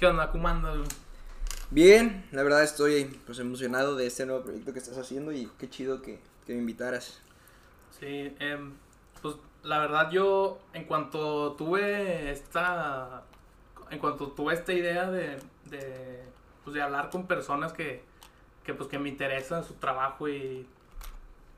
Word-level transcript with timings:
¿Qué 0.00 0.06
onda? 0.06 0.30
¿Cómo 0.30 0.48
andas? 0.48 0.78
Bien, 1.70 2.24
la 2.32 2.42
verdad 2.42 2.62
estoy 2.62 3.04
pues 3.26 3.38
emocionado 3.38 3.96
de 3.96 4.06
este 4.06 4.24
nuevo 4.24 4.42
proyecto 4.42 4.72
que 4.72 4.78
estás 4.78 4.96
haciendo 4.96 5.30
y 5.30 5.50
qué 5.58 5.68
chido 5.68 6.00
que, 6.00 6.18
que 6.46 6.54
me 6.54 6.60
invitaras. 6.60 7.20
Sí, 7.98 8.34
em, 8.38 8.72
pues 9.20 9.36
la 9.62 9.78
verdad 9.78 10.10
yo 10.10 10.58
en 10.72 10.84
cuanto 10.86 11.52
tuve 11.52 12.30
esta, 12.30 13.24
en 13.90 13.98
cuanto 13.98 14.28
tuve 14.28 14.54
esta 14.54 14.72
idea 14.72 15.10
de, 15.10 15.38
de, 15.66 16.22
pues, 16.64 16.72
de 16.72 16.80
hablar 16.80 17.10
con 17.10 17.26
personas 17.26 17.74
que, 17.74 18.02
que, 18.64 18.72
pues, 18.72 18.88
que 18.88 18.98
me 18.98 19.10
interesan 19.10 19.64
su 19.64 19.74
trabajo 19.74 20.30
y, 20.30 20.66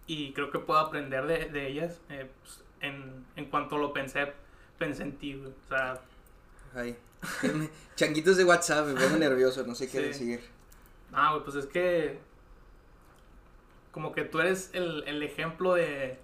y 0.09 0.33
creo 0.33 0.51
que 0.51 0.59
puedo 0.59 0.81
aprender 0.81 1.29
de, 1.29 1.45
de 1.49 1.69
ellas, 1.69 2.01
eh, 2.09 2.29
pues, 2.43 2.65
en, 2.81 3.25
en 3.37 3.45
cuanto 3.45 3.79
lo 3.79 3.93
pensé, 3.93 4.33
pensé 4.79 5.05
en 5.05 5.13
ti, 5.13 5.37
o 5.37 5.69
sea... 5.69 6.01
Ay. 6.75 6.97
Changuitos 7.97 8.37
de 8.37 8.45
WhatsApp, 8.45 8.87
me 8.89 9.01
pongo 9.01 9.17
nervioso, 9.17 9.65
no 9.67 9.75
sé 9.75 9.87
qué 9.89 9.99
Sí. 9.99 10.03
decir. 10.05 10.41
Ah, 11.13 11.33
güey, 11.33 11.45
pues 11.45 11.57
es 11.57 11.67
que. 11.67 12.19
Como 13.93 14.13
que 14.13 14.25
tú 14.25 14.41
eres 14.41 14.71
el, 14.73 15.05
el 15.07 15.23
ejemplo 15.23 15.75
de. 15.75 16.19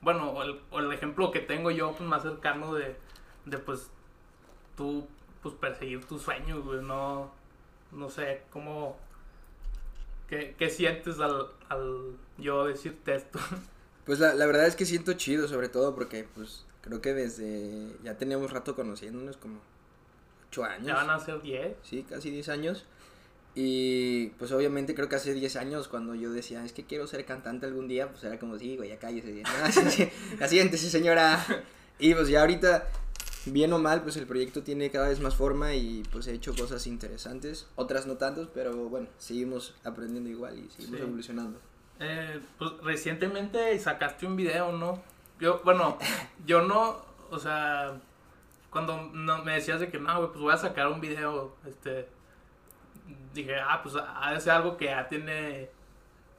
Bueno, 0.00 0.30
o 0.30 0.42
el, 0.42 0.60
o 0.70 0.78
el 0.80 0.92
ejemplo 0.92 1.30
que 1.32 1.40
tengo 1.40 1.70
yo, 1.70 1.92
pues 1.92 2.08
más 2.08 2.22
cercano 2.22 2.74
de. 2.74 2.96
De 3.46 3.58
pues. 3.58 3.90
Tú, 4.76 5.08
pues 5.42 5.54
perseguir 5.54 6.04
tus 6.04 6.22
sueños, 6.22 6.64
güey. 6.64 6.82
No. 6.82 7.32
No 7.92 8.10
sé, 8.10 8.42
cómo. 8.50 8.96
¿Qué, 10.28 10.54
qué 10.58 10.68
sientes 10.68 11.18
al, 11.20 11.46
al 11.70 12.12
yo 12.36 12.66
decirte 12.66 13.14
esto? 13.14 13.38
Pues 14.04 14.20
la, 14.20 14.32
la 14.32 14.46
verdad 14.46 14.66
es 14.66 14.74
que 14.74 14.86
siento 14.86 15.12
chido, 15.12 15.48
sobre 15.48 15.68
todo 15.68 15.94
porque 15.94 16.26
pues 16.34 16.64
creo 16.80 17.02
que 17.02 17.12
desde 17.12 17.94
ya 18.02 18.16
teníamos 18.16 18.50
rato 18.52 18.74
conociéndonos 18.74 19.36
como 19.36 19.60
ocho 20.48 20.64
años. 20.64 20.86
ya 20.86 20.94
van 20.94 21.10
a 21.10 21.18
ser 21.20 21.40
10. 21.42 21.76
Sí, 21.82 22.04
casi 22.08 22.30
10 22.30 22.48
años. 22.48 22.84
Y 23.54 24.28
pues 24.38 24.52
obviamente 24.52 24.94
creo 24.94 25.08
que 25.08 25.16
hace 25.16 25.34
10 25.34 25.56
años 25.56 25.88
cuando 25.88 26.14
yo 26.14 26.30
decía, 26.30 26.64
es 26.64 26.72
que 26.72 26.84
quiero 26.84 27.06
ser 27.06 27.24
cantante 27.24 27.66
algún 27.66 27.88
día, 27.88 28.08
pues 28.10 28.22
era 28.24 28.38
como, 28.38 28.56
sí, 28.58 28.76
güey, 28.76 28.90
ya 28.90 28.98
cállese. 28.98 29.42
No, 29.42 29.72
sí, 29.72 29.90
sí, 29.90 30.08
ya 30.38 30.46
siéntese, 30.48 30.90
señora. 30.90 31.44
Y 31.98 32.14
pues 32.14 32.28
ya 32.28 32.42
ahorita, 32.42 32.86
bien 33.46 33.72
o 33.72 33.78
mal, 33.80 34.02
pues 34.02 34.16
el 34.16 34.26
proyecto 34.26 34.62
tiene 34.62 34.90
cada 34.92 35.08
vez 35.08 35.18
más 35.20 35.34
forma 35.34 35.74
y 35.74 36.04
pues 36.12 36.28
he 36.28 36.34
hecho 36.34 36.54
cosas 36.54 36.86
interesantes. 36.86 37.66
Otras 37.74 38.06
no 38.06 38.16
tantos, 38.16 38.48
pero 38.54 38.88
bueno, 38.88 39.08
seguimos 39.18 39.74
aprendiendo 39.82 40.30
igual 40.30 40.56
y 40.58 40.70
seguimos 40.70 40.98
Sí. 41.00 41.02
evolucionando. 41.02 41.58
Eh, 42.00 42.40
pues 42.58 42.70
recientemente 42.84 43.76
sacaste 43.80 44.24
un 44.26 44.36
video, 44.36 44.70
¿no? 44.70 45.02
Yo, 45.40 45.60
bueno, 45.64 45.98
yo 46.46 46.62
no, 46.62 47.02
o 47.30 47.38
sea, 47.40 48.00
cuando 48.78 49.10
no, 49.12 49.42
me 49.44 49.54
decías 49.54 49.80
de 49.80 49.88
que 49.88 49.98
no, 49.98 50.16
güey, 50.18 50.28
pues 50.28 50.40
voy 50.40 50.52
a 50.54 50.56
sacar 50.56 50.86
un 50.86 51.00
video, 51.00 51.56
este, 51.66 52.08
dije, 53.34 53.56
ah, 53.58 53.80
pues 53.82 53.96
ha 53.96 54.32
de 54.32 54.40
ser 54.40 54.52
algo 54.52 54.76
que 54.76 54.84
ya 54.84 55.08
tiene, 55.08 55.68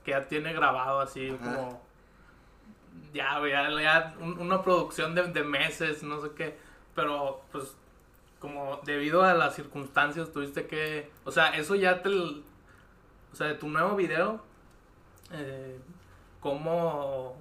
que 0.06 0.12
ya 0.12 0.26
tiene 0.26 0.54
grabado 0.54 1.02
así, 1.02 1.30
Ajá. 1.30 1.38
como, 1.56 1.82
ya, 3.14 3.40
güey, 3.40 3.52
ya, 3.52 3.70
ya 3.82 4.16
un- 4.22 4.40
una 4.40 4.62
producción 4.62 5.14
de, 5.16 5.24
de 5.24 5.44
meses, 5.44 6.02
no 6.02 6.22
sé 6.22 6.30
qué, 6.36 6.58
pero 6.96 7.42
pues 7.52 7.76
como 8.40 8.80
debido 8.86 9.22
a 9.24 9.34
las 9.34 9.56
circunstancias 9.56 10.32
tuviste 10.32 10.66
que, 10.66 11.12
o 11.26 11.32
sea, 11.32 11.50
eso 11.58 11.76
ya 11.76 12.02
te, 12.02 12.10
o 12.10 12.42
sea, 13.34 13.48
de 13.48 13.56
tu 13.56 13.68
nuevo 13.68 13.98
video, 13.98 14.42
eh, 15.34 15.78
¿cómo, 16.40 17.36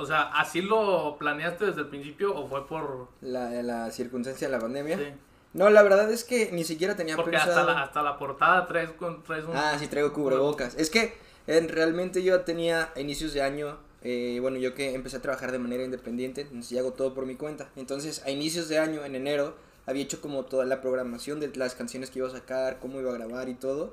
o 0.00 0.06
sea, 0.06 0.22
así 0.32 0.62
lo 0.62 1.16
planeaste 1.18 1.66
desde 1.66 1.82
el 1.82 1.88
principio 1.88 2.34
o 2.34 2.48
fue 2.48 2.66
por, 2.66 3.08
La, 3.20 3.50
la 3.62 3.90
circunstancia 3.90 4.48
de 4.48 4.52
la 4.52 4.58
pandemia. 4.60 4.96
sí, 4.98 5.04
No, 5.52 5.68
la 5.70 5.82
verdad 5.82 6.10
es 6.10 6.24
que 6.24 6.50
ni 6.52 6.64
siquiera 6.64 6.96
tenía 6.96 7.16
porque 7.16 7.32
pensado. 7.32 7.60
hasta 7.60 7.72
la, 7.72 7.82
hasta 7.82 8.02
la 8.02 8.18
portada 8.18 8.66
traes, 8.66 8.90
con, 8.92 9.22
traes 9.22 9.44
un... 9.44 9.56
Ah, 9.56 9.76
sí, 9.78 9.86
traigo 9.88 10.12
cubrebocas. 10.12 10.74
Es 10.76 10.90
que 10.90 11.14
eh, 11.46 11.60
realmente 11.68 12.22
yo 12.22 12.40
tenía 12.42 12.90
a 12.94 13.00
inicios 13.00 13.32
de 13.34 13.42
año, 13.42 13.78
eh, 14.02 14.38
bueno, 14.40 14.56
yo 14.58 14.74
que 14.74 14.94
empecé 14.94 15.16
a 15.18 15.22
trabajar 15.22 15.52
de 15.52 15.58
manera 15.58 15.84
independiente, 15.84 16.42
entonces 16.42 16.70
ya 16.70 16.80
hago 16.80 16.92
todo 16.92 17.14
por 17.14 17.26
mi 17.26 17.34
cuenta. 17.36 17.68
Entonces, 17.76 18.22
a 18.24 18.30
inicios 18.30 18.68
de 18.68 18.78
año, 18.78 19.04
en 19.04 19.14
enero, 19.14 19.54
había 19.86 20.02
hecho 20.04 20.20
como 20.20 20.44
toda 20.44 20.64
la 20.64 20.80
programación 20.80 21.40
de 21.40 21.54
las 21.56 21.74
canciones 21.74 22.10
que 22.10 22.20
iba 22.20 22.28
a 22.28 22.32
sacar, 22.32 22.78
cómo 22.80 23.00
iba 23.00 23.10
a 23.10 23.14
grabar 23.14 23.48
y 23.48 23.54
todo. 23.54 23.92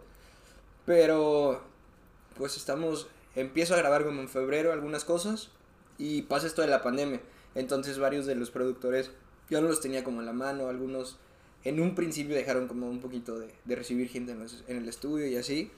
Pero, 0.85 1.61
pues 2.37 2.55
estamos, 2.55 3.07
empiezo 3.35 3.73
a 3.73 3.77
grabar 3.77 4.05
como 4.05 4.21
en 4.21 4.29
febrero 4.29 4.71
algunas 4.71 5.03
cosas 5.03 5.49
y 5.97 6.23
pasa 6.23 6.47
esto 6.47 6.61
de 6.61 6.67
la 6.67 6.81
pandemia. 6.83 7.21
Entonces, 7.55 7.99
varios 7.99 8.25
de 8.25 8.35
los 8.35 8.51
productores, 8.51 9.11
yo 9.49 9.61
no 9.61 9.67
los 9.67 9.81
tenía 9.81 10.03
como 10.03 10.19
en 10.19 10.25
la 10.27 10.33
mano, 10.33 10.67
algunos 10.67 11.17
en 11.63 11.79
un 11.81 11.95
principio 11.95 12.35
dejaron 12.35 12.67
como 12.67 12.89
un 12.89 12.99
poquito 13.01 13.39
de, 13.39 13.53
de 13.65 13.75
recibir 13.75 14.07
gente 14.09 14.31
en, 14.33 14.39
los- 14.39 14.63
en 14.67 14.77
el 14.77 14.87
estudio 14.87 15.27
y 15.27 15.35
así. 15.37 15.71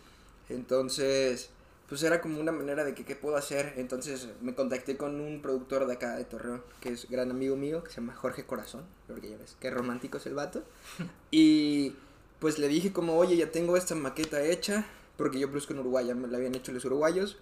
Entonces, 0.49 1.49
pues 1.87 2.03
era 2.03 2.21
como 2.21 2.39
una 2.39 2.51
manera 2.51 2.83
de 2.83 2.93
que 2.93 3.05
qué 3.05 3.15
puedo 3.15 3.37
hacer. 3.37 3.73
Entonces 3.77 4.27
me 4.41 4.53
contacté 4.55 4.97
con 4.97 5.19
un 5.21 5.41
productor 5.41 5.87
de 5.87 5.93
acá 5.93 6.15
de 6.17 6.25
Torreón, 6.25 6.63
que 6.81 6.89
es 6.89 7.09
gran 7.09 7.31
amigo 7.31 7.55
mío, 7.55 7.83
que 7.83 7.89
se 7.91 7.97
llama 8.01 8.13
Jorge 8.15 8.45
Corazón, 8.45 8.83
porque 9.07 9.29
ya 9.29 9.37
ves, 9.37 9.55
qué 9.59 9.69
romántico 9.71 10.17
es 10.17 10.25
el 10.25 10.33
vato. 10.35 10.63
Y 11.31 11.95
pues 12.39 12.57
le 12.59 12.67
dije 12.67 12.91
como, 12.93 13.17
oye, 13.17 13.37
ya 13.37 13.51
tengo 13.51 13.77
esta 13.77 13.95
maqueta 13.95 14.41
hecha, 14.43 14.85
porque 15.17 15.39
yo 15.39 15.47
produzco 15.49 15.73
en 15.73 15.79
Uruguay, 15.79 16.07
ya 16.07 16.15
me 16.15 16.27
la 16.27 16.37
habían 16.37 16.55
hecho 16.55 16.71
los 16.71 16.85
uruguayos, 16.85 17.37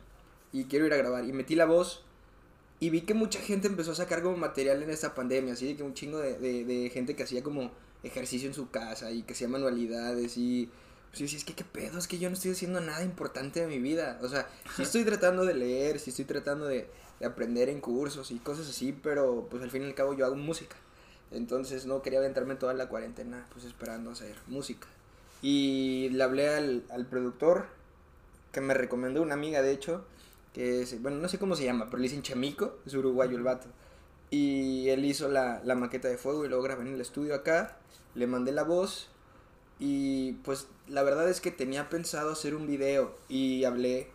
y 0.52 0.66
quiero 0.66 0.86
ir 0.88 0.94
a 0.94 0.98
grabar. 0.98 1.26
Y 1.26 1.34
metí 1.34 1.56
la 1.56 1.66
voz. 1.66 2.04
Y 2.80 2.90
vi 2.90 3.02
que 3.02 3.14
mucha 3.14 3.40
gente 3.40 3.68
empezó 3.68 3.92
a 3.92 3.96
sacar 3.96 4.22
como 4.22 4.38
material 4.38 4.84
en 4.84 4.92
esta 4.92 5.16
pandemia, 5.16 5.54
así 5.54 5.66
de 5.66 5.76
que 5.76 5.84
un 5.84 5.94
chingo 5.94 6.20
de, 6.20 6.38
de, 6.38 6.64
de 6.64 6.90
gente 6.90 7.16
que 7.16 7.24
hacía 7.24 7.42
como 7.42 7.72
ejercicio 8.04 8.48
en 8.48 8.54
su 8.54 8.70
casa 8.70 9.12
y 9.12 9.24
que 9.24 9.34
hacía 9.34 9.48
manualidades 9.48 10.38
y 10.38 10.70
pues 11.10 11.20
yo 11.20 11.26
decía, 11.26 11.40
es 11.40 11.46
que 11.46 11.56
qué 11.56 11.64
pedo, 11.64 11.98
es 11.98 12.08
que 12.08 12.20
yo 12.20 12.30
no 12.30 12.36
estoy 12.36 12.52
haciendo 12.52 12.82
nada 12.82 13.04
importante 13.04 13.62
de 13.62 13.68
mi 13.68 13.80
vida. 13.80 14.20
O 14.22 14.30
sea, 14.30 14.48
sí 14.76 14.84
estoy 14.84 15.04
tratando 15.04 15.46
de 15.46 15.54
leer, 15.54 16.00
sí 16.00 16.10
estoy 16.10 16.26
tratando 16.26 16.66
de, 16.66 16.88
de 17.20 17.26
aprender 17.26 17.70
en 17.70 17.82
cursos 17.82 18.32
y 18.32 18.40
cosas 18.40 18.70
así, 18.70 18.92
pero 18.92 19.48
pues 19.50 19.64
al 19.64 19.72
fin 19.72 19.84
y 19.84 19.86
al 19.86 19.96
cabo 19.96 20.14
yo 20.14 20.26
hago 20.26 20.36
música. 20.36 20.76
Entonces 21.32 21.86
no 21.86 22.02
quería 22.02 22.20
aventarme 22.20 22.56
toda 22.56 22.74
la 22.74 22.88
cuarentena 22.88 23.46
pues 23.52 23.66
esperando 23.66 24.12
hacer 24.12 24.36
música. 24.48 24.88
Y 25.42 26.10
le 26.10 26.24
hablé 26.24 26.50
al, 26.50 26.84
al 26.90 27.06
productor 27.06 27.68
que 28.52 28.62
me 28.62 28.74
recomendó 28.74 29.22
una 29.22 29.36
amiga 29.36 29.62
de 29.62 29.72
hecho, 29.72 30.06
que 30.58 30.82
es, 30.82 31.00
bueno, 31.04 31.18
no 31.18 31.30
sé 31.30 31.38
cómo 31.38 31.56
se 31.56 31.66
llama, 31.66 31.86
pero 31.86 31.98
le 31.98 32.10
dicen 32.10 32.24
Chamico, 32.24 32.80
es 32.84 32.96
uruguayo 32.96 33.38
el 33.38 33.44
vato. 33.44 33.68
Y 34.32 34.90
él 34.90 35.06
hizo 35.06 35.30
la, 35.30 35.62
la 35.64 35.76
maqueta 35.76 36.08
de 36.08 36.18
fuego 36.18 36.46
y 36.46 36.50
luego 36.50 36.64
grabé 36.64 36.82
en 36.82 36.96
el 36.96 37.00
estudio 37.00 37.36
acá, 37.36 37.78
le 38.16 38.26
mandé 38.26 38.52
la 38.52 38.64
voz 38.64 39.08
y 39.80 40.34
pues 40.44 40.66
la 40.88 41.04
verdad 41.04 41.30
es 41.30 41.42
que 41.42 41.52
tenía 41.52 41.90
pensado 41.90 42.32
hacer 42.32 42.56
un 42.56 42.66
video 42.66 43.16
y 43.30 43.66
hablé 43.66 44.08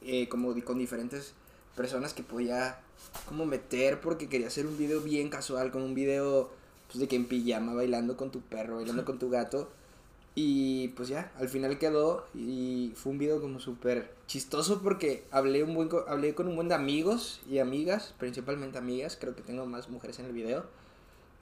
eh, 0.00 0.26
como 0.30 0.54
con 0.64 0.78
diferentes 0.78 1.34
personas 1.76 2.14
que 2.14 2.22
podía 2.22 2.80
como 3.26 3.44
meter 3.44 4.00
porque 4.00 4.30
quería 4.30 4.46
hacer 4.46 4.66
un 4.66 4.78
video 4.78 5.02
bien 5.02 5.28
casual, 5.28 5.70
como 5.70 5.84
un 5.84 5.94
video 5.94 6.50
pues 6.86 6.98
de 6.98 7.08
que 7.08 7.16
en 7.16 7.26
pijama 7.26 7.74
bailando 7.74 8.16
con 8.16 8.30
tu 8.30 8.40
perro, 8.40 8.76
bailando 8.76 9.04
con 9.04 9.18
tu 9.18 9.28
gato. 9.28 9.70
Y 10.42 10.88
pues 10.96 11.08
ya, 11.10 11.30
al 11.38 11.50
final 11.50 11.76
quedó 11.78 12.26
y 12.34 12.92
fue 12.96 13.12
un 13.12 13.18
video 13.18 13.42
como 13.42 13.60
súper 13.60 14.14
chistoso 14.26 14.80
porque 14.80 15.24
hablé, 15.30 15.62
un 15.62 15.74
buen, 15.74 15.90
hablé 16.08 16.34
con 16.34 16.48
un 16.48 16.56
buen 16.56 16.68
de 16.68 16.74
amigos 16.74 17.42
y 17.46 17.58
amigas, 17.58 18.14
principalmente 18.18 18.78
amigas, 18.78 19.18
creo 19.20 19.36
que 19.36 19.42
tengo 19.42 19.66
más 19.66 19.90
mujeres 19.90 20.18
en 20.18 20.24
el 20.24 20.32
video. 20.32 20.64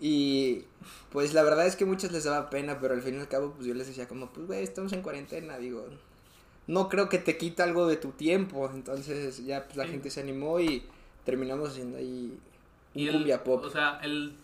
Y 0.00 0.64
pues 1.12 1.32
la 1.32 1.44
verdad 1.44 1.68
es 1.68 1.76
que 1.76 1.84
muchas 1.84 2.10
les 2.10 2.24
daba 2.24 2.50
pena, 2.50 2.80
pero 2.80 2.94
al 2.94 3.02
fin 3.02 3.14
y 3.14 3.18
al 3.20 3.28
cabo 3.28 3.52
pues 3.52 3.68
yo 3.68 3.74
les 3.74 3.86
decía 3.86 4.08
como, 4.08 4.30
pues 4.30 4.48
güey, 4.48 4.64
estamos 4.64 4.92
en 4.92 5.02
cuarentena, 5.02 5.58
digo, 5.58 5.84
no 6.66 6.88
creo 6.88 7.08
que 7.08 7.18
te 7.18 7.38
quita 7.38 7.62
algo 7.62 7.86
de 7.86 7.98
tu 7.98 8.10
tiempo, 8.10 8.68
entonces 8.74 9.46
ya 9.46 9.64
pues 9.66 9.76
la 9.76 9.84
Sí. 9.84 9.90
gente 9.92 10.10
se 10.10 10.20
animó 10.22 10.58
y 10.58 10.82
terminamos 11.24 11.68
haciendo 11.70 11.98
ahí 11.98 12.36
un 12.96 13.00
y 13.00 13.06
el- 13.06 13.38
pop. 13.44 13.62
O 13.64 13.70
sea, 13.70 14.00
el, 14.02 14.34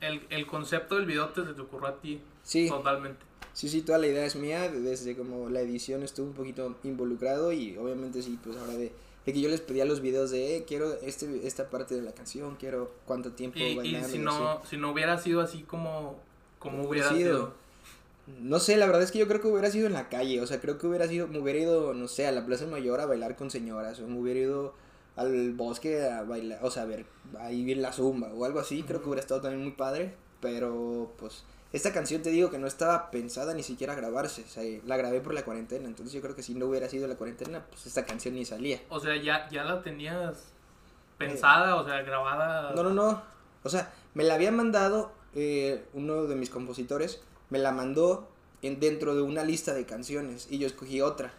el, 0.00 0.26
el 0.30 0.46
concepto 0.48 0.96
del 0.96 1.06
video 1.06 1.28
te, 1.28 1.42
te 1.42 1.60
ocurrió 1.60 1.86
a 1.86 2.00
ti 2.00 2.20
sí, 2.42 2.68
totalmente. 2.68 3.24
Sí, 3.56 3.68
sí, 3.70 3.80
toda 3.80 3.98
la 3.98 4.06
idea 4.06 4.26
es 4.26 4.36
mía, 4.36 4.70
desde 4.70 5.16
como 5.16 5.48
la 5.48 5.60
edición 5.62 6.02
estuvo 6.02 6.26
un 6.26 6.34
poquito 6.34 6.76
involucrado 6.84 7.52
y 7.52 7.76
obviamente 7.78 8.22
sí, 8.22 8.38
pues 8.44 8.56
ahora 8.58 8.74
de, 8.74 8.92
de 9.24 9.32
que 9.32 9.40
yo 9.40 9.48
les 9.48 9.62
pedía 9.62 9.86
los 9.86 10.00
videos 10.02 10.30
de, 10.30 10.56
eh, 10.58 10.64
quiero 10.66 10.92
este, 11.00 11.46
esta 11.46 11.70
parte 11.70 11.94
de 11.96 12.02
la 12.02 12.12
canción, 12.12 12.56
quiero 12.56 12.92
cuánto 13.06 13.32
tiempo 13.32 13.58
Y, 13.58 13.80
y 13.80 14.04
si 14.04 14.18
no, 14.18 14.60
así. 14.60 14.68
si 14.70 14.76
no 14.76 14.90
hubiera 14.92 15.18
sido 15.18 15.40
así 15.40 15.62
como, 15.62 16.16
como 16.58 16.84
hubiera 16.84 17.08
sido. 17.08 17.36
sido. 17.38 17.54
No 18.26 18.58
sé, 18.58 18.76
la 18.76 18.86
verdad 18.86 19.02
es 19.02 19.12
que 19.12 19.20
yo 19.20 19.28
creo 19.28 19.40
que 19.40 19.46
hubiera 19.48 19.70
sido 19.70 19.86
en 19.86 19.92
la 19.94 20.08
calle, 20.08 20.40
o 20.40 20.46
sea, 20.46 20.60
creo 20.60 20.78
que 20.78 20.86
hubiera 20.88 21.06
sido, 21.08 21.28
me 21.28 21.38
hubiera 21.38 21.60
ido, 21.60 21.94
no 21.94 22.08
sé, 22.08 22.26
a 22.26 22.32
la 22.32 22.44
Plaza 22.44 22.66
Mayor 22.66 23.00
a 23.00 23.06
bailar 23.06 23.36
con 23.36 23.50
señoras, 23.50 24.00
o 24.00 24.06
me 24.08 24.18
hubiera 24.18 24.40
ido 24.40 24.74
al 25.14 25.52
bosque 25.54 26.02
a 26.04 26.22
bailar, 26.24 26.58
o 26.62 26.70
sea, 26.70 26.82
a 26.82 26.86
ver, 26.86 27.06
ahí 27.38 27.70
en 27.70 27.82
la 27.82 27.92
zumba, 27.92 28.32
o 28.34 28.44
algo 28.44 28.58
así, 28.60 28.82
creo 28.82 29.00
que 29.00 29.06
hubiera 29.08 29.20
estado 29.22 29.40
también 29.42 29.62
muy 29.62 29.72
padre, 29.72 30.14
pero 30.40 31.12
pues, 31.18 31.44
esta 31.72 31.92
canción 31.92 32.22
te 32.22 32.30
digo 32.30 32.50
que 32.50 32.58
no 32.58 32.66
estaba 32.66 33.10
pensada 33.10 33.54
ni 33.54 33.62
siquiera 33.62 33.92
a 33.92 33.96
grabarse, 33.96 34.42
o 34.42 34.48
sea, 34.48 34.62
la 34.84 34.96
grabé 34.96 35.20
por 35.20 35.34
la 35.34 35.44
cuarentena, 35.44 35.86
entonces 35.86 36.12
yo 36.12 36.20
creo 36.20 36.34
que 36.34 36.42
si 36.42 36.54
no 36.54 36.66
hubiera 36.66 36.88
sido 36.88 37.08
la 37.08 37.16
cuarentena, 37.16 37.64
pues 37.68 37.86
esta 37.86 38.04
canción 38.04 38.34
ni 38.34 38.44
salía. 38.44 38.80
O 38.88 39.00
sea, 39.00 39.16
ya, 39.16 39.48
ya 39.50 39.64
la 39.64 39.82
tenías 39.82 40.52
pensada, 41.18 41.76
o 41.76 41.84
sea, 41.84 42.02
grabada. 42.02 42.72
No, 42.74 42.82
no, 42.82 42.90
no. 42.90 43.22
O 43.62 43.68
sea, 43.68 43.92
me 44.14 44.24
la 44.24 44.34
había 44.34 44.52
mandado 44.52 45.12
eh, 45.34 45.84
uno 45.92 46.24
de 46.24 46.36
mis 46.36 46.50
compositores, 46.50 47.20
me 47.50 47.58
la 47.58 47.72
mandó 47.72 48.28
en, 48.62 48.80
dentro 48.80 49.14
de 49.14 49.22
una 49.22 49.44
lista 49.44 49.74
de 49.74 49.86
canciones 49.86 50.48
y 50.50 50.58
yo 50.58 50.66
escogí 50.66 51.00
otra. 51.00 51.32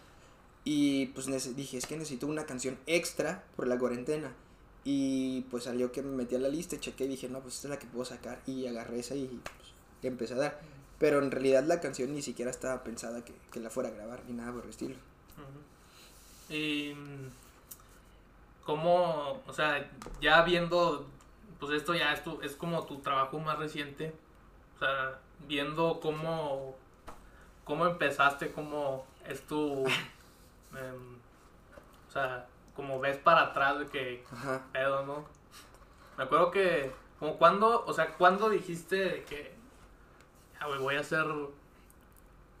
Y 0.64 1.06
pues 1.06 1.26
dije, 1.56 1.78
es 1.78 1.86
que 1.86 1.96
necesito 1.96 2.26
una 2.26 2.44
canción 2.44 2.78
extra 2.86 3.44
por 3.56 3.66
la 3.66 3.78
cuarentena. 3.78 4.32
Y 4.84 5.42
pues 5.50 5.64
salió 5.64 5.92
que 5.92 6.02
me 6.02 6.14
metí 6.14 6.34
a 6.34 6.38
la 6.38 6.48
lista, 6.48 6.78
chequé 6.78 7.04
y 7.04 7.08
dije, 7.08 7.28
no, 7.28 7.40
pues 7.40 7.56
esta 7.56 7.68
es 7.68 7.70
la 7.70 7.78
que 7.78 7.86
puedo 7.86 8.04
sacar. 8.04 8.40
Y 8.46 8.66
agarré 8.66 9.00
esa 9.00 9.14
y 9.14 9.40
pues, 9.56 9.67
empecé 10.06 10.34
a 10.34 10.38
dar. 10.38 10.60
Pero 10.98 11.18
en 11.18 11.30
realidad 11.30 11.64
la 11.64 11.80
canción 11.80 12.14
ni 12.14 12.22
siquiera 12.22 12.50
estaba 12.50 12.84
pensada 12.84 13.24
que, 13.24 13.34
que 13.50 13.60
la 13.60 13.70
fuera 13.70 13.88
a 13.88 13.92
grabar 13.92 14.20
ni 14.26 14.34
nada 14.34 14.52
por 14.52 14.64
el 14.64 14.70
estilo. 14.70 14.96
Y 16.48 16.94
cómo, 18.64 19.42
o 19.46 19.52
sea, 19.52 19.90
ya 20.20 20.42
viendo, 20.42 21.06
pues 21.58 21.72
esto 21.72 21.94
ya 21.94 22.12
es, 22.12 22.22
tu, 22.22 22.40
es 22.42 22.54
como 22.54 22.84
tu 22.84 22.98
trabajo 22.98 23.38
más 23.38 23.58
reciente, 23.58 24.14
o 24.76 24.78
sea, 24.78 25.18
viendo 25.46 26.00
cómo, 26.00 26.76
cómo 27.64 27.86
empezaste, 27.86 28.52
cómo 28.52 29.06
es 29.26 29.40
tu, 29.46 29.86
em, 30.76 31.16
o 32.08 32.10
sea, 32.10 32.46
como 32.74 33.00
ves 33.00 33.16
para 33.16 33.42
atrás 33.42 33.78
de 33.78 33.86
que 33.86 34.24
pedo, 34.72 35.04
¿no? 35.04 35.24
Me 36.16 36.24
acuerdo 36.24 36.50
que, 36.50 36.92
como 37.18 37.38
cuando, 37.38 37.84
o 37.86 37.92
sea, 37.92 38.14
cuando 38.16 38.50
dijiste 38.50 39.24
que, 39.28 39.57
ya, 40.60 40.66
voy 40.78 40.96
a 40.96 41.00
hacer, 41.00 41.24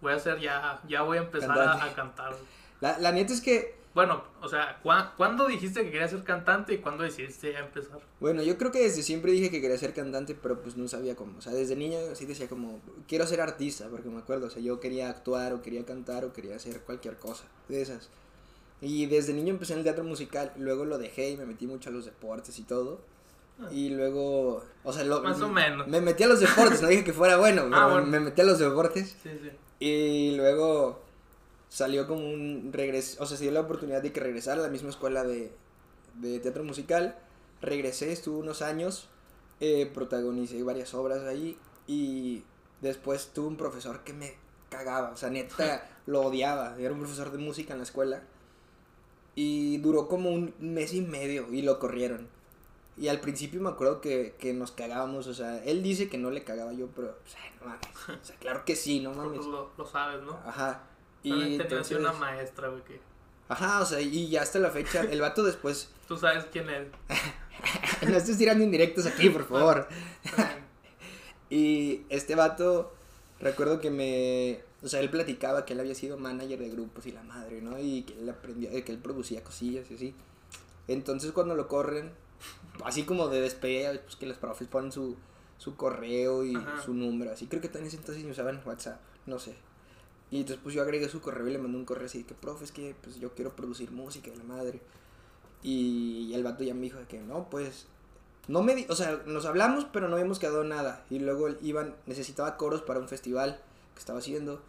voy 0.00 0.12
a 0.12 0.16
hacer 0.16 0.40
ya, 0.40 0.80
ya 0.88 1.02
voy 1.02 1.18
a 1.18 1.20
empezar 1.22 1.58
a, 1.58 1.94
cantar. 1.94 2.34
La, 2.80 2.98
la 2.98 3.12
neta 3.12 3.32
es 3.32 3.40
que 3.40 3.78
bueno, 3.98 4.22
o 4.42 4.48
sea, 4.48 4.80
¿cuándo 5.16 5.48
dijiste 5.48 5.82
que 5.82 5.90
querías 5.90 6.12
ser 6.12 6.22
cantante 6.22 6.74
y 6.74 6.78
cuándo 6.78 7.02
decidiste 7.02 7.52
ya 7.52 7.58
empezar? 7.58 7.98
Bueno, 8.20 8.44
yo 8.44 8.56
creo 8.56 8.70
que 8.70 8.80
desde 8.80 9.02
siempre 9.02 9.32
dije 9.32 9.50
que 9.50 9.60
quería 9.60 9.76
ser 9.76 9.92
cantante, 9.92 10.36
pero 10.40 10.60
pues 10.62 10.76
no 10.76 10.86
sabía 10.86 11.16
cómo. 11.16 11.38
O 11.38 11.40
sea, 11.40 11.52
desde 11.52 11.74
niño 11.74 11.98
sí 12.14 12.24
decía 12.24 12.48
como, 12.48 12.80
quiero 13.08 13.26
ser 13.26 13.40
artista, 13.40 13.88
porque 13.88 14.08
me 14.08 14.18
acuerdo, 14.18 14.46
o 14.46 14.50
sea, 14.50 14.62
yo 14.62 14.78
quería 14.78 15.10
actuar 15.10 15.52
o 15.52 15.62
quería 15.62 15.84
cantar 15.84 16.24
o 16.24 16.32
quería 16.32 16.54
hacer 16.54 16.82
cualquier 16.82 17.16
cosa 17.16 17.42
de 17.68 17.82
esas. 17.82 18.08
Y 18.80 19.06
desde 19.06 19.32
niño 19.32 19.54
empecé 19.54 19.72
en 19.72 19.80
el 19.80 19.84
teatro 19.84 20.04
musical, 20.04 20.52
luego 20.56 20.84
lo 20.84 20.98
dejé 20.98 21.30
y 21.30 21.36
me 21.36 21.44
metí 21.44 21.66
mucho 21.66 21.90
a 21.90 21.92
los 21.92 22.04
deportes 22.04 22.56
y 22.60 22.62
todo. 22.62 23.00
Y 23.70 23.90
luego, 23.90 24.64
o 24.84 24.92
sea, 24.92 25.04
lo, 25.04 25.22
más 25.22 25.40
o 25.40 25.48
menos. 25.48 25.88
Me 25.88 26.00
metí 26.00 26.22
a 26.22 26.28
los 26.28 26.40
deportes, 26.40 26.80
no 26.80 26.88
dije 26.88 27.04
que 27.04 27.12
fuera 27.12 27.36
bueno, 27.36 27.68
ah, 27.72 27.88
bueno. 27.88 28.06
me 28.06 28.20
metí 28.20 28.40
a 28.40 28.44
los 28.44 28.58
deportes. 28.58 29.16
Sí, 29.22 29.30
sí. 29.42 29.50
Y 29.80 30.36
luego 30.36 31.02
salió 31.68 32.06
como 32.06 32.28
un 32.28 32.70
regreso, 32.72 33.22
o 33.22 33.26
sea, 33.26 33.36
se 33.36 33.44
dio 33.44 33.52
la 33.52 33.60
oportunidad 33.60 34.02
de 34.02 34.12
que 34.12 34.20
regresara 34.20 34.60
a 34.60 34.62
la 34.62 34.70
misma 34.70 34.90
escuela 34.90 35.24
de, 35.24 35.52
de 36.14 36.38
teatro 36.38 36.64
musical. 36.64 37.18
Regresé, 37.60 38.12
estuve 38.12 38.38
unos 38.38 38.62
años, 38.62 39.08
eh, 39.60 39.90
protagonicé 39.92 40.62
varias 40.62 40.94
obras 40.94 41.24
ahí 41.24 41.58
y 41.88 42.44
después 42.80 43.30
tuve 43.34 43.48
un 43.48 43.56
profesor 43.56 44.04
que 44.04 44.12
me 44.12 44.34
cagaba, 44.68 45.10
o 45.10 45.16
sea, 45.16 45.30
neta 45.30 45.88
lo 46.06 46.22
odiaba, 46.22 46.76
era 46.78 46.92
un 46.92 47.00
profesor 47.00 47.32
de 47.32 47.38
música 47.38 47.72
en 47.72 47.80
la 47.80 47.84
escuela 47.84 48.22
y 49.34 49.78
duró 49.78 50.08
como 50.08 50.30
un 50.30 50.54
mes 50.58 50.94
y 50.94 51.00
medio 51.00 51.52
y 51.52 51.62
lo 51.62 51.78
corrieron. 51.78 52.28
Y 52.98 53.08
al 53.08 53.20
principio 53.20 53.60
me 53.60 53.68
acuerdo 53.68 54.00
que, 54.00 54.34
que 54.40 54.52
nos 54.52 54.72
cagábamos, 54.72 55.28
o 55.28 55.34
sea, 55.34 55.62
él 55.64 55.84
dice 55.84 56.08
que 56.08 56.18
no 56.18 56.30
le 56.30 56.42
cagaba 56.42 56.72
yo, 56.72 56.88
pero, 56.88 57.08
o 57.08 57.28
sea, 57.28 57.40
no 57.60 57.66
mames, 57.66 57.88
o 58.08 58.24
sea, 58.24 58.36
claro 58.36 58.64
que 58.64 58.74
sí, 58.74 58.98
no 58.98 59.12
mames. 59.12 59.46
Lo, 59.46 59.70
lo 59.78 59.86
sabes, 59.86 60.22
¿no? 60.22 60.32
Ajá. 60.44 60.82
Y 61.22 61.60
entonces... 61.60 61.96
una 61.96 62.12
maestra, 62.12 62.68
güey, 62.68 62.82
que... 62.82 63.00
Ajá, 63.48 63.80
o 63.80 63.86
sea, 63.86 64.00
y 64.00 64.28
ya 64.28 64.42
hasta 64.42 64.58
la 64.58 64.70
fecha, 64.70 65.02
el 65.02 65.20
vato 65.20 65.44
después... 65.44 65.90
Tú 66.08 66.16
sabes 66.16 66.46
quién 66.50 66.68
es. 66.70 66.88
no 68.08 68.16
estés 68.16 68.36
tirando 68.36 68.64
indirectos 68.64 69.06
aquí, 69.06 69.30
por 69.30 69.46
favor. 69.46 69.88
y 71.50 72.02
este 72.08 72.34
vato, 72.34 72.92
recuerdo 73.38 73.80
que 73.80 73.90
me... 73.90 74.60
O 74.82 74.88
sea, 74.88 75.00
él 75.00 75.10
platicaba 75.10 75.64
que 75.64 75.74
él 75.74 75.80
había 75.80 75.94
sido 75.94 76.18
manager 76.18 76.58
de 76.58 76.70
grupos 76.70 77.06
y 77.06 77.12
la 77.12 77.22
madre, 77.22 77.60
¿no? 77.60 77.78
Y 77.78 78.02
que 78.02 78.18
él 78.18 78.28
aprendía, 78.28 78.70
que 78.84 78.92
él 78.92 78.98
producía 78.98 79.42
cosillas 79.44 79.88
y 79.90 79.94
así. 79.94 80.14
Entonces 80.88 81.32
cuando 81.32 81.54
lo 81.54 81.68
corren, 81.68 82.12
así 82.84 83.04
como 83.04 83.28
de 83.28 83.40
despedida, 83.40 83.92
pues 84.02 84.16
que 84.16 84.26
los 84.26 84.36
profes 84.38 84.68
ponen 84.68 84.92
su, 84.92 85.16
su 85.58 85.76
correo 85.76 86.44
y 86.44 86.56
su 86.84 86.94
número, 86.94 87.32
así. 87.32 87.46
Creo 87.46 87.60
que 87.60 87.68
también 87.68 87.94
entonces 87.94 88.24
usaban 88.24 88.60
WhatsApp, 88.64 89.00
no 89.26 89.38
sé. 89.38 89.54
Y 90.30 90.40
después 90.40 90.60
pues, 90.62 90.74
yo 90.74 90.82
agregué 90.82 91.08
su 91.08 91.20
correo 91.20 91.48
y 91.48 91.52
le 91.52 91.58
mandé 91.58 91.78
un 91.78 91.84
correo 91.84 92.06
así 92.06 92.18
de 92.18 92.24
que, 92.24 92.34
profe, 92.34 92.64
es 92.64 92.72
que 92.72 92.94
pues 93.02 93.18
yo 93.18 93.34
quiero 93.34 93.56
producir 93.56 93.90
música 93.90 94.30
de 94.30 94.36
la 94.36 94.44
madre. 94.44 94.80
Y, 95.62 96.32
el 96.34 96.44
vato 96.44 96.64
ya 96.64 96.74
me 96.74 96.82
dijo 96.82 96.98
de 96.98 97.06
que 97.06 97.18
no, 97.18 97.48
pues, 97.50 97.86
no 98.46 98.62
me, 98.62 98.86
o 98.88 98.94
sea, 98.94 99.22
nos 99.26 99.46
hablamos, 99.46 99.86
pero 99.86 100.08
no 100.08 100.16
habíamos 100.16 100.38
quedado 100.38 100.64
nada. 100.64 101.04
Y 101.10 101.18
luego 101.18 101.48
iban, 101.62 101.96
necesitaba 102.06 102.56
coros 102.56 102.82
para 102.82 103.00
un 103.00 103.08
festival 103.08 103.60
que 103.94 104.00
estaba 104.00 104.18
haciendo. 104.18 104.60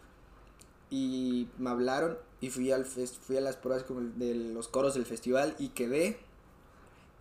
Y 0.88 1.48
me 1.58 1.70
hablaron 1.70 2.18
y 2.40 2.50
fui, 2.50 2.72
al 2.72 2.84
fui 2.84 3.36
a 3.36 3.40
las 3.40 3.56
pruebas 3.56 3.84
de 4.16 4.34
los 4.34 4.68
coros 4.68 4.94
del 4.94 5.06
festival 5.06 5.54
y 5.58 5.68
quedé. 5.68 6.18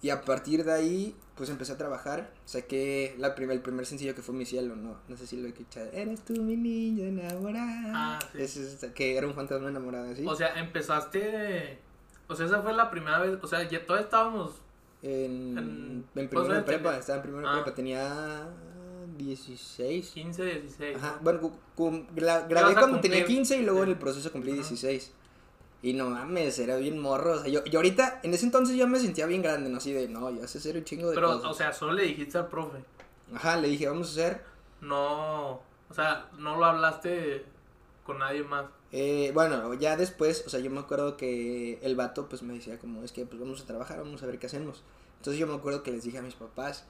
Y 0.01 0.11
a 0.11 0.21
partir 0.21 0.63
de 0.63 0.71
ahí, 0.71 1.15
pues 1.35 1.49
empecé 1.49 1.73
a 1.73 1.77
trabajar. 1.77 2.31
Saqué 2.45 3.15
la 3.17 3.35
primer, 3.35 3.57
el 3.57 3.61
primer 3.61 3.85
sencillo 3.85 4.15
que 4.15 4.21
fue 4.21 4.33
Mi 4.33 4.45
Cielo, 4.45 4.75
¿no? 4.75 4.97
No 5.07 5.17
sé 5.17 5.27
si 5.27 5.37
lo 5.37 5.47
he 5.47 5.49
escuchado. 5.49 5.89
Eres 5.91 6.21
tú 6.21 6.41
mi 6.41 6.55
niña 6.55 7.07
enamorada. 7.07 7.91
Ah, 7.93 8.19
sí. 8.31 8.41
Es, 8.41 8.85
que 8.95 9.17
era 9.17 9.27
un 9.27 9.33
fantasma 9.33 9.69
enamorado, 9.69 10.15
¿sí? 10.15 10.25
O 10.25 10.35
sea, 10.35 10.59
empezaste... 10.59 11.79
O 12.27 12.35
sea, 12.35 12.45
esa 12.45 12.61
fue 12.61 12.73
la 12.73 12.89
primera 12.89 13.19
vez... 13.19 13.37
O 13.41 13.47
sea, 13.47 13.67
ya 13.67 13.85
todos 13.85 14.01
estábamos... 14.01 14.61
En, 15.01 15.57
en, 15.57 16.05
en 16.15 16.29
primero 16.29 16.53
de 16.53 16.61
prepa, 16.61 16.97
estaba 16.97 17.17
en 17.17 17.23
primero 17.23 17.47
de 17.47 17.53
ah. 17.53 17.63
prepa. 17.63 17.75
Tenía 17.75 18.49
16. 19.17 20.11
15, 20.11 20.45
16. 20.45 20.97
Ajá, 20.97 21.19
bueno, 21.21 21.51
grabé 22.15 22.73
cuando 22.73 22.99
tenía 22.99 23.25
15 23.25 23.57
y 23.57 23.63
luego 23.63 23.83
en 23.83 23.89
el 23.89 23.97
proceso 23.97 24.31
cumplí 24.31 24.53
16. 24.53 25.13
Y 25.81 25.93
no 25.93 26.09
mames, 26.09 26.59
era 26.59 26.75
bien 26.75 26.99
morro. 26.99 27.33
O 27.33 27.39
sea, 27.39 27.47
yo, 27.47 27.63
yo 27.65 27.79
ahorita, 27.79 28.19
en 28.23 28.33
ese 28.33 28.45
entonces 28.45 28.75
yo 28.75 28.87
me 28.87 28.99
sentía 28.99 29.25
bien 29.25 29.41
grande, 29.41 29.69
¿no? 29.69 29.77
Así 29.77 29.93
de, 29.93 30.09
no, 30.09 30.29
yo 30.29 30.45
sé 30.47 30.57
hacer 30.57 30.75
un 30.75 30.83
chingo 30.83 31.09
de 31.09 31.15
Pero, 31.15 31.37
o 31.37 31.53
sea, 31.53 31.71
solo 31.71 31.93
le 31.93 32.03
dijiste 32.03 32.37
al 32.37 32.47
profe. 32.47 32.79
Ajá, 33.33 33.57
le 33.57 33.69
dije, 33.69 33.87
vamos 33.87 34.09
a 34.09 34.11
hacer. 34.11 34.43
No, 34.81 35.51
o 35.89 35.93
sea, 35.93 36.29
no 36.37 36.57
lo 36.57 36.65
hablaste 36.65 37.45
con 38.05 38.19
nadie 38.19 38.43
más. 38.43 38.65
Eh, 38.91 39.31
bueno, 39.33 39.73
ya 39.75 39.95
después, 39.95 40.43
o 40.45 40.49
sea, 40.49 40.59
yo 40.59 40.69
me 40.71 40.79
acuerdo 40.79 41.15
que 41.15 41.79
el 41.81 41.95
vato, 41.95 42.27
pues 42.27 42.41
me 42.41 42.55
decía 42.55 42.77
como, 42.79 43.03
es 43.03 43.11
que, 43.11 43.25
pues 43.25 43.39
vamos 43.39 43.61
a 43.61 43.65
trabajar, 43.65 43.99
vamos 43.99 44.21
a 44.23 44.25
ver 44.25 44.39
qué 44.39 44.47
hacemos. 44.47 44.83
Entonces 45.17 45.39
yo 45.39 45.47
me 45.47 45.53
acuerdo 45.53 45.83
que 45.83 45.91
les 45.91 46.03
dije 46.03 46.17
a 46.17 46.21
mis 46.21 46.35
papás, 46.35 46.85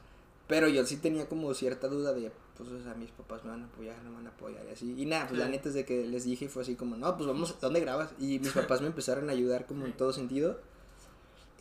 pero 0.50 0.68
yo 0.68 0.84
sí 0.84 0.98
tenía 0.98 1.30
como 1.30 1.54
cierta 1.54 1.88
duda 1.88 2.12
de, 2.12 2.32
pues, 2.58 2.70
o 2.72 2.82
sea, 2.82 2.96
mis 2.96 3.12
papás 3.12 3.44
me 3.44 3.52
van 3.52 3.62
a 3.62 3.66
apoyar, 3.68 4.02
no 4.04 4.10
me 4.10 4.16
van 4.16 4.26
a 4.26 4.30
apoyar 4.32 4.66
y 4.68 4.72
así. 4.72 4.96
Y 4.98 5.06
nada, 5.06 5.28
pues 5.28 5.40
la 5.40 5.48
neta 5.48 5.70
es 5.70 5.76
de 5.76 5.86
que 5.86 6.08
les 6.08 6.24
dije 6.24 6.50
fue 6.50 6.64
así 6.64 6.74
como, 6.74 6.98
no, 6.98 7.16
pues 7.16 7.28
vamos, 7.28 7.56
¿dónde 7.62 7.80
grabas? 7.82 8.10
Y 8.18 8.40
mis 8.40 8.52
papás 8.54 8.82
me 8.82 8.88
empezaron 8.88 9.30
a 9.30 9.34
ayudar 9.34 9.68
como 9.68 9.86
en 9.86 9.94
todo 9.94 10.12
sentido. 10.12 10.60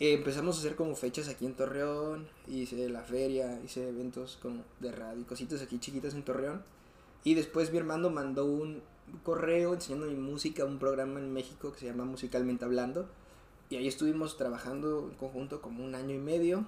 Eh, 0.01 0.15
empezamos 0.15 0.57
a 0.57 0.61
hacer 0.61 0.75
como 0.75 0.97
fechas 0.97 1.29
aquí 1.29 1.45
en 1.45 1.53
Torreón, 1.53 2.29
hice 2.47 2.89
la 2.89 3.03
feria, 3.03 3.61
hice 3.63 3.91
eventos 3.91 4.39
como 4.41 4.65
de 4.81 4.91
radio, 4.91 5.23
cositas 5.27 5.61
aquí 5.61 5.79
chiquitas 5.79 6.15
en 6.15 6.23
Torreón. 6.23 6.63
Y 7.25 7.35
después 7.35 7.71
mi 7.71 7.77
hermano 7.77 8.09
mandó 8.09 8.47
un 8.47 8.81
correo 9.23 9.75
enseñando 9.75 10.07
mi 10.07 10.17
música 10.17 10.63
a 10.63 10.67
un 10.67 10.79
programa 10.79 11.21
en 11.21 11.31
México 11.31 11.73
que 11.75 11.81
se 11.81 11.87
llama 11.87 12.07
Musicalmente 12.07 12.65
Hablando. 12.65 13.07
Y 13.69 13.77
ahí 13.77 13.87
estuvimos 13.87 14.39
trabajando 14.39 15.11
en 15.11 15.19
conjunto 15.19 15.61
como 15.61 15.85
un 15.85 15.95
año 15.95 16.15
y 16.15 16.19
medio 16.19 16.67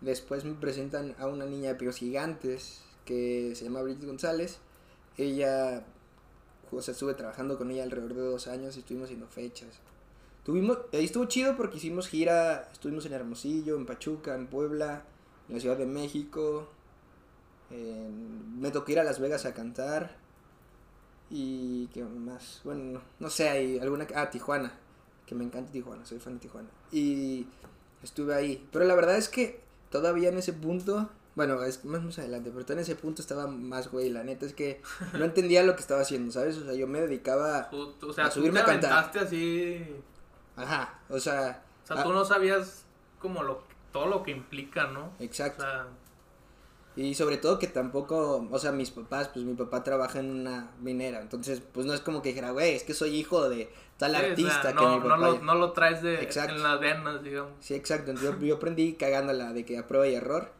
Después 0.00 0.44
me 0.44 0.54
presentan 0.54 1.14
a 1.18 1.26
una 1.26 1.46
niña 1.46 1.70
de 1.70 1.74
pies 1.76 1.96
gigantes 1.96 2.82
que 3.04 3.54
se 3.54 3.64
llama 3.64 3.82
Bridget 3.82 4.04
González. 4.04 4.58
Ella, 5.16 5.84
o 6.70 6.82
sea, 6.82 6.92
estuve 6.92 7.14
trabajando 7.14 7.56
con 7.56 7.70
ella 7.70 7.82
alrededor 7.82 8.14
de 8.14 8.22
dos 8.22 8.46
años 8.46 8.76
y 8.76 8.80
estuvimos 8.80 9.06
haciendo 9.06 9.26
fechas. 9.28 9.80
Tuvimos, 10.44 10.78
ahí 10.92 11.04
estuvo 11.04 11.24
chido 11.24 11.56
porque 11.56 11.78
hicimos 11.78 12.08
gira, 12.08 12.68
estuvimos 12.72 13.06
en 13.06 13.14
Hermosillo, 13.14 13.76
en 13.76 13.86
Pachuca, 13.86 14.34
en 14.34 14.46
Puebla, 14.46 15.02
en 15.48 15.54
la 15.54 15.60
Ciudad 15.60 15.76
de 15.76 15.86
México. 15.86 16.68
me 17.70 18.70
tocó 18.70 18.92
ir 18.92 19.00
a 19.00 19.04
Las 19.04 19.18
Vegas 19.18 19.46
a 19.46 19.54
cantar. 19.54 20.16
Y 21.30 21.88
qué 21.88 22.04
más, 22.04 22.60
bueno, 22.62 23.00
no, 23.18 23.30
sé, 23.30 23.48
hay 23.48 23.78
alguna... 23.80 24.06
Ah, 24.14 24.30
Tijuana, 24.30 24.72
que 25.26 25.34
me 25.34 25.42
encanta 25.42 25.72
Tijuana, 25.72 26.04
soy 26.06 26.20
fan 26.20 26.34
de 26.34 26.40
Tijuana. 26.40 26.68
Y 26.92 27.48
estuve 28.04 28.32
ahí. 28.32 28.68
Pero 28.70 28.84
la 28.84 28.94
verdad 28.94 29.16
es 29.16 29.28
que 29.28 29.65
todavía 29.96 30.28
en 30.28 30.38
ese 30.38 30.52
punto, 30.52 31.08
bueno, 31.34 31.62
es 31.62 31.84
más, 31.84 32.02
más 32.02 32.18
adelante, 32.18 32.50
pero 32.54 32.72
en 32.72 32.78
ese 32.78 32.96
punto 32.96 33.22
estaba 33.22 33.46
más 33.46 33.90
güey, 33.90 34.10
la 34.10 34.24
neta 34.24 34.46
es 34.46 34.54
que 34.54 34.82
no 35.12 35.24
entendía 35.24 35.62
lo 35.62 35.74
que 35.74 35.82
estaba 35.82 36.00
haciendo, 36.00 36.32
¿sabes? 36.32 36.56
O 36.56 36.64
sea, 36.64 36.74
yo 36.74 36.86
me 36.86 37.00
dedicaba 37.00 37.68
o 37.72 38.12
sea, 38.12 38.26
a 38.26 38.30
subirme 38.30 38.60
a 38.60 38.64
cantar. 38.64 39.10
así. 39.18 39.84
Ajá, 40.56 41.00
o 41.08 41.20
sea, 41.20 41.62
o 41.84 41.86
sea, 41.86 42.02
tú 42.02 42.12
no 42.12 42.24
sabías 42.24 42.84
como 43.18 43.42
lo 43.42 43.62
todo 43.92 44.06
lo 44.06 44.22
que 44.22 44.30
implica, 44.30 44.88
¿no? 44.88 45.12
Exacto. 45.20 45.64
Y 46.96 47.14
sobre 47.14 47.36
todo 47.36 47.58
que 47.58 47.66
tampoco, 47.66 48.48
o 48.50 48.58
sea, 48.58 48.72
mis 48.72 48.90
papás, 48.90 49.28
pues 49.28 49.44
mi 49.44 49.52
papá 49.52 49.84
trabaja 49.84 50.18
en 50.18 50.30
una 50.30 50.70
minera, 50.80 51.20
entonces 51.20 51.62
pues 51.72 51.84
no 51.84 51.92
es 51.92 52.00
como 52.00 52.22
que 52.22 52.30
dijera, 52.30 52.52
güey, 52.52 52.74
es 52.74 52.84
que 52.84 52.94
soy 52.94 53.14
hijo 53.14 53.50
de 53.50 53.70
tal 53.98 54.14
artista 54.14 54.74
que 54.74 54.86
mi 54.86 54.96
papá... 55.00 55.08
No 55.08 55.16
lo, 55.16 55.38
no 55.42 55.54
lo 55.56 55.72
traes 55.72 56.00
de, 56.02 56.14
en 56.22 56.62
las 56.62 56.80
venas, 56.80 57.22
digamos. 57.22 57.52
Sí, 57.60 57.74
exacto, 57.74 58.12
entonces 58.12 58.40
yo 58.40 58.56
aprendí 58.56 58.94
cagándola 58.94 59.52
de 59.52 59.66
que 59.66 59.76
a 59.76 59.86
prueba 59.86 60.08
y 60.08 60.14
error. 60.14 60.50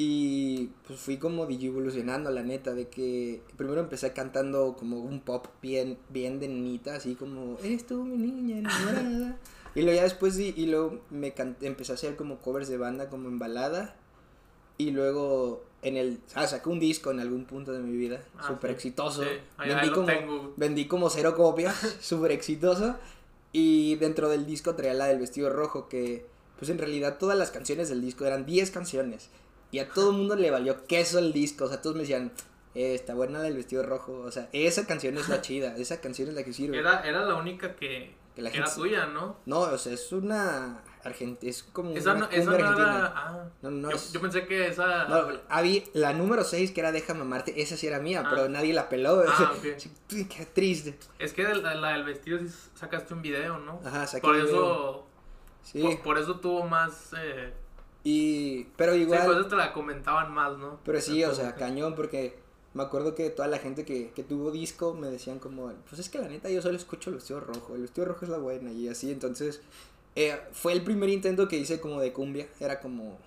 Y 0.00 0.70
pues 0.86 1.00
fui 1.00 1.16
como 1.16 1.48
evolucionando, 1.50 2.30
la 2.30 2.42
neta, 2.42 2.72
de 2.74 2.86
que 2.88 3.42
primero 3.56 3.80
empecé 3.80 4.12
cantando 4.12 4.76
como 4.78 5.00
un 5.00 5.20
pop 5.20 5.46
bien, 5.60 5.98
bien 6.10 6.38
de 6.38 6.46
niñita, 6.46 6.94
así 6.94 7.16
como, 7.16 7.58
eres 7.64 7.84
tú 7.84 8.04
mi 8.04 8.16
niña 8.16 8.58
enamorada. 8.58 9.36
y 9.74 9.82
luego 9.82 9.96
ya 9.96 10.04
después, 10.04 10.38
y, 10.38 10.54
y 10.56 10.66
luego 10.66 11.00
me 11.10 11.34
empecé 11.62 11.92
a 11.92 11.94
hacer 11.96 12.14
como 12.14 12.38
covers 12.38 12.68
de 12.68 12.76
banda, 12.76 13.08
como 13.08 13.28
en 13.28 13.40
balada. 13.40 13.96
Y 14.78 14.92
luego 14.92 15.64
en 15.82 15.96
el, 15.96 16.20
ah, 16.34 16.46
saqué 16.46 16.68
un 16.68 16.80
disco 16.80 17.10
en 17.10 17.20
algún 17.20 17.44
punto 17.44 17.72
de 17.72 17.80
mi 17.80 17.96
vida, 17.96 18.22
ah, 18.38 18.46
súper 18.46 18.70
exitoso. 18.70 19.22
vendí, 19.58 19.90
como, 19.90 20.52
vendí 20.56 20.86
como 20.86 21.10
cero 21.10 21.34
copias, 21.36 21.96
súper 22.00 22.32
exitoso. 22.32 22.96
Y 23.52 23.96
dentro 23.96 24.28
del 24.28 24.46
disco 24.46 24.74
traía 24.74 24.94
la 24.94 25.06
del 25.06 25.18
vestido 25.18 25.50
rojo, 25.50 25.88
que 25.88 26.26
pues 26.58 26.70
en 26.70 26.78
realidad 26.78 27.18
todas 27.18 27.38
las 27.38 27.50
canciones 27.50 27.88
del 27.88 28.00
disco 28.00 28.24
eran 28.24 28.44
10 28.44 28.70
canciones. 28.70 29.30
Y 29.70 29.78
a 29.78 29.88
todo 29.88 30.10
el 30.10 30.16
mundo 30.16 30.34
le 30.34 30.50
valió 30.50 30.84
queso 30.86 31.18
el 31.18 31.32
disco. 31.32 31.66
O 31.66 31.68
sea, 31.68 31.80
todos 31.80 31.94
me 31.94 32.02
decían, 32.02 32.32
eh, 32.74 32.94
está 32.94 33.14
buena 33.14 33.38
la 33.38 33.44
del 33.44 33.56
vestido 33.56 33.82
rojo. 33.82 34.20
O 34.20 34.30
sea, 34.32 34.48
esa 34.52 34.86
canción 34.86 35.16
es 35.18 35.28
la 35.28 35.40
chida. 35.40 35.76
Esa 35.76 36.00
canción 36.00 36.28
es 36.28 36.34
la 36.34 36.42
que 36.42 36.52
sirve. 36.52 36.78
Era, 36.78 37.00
era 37.02 37.24
la 37.24 37.36
única 37.36 37.76
que, 37.76 38.14
era 38.36 38.74
tuya, 38.74 39.06
¿no? 39.06 39.36
No, 39.46 39.60
o 39.60 39.78
sea, 39.78 39.92
es 39.92 40.10
una. 40.12 40.82
Argentina, 41.04 41.50
es 41.50 41.62
como 41.62 41.90
esa 41.94 42.14
no, 42.14 42.28
esa 42.30 42.50
no 42.50 42.56
Era... 42.56 43.12
Ah, 43.14 43.48
no, 43.62 43.70
no, 43.70 43.90
yo, 43.90 44.20
pensé 44.20 44.46
que 44.46 44.68
esa. 44.68 45.06
No, 45.06 45.28
había 45.48 45.82
la 45.94 46.12
número 46.12 46.44
6 46.44 46.72
que 46.72 46.80
era 46.80 46.92
Déjame 46.92 47.22
amarte, 47.22 47.60
esa 47.60 47.76
sí 47.76 47.86
era 47.86 47.98
mía, 47.98 48.24
pero 48.28 48.44
ah. 48.44 48.48
nadie 48.48 48.72
la 48.72 48.88
peló. 48.88 49.22
Ah, 49.26 49.52
Qué 50.08 50.46
triste. 50.52 50.98
Es 51.18 51.32
que 51.32 51.42
la, 51.42 51.74
la, 51.74 51.92
del 51.92 52.04
vestido 52.04 52.38
sí 52.38 52.48
sacaste 52.74 53.14
un 53.14 53.22
video, 53.22 53.58
¿no? 53.58 53.80
Ajá, 53.84 54.06
saqué 54.06 54.22
Por 54.22 54.36
eso. 54.36 55.06
Sí. 55.62 55.98
Por, 56.02 56.18
eso 56.18 56.40
tuvo 56.40 56.64
más. 56.66 57.12
Eh, 57.18 57.52
y, 58.04 58.64
pero 58.76 58.94
igual. 58.94 59.20
Sí, 59.20 59.26
por 59.26 59.36
eso 59.36 59.48
te 59.48 59.56
la 59.56 59.72
comentaban 59.72 60.32
más, 60.32 60.56
¿no? 60.56 60.80
Pero 60.84 61.00
sí, 61.00 61.22
o 61.24 61.34
sea, 61.34 61.54
cañón, 61.54 61.94
porque 61.94 62.38
me 62.74 62.82
acuerdo 62.82 63.14
que 63.14 63.30
toda 63.30 63.48
la 63.48 63.58
gente 63.58 63.84
que, 63.84 64.10
que 64.10 64.22
tuvo 64.22 64.50
disco 64.50 64.94
me 64.94 65.08
decían 65.08 65.38
como, 65.38 65.72
pues 65.88 66.00
es 66.00 66.08
que 66.08 66.18
la 66.18 66.28
neta 66.28 66.48
yo 66.50 66.62
solo 66.62 66.76
escucho 66.76 67.10
el 67.10 67.16
vestido 67.16 67.40
rojo, 67.40 67.74
el 67.74 67.82
vestido 67.82 68.06
rojo 68.06 68.24
es 68.24 68.30
la 68.30 68.38
buena 68.38 68.70
y 68.70 68.88
así, 68.88 69.10
entonces 69.10 69.62
eh, 70.20 70.36
fue 70.50 70.72
el 70.72 70.82
primer 70.82 71.10
intento 71.10 71.46
que 71.46 71.58
hice 71.58 71.78
como 71.78 72.00
de 72.00 72.12
cumbia, 72.12 72.48
era 72.58 72.80
como 72.80 73.18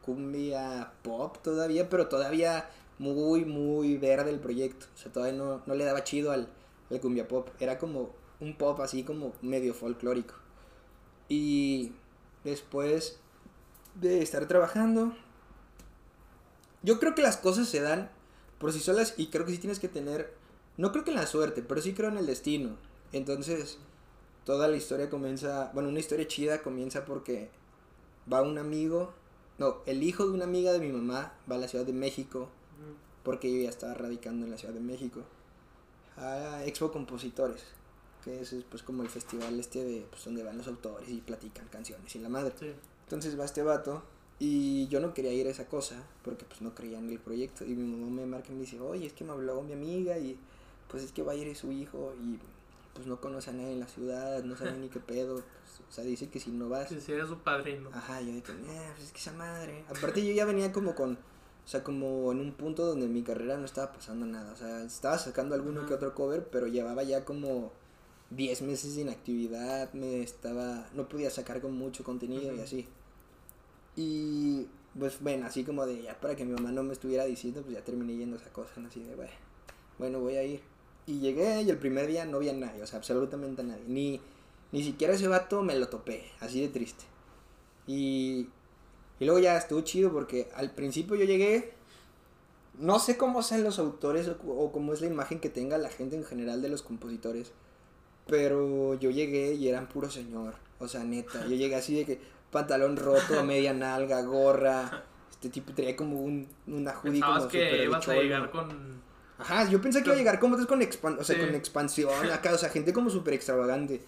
cumbia 0.00 0.90
pop 1.02 1.36
todavía, 1.42 1.90
pero 1.90 2.08
todavía 2.08 2.70
muy, 2.98 3.44
muy 3.44 3.98
verde 3.98 4.30
el 4.30 4.40
proyecto, 4.40 4.86
o 4.94 4.98
sea, 4.98 5.12
todavía 5.12 5.36
no, 5.36 5.60
no 5.66 5.74
le 5.74 5.84
daba 5.84 6.02
chido 6.02 6.32
al, 6.32 6.48
al 6.90 7.00
cumbia 7.00 7.28
pop, 7.28 7.50
era 7.60 7.76
como 7.76 8.14
un 8.40 8.56
pop 8.56 8.80
así 8.80 9.02
como 9.02 9.34
medio 9.42 9.74
folclórico. 9.74 10.32
Y 11.28 11.92
después 12.42 13.20
de 13.96 14.22
estar 14.22 14.48
trabajando. 14.48 15.14
Yo 16.82 16.98
creo 16.98 17.14
que 17.14 17.20
las 17.20 17.36
cosas 17.36 17.68
se 17.68 17.82
dan 17.82 18.10
por 18.58 18.72
sí 18.72 18.80
solas 18.80 19.12
y 19.18 19.26
creo 19.26 19.44
que 19.44 19.52
sí 19.52 19.58
tienes 19.58 19.78
que 19.78 19.88
tener, 19.88 20.32
no 20.78 20.90
creo 20.90 21.04
que 21.04 21.10
en 21.10 21.16
la 21.16 21.26
suerte, 21.26 21.62
pero 21.62 21.82
sí 21.82 21.92
creo 21.92 22.08
en 22.08 22.16
el 22.16 22.24
destino. 22.24 22.76
Entonces, 23.12 23.78
toda 24.44 24.68
la 24.68 24.76
historia 24.76 25.10
comienza, 25.10 25.70
bueno, 25.74 25.88
una 25.88 26.00
historia 26.00 26.26
chida 26.26 26.62
comienza 26.62 27.04
porque 27.04 27.50
va 28.30 28.42
un 28.42 28.58
amigo, 28.58 29.12
no, 29.58 29.78
el 29.86 30.02
hijo 30.02 30.26
de 30.26 30.32
una 30.32 30.44
amiga 30.44 30.72
de 30.72 30.80
mi 30.80 30.90
mamá 30.90 31.34
va 31.50 31.56
a 31.56 31.58
la 31.58 31.68
Ciudad 31.68 31.84
de 31.84 31.92
México, 31.92 32.48
porque 33.22 33.52
yo 33.52 33.62
ya 33.62 33.68
estaba 33.68 33.94
radicando 33.94 34.46
en 34.46 34.52
la 34.52 34.58
Ciudad 34.58 34.74
de 34.74 34.80
México, 34.80 35.22
a 36.16 36.64
Expo 36.64 36.90
Compositores, 36.90 37.62
que 38.24 38.40
es 38.40 38.54
pues 38.68 38.82
como 38.82 39.02
el 39.02 39.08
festival 39.08 39.58
este 39.58 39.84
de, 39.84 40.06
pues 40.10 40.24
donde 40.24 40.42
van 40.42 40.58
los 40.58 40.68
autores 40.68 41.08
y 41.08 41.20
platican 41.20 41.66
canciones 41.68 42.14
y 42.14 42.18
la 42.18 42.28
madre. 42.28 42.52
Entonces 43.04 43.38
va 43.38 43.44
este 43.44 43.62
vato 43.62 44.02
y 44.38 44.88
yo 44.88 45.00
no 45.00 45.12
quería 45.14 45.32
ir 45.32 45.46
a 45.46 45.50
esa 45.50 45.66
cosa 45.66 46.02
porque 46.22 46.44
pues 46.44 46.62
no 46.62 46.74
creía 46.74 46.98
en 46.98 47.10
el 47.10 47.18
proyecto. 47.18 47.64
Y 47.64 47.74
mi 47.74 47.96
mamá 47.96 48.10
me 48.10 48.26
marca 48.26 48.48
y 48.50 48.54
me 48.54 48.60
dice, 48.62 48.80
oye, 48.80 49.06
es 49.06 49.12
que 49.12 49.24
me 49.24 49.32
habló 49.32 49.62
mi 49.62 49.72
amiga 49.72 50.18
y 50.18 50.38
pues 50.88 51.02
es 51.02 51.12
que 51.12 51.22
va 51.22 51.32
a 51.32 51.34
ir 51.34 51.54
su 51.56 51.72
hijo 51.72 52.14
y 52.22 52.38
pues 52.94 53.06
no 53.06 53.20
conoce 53.20 53.50
a 53.50 53.52
nadie 53.52 53.72
en 53.72 53.80
la 53.80 53.88
ciudad, 53.88 54.42
no 54.44 54.56
sabe 54.56 54.72
ni 54.78 54.88
qué 54.88 55.00
pedo. 55.00 55.34
Pues, 55.34 55.80
o 55.88 55.92
sea, 55.92 56.04
dice 56.04 56.28
que 56.28 56.40
si 56.40 56.50
no 56.50 56.68
vas... 56.68 56.88
Si 56.88 57.12
eres 57.12 57.28
su 57.28 57.38
padrino. 57.38 57.90
Ajá, 57.92 58.20
yo 58.20 58.28
dije, 58.28 58.52
eh, 58.52 58.90
pues 58.94 59.04
es 59.04 59.12
que 59.12 59.18
esa 59.18 59.32
madre. 59.32 59.84
Aparte 59.88 60.24
yo 60.24 60.32
ya 60.32 60.44
venía 60.44 60.72
como 60.72 60.94
con... 60.94 61.14
O 61.14 61.68
sea, 61.70 61.84
como 61.84 62.32
en 62.32 62.40
un 62.40 62.52
punto 62.52 62.84
donde 62.84 63.06
mi 63.06 63.22
carrera 63.22 63.56
no 63.56 63.64
estaba 63.64 63.92
pasando 63.92 64.26
nada. 64.26 64.52
O 64.52 64.56
sea, 64.56 64.82
estaba 64.82 65.18
sacando 65.18 65.54
alguno 65.54 65.86
que 65.86 65.94
otro 65.94 66.14
cover, 66.14 66.48
pero 66.50 66.66
llevaba 66.66 67.02
ya 67.02 67.24
como 67.24 67.72
10 68.30 68.62
meses 68.62 68.96
de 68.96 69.02
inactividad. 69.02 69.92
Me 69.92 70.22
estaba... 70.22 70.88
No 70.94 71.08
podía 71.08 71.30
sacar 71.30 71.60
con 71.60 71.76
mucho 71.76 72.02
contenido 72.02 72.52
y 72.54 72.60
así. 72.60 72.88
Y 73.96 74.66
pues 74.98 75.20
bueno, 75.20 75.46
así 75.46 75.64
como 75.64 75.86
de 75.86 76.02
ya 76.02 76.18
para 76.18 76.34
que 76.34 76.44
mi 76.44 76.52
mamá 76.52 76.72
no 76.72 76.82
me 76.82 76.92
estuviera 76.92 77.24
diciendo, 77.24 77.62
pues 77.62 77.74
ya 77.74 77.84
terminé 77.84 78.16
yendo 78.16 78.36
a 78.36 78.40
esa 78.40 78.52
cosa, 78.52 78.72
así 78.86 79.02
de 79.02 79.14
bueno, 79.14 79.32
bueno, 79.98 80.20
voy 80.20 80.36
a 80.36 80.42
ir. 80.42 80.60
Y 81.10 81.18
llegué 81.18 81.62
y 81.62 81.70
el 81.70 81.76
primer 81.76 82.06
día 82.06 82.24
no 82.24 82.38
vi 82.38 82.50
a 82.50 82.52
nadie, 82.52 82.80
o 82.82 82.86
sea, 82.86 83.00
absolutamente 83.00 83.62
a 83.62 83.64
nadie. 83.64 83.82
Ni, 83.88 84.20
ni 84.70 84.84
siquiera 84.84 85.12
ese 85.12 85.26
vato 85.26 85.60
me 85.62 85.76
lo 85.76 85.88
topé, 85.88 86.30
así 86.38 86.60
de 86.60 86.68
triste. 86.68 87.04
Y, 87.88 88.46
y 89.18 89.24
luego 89.24 89.40
ya 89.40 89.56
estuvo 89.56 89.80
chido 89.80 90.12
porque 90.12 90.48
al 90.54 90.70
principio 90.70 91.16
yo 91.16 91.24
llegué, 91.24 91.74
no 92.78 93.00
sé 93.00 93.16
cómo 93.16 93.42
sean 93.42 93.64
los 93.64 93.80
autores 93.80 94.28
o, 94.28 94.36
o 94.52 94.70
cómo 94.70 94.92
es 94.92 95.00
la 95.00 95.08
imagen 95.08 95.40
que 95.40 95.48
tenga 95.48 95.78
la 95.78 95.88
gente 95.88 96.14
en 96.14 96.24
general 96.24 96.62
de 96.62 96.68
los 96.68 96.82
compositores, 96.82 97.50
pero 98.28 98.94
yo 98.94 99.10
llegué 99.10 99.54
y 99.54 99.66
eran 99.66 99.88
puro 99.88 100.08
señor, 100.10 100.54
o 100.78 100.86
sea, 100.86 101.02
neta, 101.02 101.42
yo 101.48 101.56
llegué 101.56 101.74
así 101.74 101.96
de 101.96 102.04
que 102.04 102.20
pantalón 102.52 102.96
roto, 102.96 103.42
media 103.44 103.74
nalga, 103.74 104.22
gorra. 104.22 105.02
Este 105.28 105.48
tipo 105.48 105.72
traía 105.72 105.96
como 105.96 106.20
un, 106.20 106.46
una 106.68 106.92
hoodie 106.92 107.20
como 107.20 107.48
que 107.48 107.84
ibas 107.84 108.06
a 108.06 108.14
llegar 108.14 108.50
con... 108.52 109.09
Ajá, 109.40 109.68
yo 109.68 109.80
pensé 109.80 110.02
que 110.02 110.08
iba 110.08 110.14
a 110.14 110.18
llegar 110.18 110.38
como 110.38 110.64
con, 110.66 110.82
expan 110.82 111.18
o 111.18 111.24
sea, 111.24 111.38
con 111.38 111.54
expansión 111.54 112.30
acá, 112.30 112.52
o 112.52 112.58
sea, 112.58 112.68
gente 112.68 112.92
como 112.92 113.08
súper 113.10 113.34
extravagante. 113.34 114.02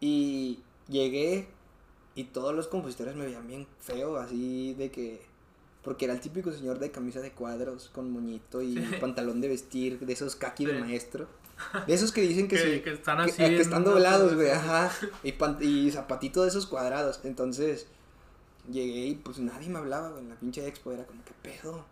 Y 0.00 0.60
llegué 0.88 1.46
y 2.14 2.24
todos 2.24 2.54
los 2.54 2.68
compositores 2.68 3.14
me 3.14 3.26
veían 3.26 3.46
bien 3.46 3.66
feo, 3.80 4.16
así 4.16 4.74
de 4.74 4.90
que... 4.90 5.22
Porque 5.82 6.06
era 6.06 6.14
el 6.14 6.20
típico 6.20 6.50
señor 6.50 6.78
de 6.78 6.90
camisa 6.90 7.20
de 7.20 7.32
cuadros, 7.32 7.90
con 7.92 8.10
moñito 8.10 8.62
y 8.62 8.74
pantalón 9.00 9.42
de 9.42 9.48
vestir, 9.48 9.98
de 9.98 10.12
esos 10.12 10.34
kaki 10.34 10.64
de 10.64 10.78
maestro. 10.78 11.28
De 11.86 11.92
esos 11.92 12.10
que 12.10 12.22
dicen 12.22 12.48
que, 12.48 12.58
sí, 12.58 12.80
que 12.80 12.92
están 12.92 13.20
así. 13.20 13.36
Que, 13.36 13.60
están 13.60 13.84
doblados, 13.84 14.34
güey, 14.34 14.50
ajá. 14.50 14.90
Y, 15.22 15.34
y 15.60 15.90
zapatito 15.90 16.42
de 16.42 16.48
esos 16.48 16.66
cuadrados. 16.66 17.20
Entonces, 17.24 17.86
llegué 18.70 19.08
y 19.08 19.14
pues 19.16 19.38
nadie 19.38 19.68
me 19.68 19.78
hablaba, 19.78 20.08
güey, 20.10 20.22
en 20.22 20.30
la 20.30 20.36
pinche 20.36 20.66
expo. 20.66 20.92
Era 20.92 21.04
como, 21.04 21.22
¿qué 21.24 21.32
pedo? 21.42 21.84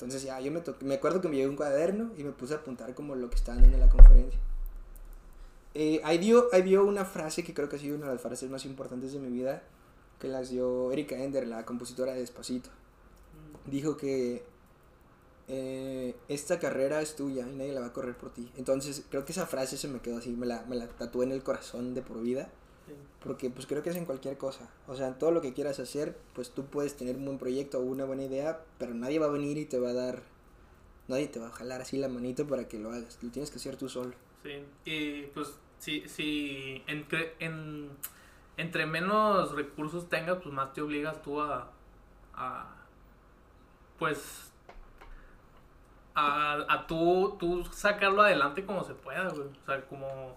Entonces 0.00 0.22
ya, 0.22 0.40
yo 0.40 0.50
me, 0.50 0.62
me 0.80 0.94
acuerdo 0.94 1.20
que 1.20 1.28
me 1.28 1.36
llevé 1.36 1.50
un 1.50 1.56
cuaderno 1.56 2.10
y 2.16 2.24
me 2.24 2.30
puse 2.30 2.54
a 2.54 2.56
apuntar 2.56 2.94
como 2.94 3.14
lo 3.16 3.28
que 3.28 3.36
estaban 3.36 3.60
dando 3.60 3.76
en 3.76 3.82
la 3.82 3.90
conferencia. 3.90 4.40
Eh, 5.74 6.00
ahí, 6.04 6.16
dio, 6.16 6.48
ahí 6.52 6.62
dio 6.62 6.86
una 6.86 7.04
frase 7.04 7.44
que 7.44 7.52
creo 7.52 7.68
que 7.68 7.76
ha 7.76 7.78
sido 7.78 7.96
una 7.96 8.06
de 8.06 8.12
las 8.12 8.22
frases 8.22 8.48
más 8.48 8.64
importantes 8.64 9.12
de 9.12 9.18
mi 9.18 9.28
vida, 9.28 9.62
que 10.18 10.26
las 10.26 10.48
dio 10.48 10.90
Erika 10.90 11.16
Ender, 11.16 11.46
la 11.46 11.66
compositora 11.66 12.14
de 12.14 12.20
Despacito. 12.20 12.70
Mm. 12.70 13.70
Dijo 13.70 13.98
que 13.98 14.42
eh, 15.48 16.16
esta 16.28 16.58
carrera 16.58 17.02
es 17.02 17.14
tuya 17.14 17.46
y 17.46 17.54
nadie 17.54 17.72
la 17.72 17.80
va 17.80 17.88
a 17.88 17.92
correr 17.92 18.16
por 18.16 18.30
ti. 18.30 18.50
Entonces, 18.56 19.04
creo 19.10 19.26
que 19.26 19.32
esa 19.32 19.46
frase 19.46 19.76
se 19.76 19.86
me 19.86 20.00
quedó 20.00 20.16
así, 20.16 20.30
me 20.30 20.46
la, 20.46 20.62
me 20.62 20.76
la 20.76 20.88
tatué 20.88 21.26
en 21.26 21.32
el 21.32 21.42
corazón 21.42 21.92
de 21.92 22.00
por 22.00 22.22
vida. 22.22 22.48
Porque 23.22 23.50
pues 23.50 23.66
creo 23.66 23.82
que 23.82 23.90
es 23.90 23.96
en 23.96 24.04
cualquier 24.04 24.38
cosa. 24.38 24.68
O 24.86 24.96
sea, 24.96 25.18
todo 25.18 25.30
lo 25.30 25.40
que 25.40 25.52
quieras 25.52 25.78
hacer, 25.80 26.16
pues 26.34 26.50
tú 26.50 26.66
puedes 26.66 26.96
tener 26.96 27.16
un 27.16 27.24
buen 27.24 27.38
proyecto 27.38 27.78
o 27.78 27.82
una 27.82 28.04
buena 28.04 28.24
idea, 28.24 28.60
pero 28.78 28.94
nadie 28.94 29.18
va 29.18 29.26
a 29.26 29.30
venir 29.30 29.58
y 29.58 29.66
te 29.66 29.78
va 29.78 29.90
a 29.90 29.94
dar, 29.94 30.22
nadie 31.08 31.28
te 31.28 31.38
va 31.38 31.48
a 31.48 31.52
jalar 31.52 31.80
así 31.82 31.98
la 31.98 32.08
manito 32.08 32.46
para 32.46 32.68
que 32.68 32.78
lo 32.78 32.90
hagas. 32.90 33.18
Lo 33.22 33.30
tienes 33.30 33.50
que 33.50 33.56
hacer 33.56 33.76
tú 33.76 33.88
solo. 33.88 34.12
Sí, 34.42 34.64
y 34.84 35.22
pues 35.34 35.54
si, 35.78 36.08
si 36.08 36.82
entre, 36.86 37.34
en, 37.40 37.90
entre 38.56 38.86
menos 38.86 39.52
recursos 39.52 40.08
tengas, 40.08 40.38
pues 40.42 40.54
más 40.54 40.72
te 40.72 40.80
obligas 40.80 41.20
tú 41.22 41.40
a, 41.40 41.70
a 42.34 42.76
pues 43.98 44.50
a, 46.14 46.64
a 46.68 46.86
tú, 46.86 47.36
tú 47.38 47.64
sacarlo 47.72 48.22
adelante 48.22 48.64
como 48.64 48.82
se 48.84 48.94
pueda, 48.94 49.28
güey. 49.28 49.48
O 49.48 49.66
sea, 49.66 49.84
como 49.86 50.36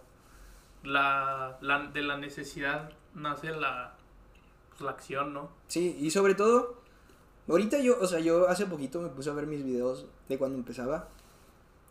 la, 0.84 1.58
la, 1.62 1.88
de 1.88 2.02
la 2.02 2.18
necesidad 2.18 2.92
nace 3.14 3.52
la, 3.52 3.96
pues, 4.70 4.82
la 4.82 4.92
acción, 4.92 5.34
¿no? 5.34 5.50
Sí, 5.68 5.98
y 6.00 6.12
sobre 6.12 6.36
todo, 6.36 6.82
ahorita 7.48 7.80
yo, 7.80 7.98
o 8.00 8.08
sea, 8.08 8.20
yo 8.20 8.48
hace 8.48 8.66
poquito 8.66 9.02
me 9.02 9.10
puse 9.10 9.30
a 9.30 9.34
ver 9.34 9.48
mis 9.48 9.64
videos 9.64 10.06
de 10.28 10.38
cuando 10.38 10.58
empezaba 10.58 11.10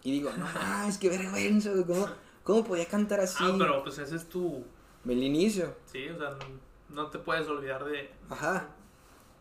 y 0.02 0.12
digo, 0.12 0.30
no, 0.36 0.46
es 0.88 0.98
que 0.98 1.08
vergüenza, 1.08 1.70
¿cómo, 1.86 2.08
¿cómo 2.44 2.64
podía 2.64 2.86
cantar 2.86 3.20
así? 3.20 3.44
Ah, 3.46 3.54
pero 3.58 3.82
pues 3.82 3.98
ese 3.98 4.16
es 4.16 4.28
tu... 4.28 4.64
El 5.04 5.22
inicio. 5.22 5.74
Sí, 5.86 6.08
o 6.08 6.16
sea, 6.16 6.30
no, 6.30 7.02
no 7.02 7.10
te 7.10 7.18
puedes 7.18 7.48
olvidar 7.48 7.84
de... 7.84 8.10
Ajá. 8.30 8.68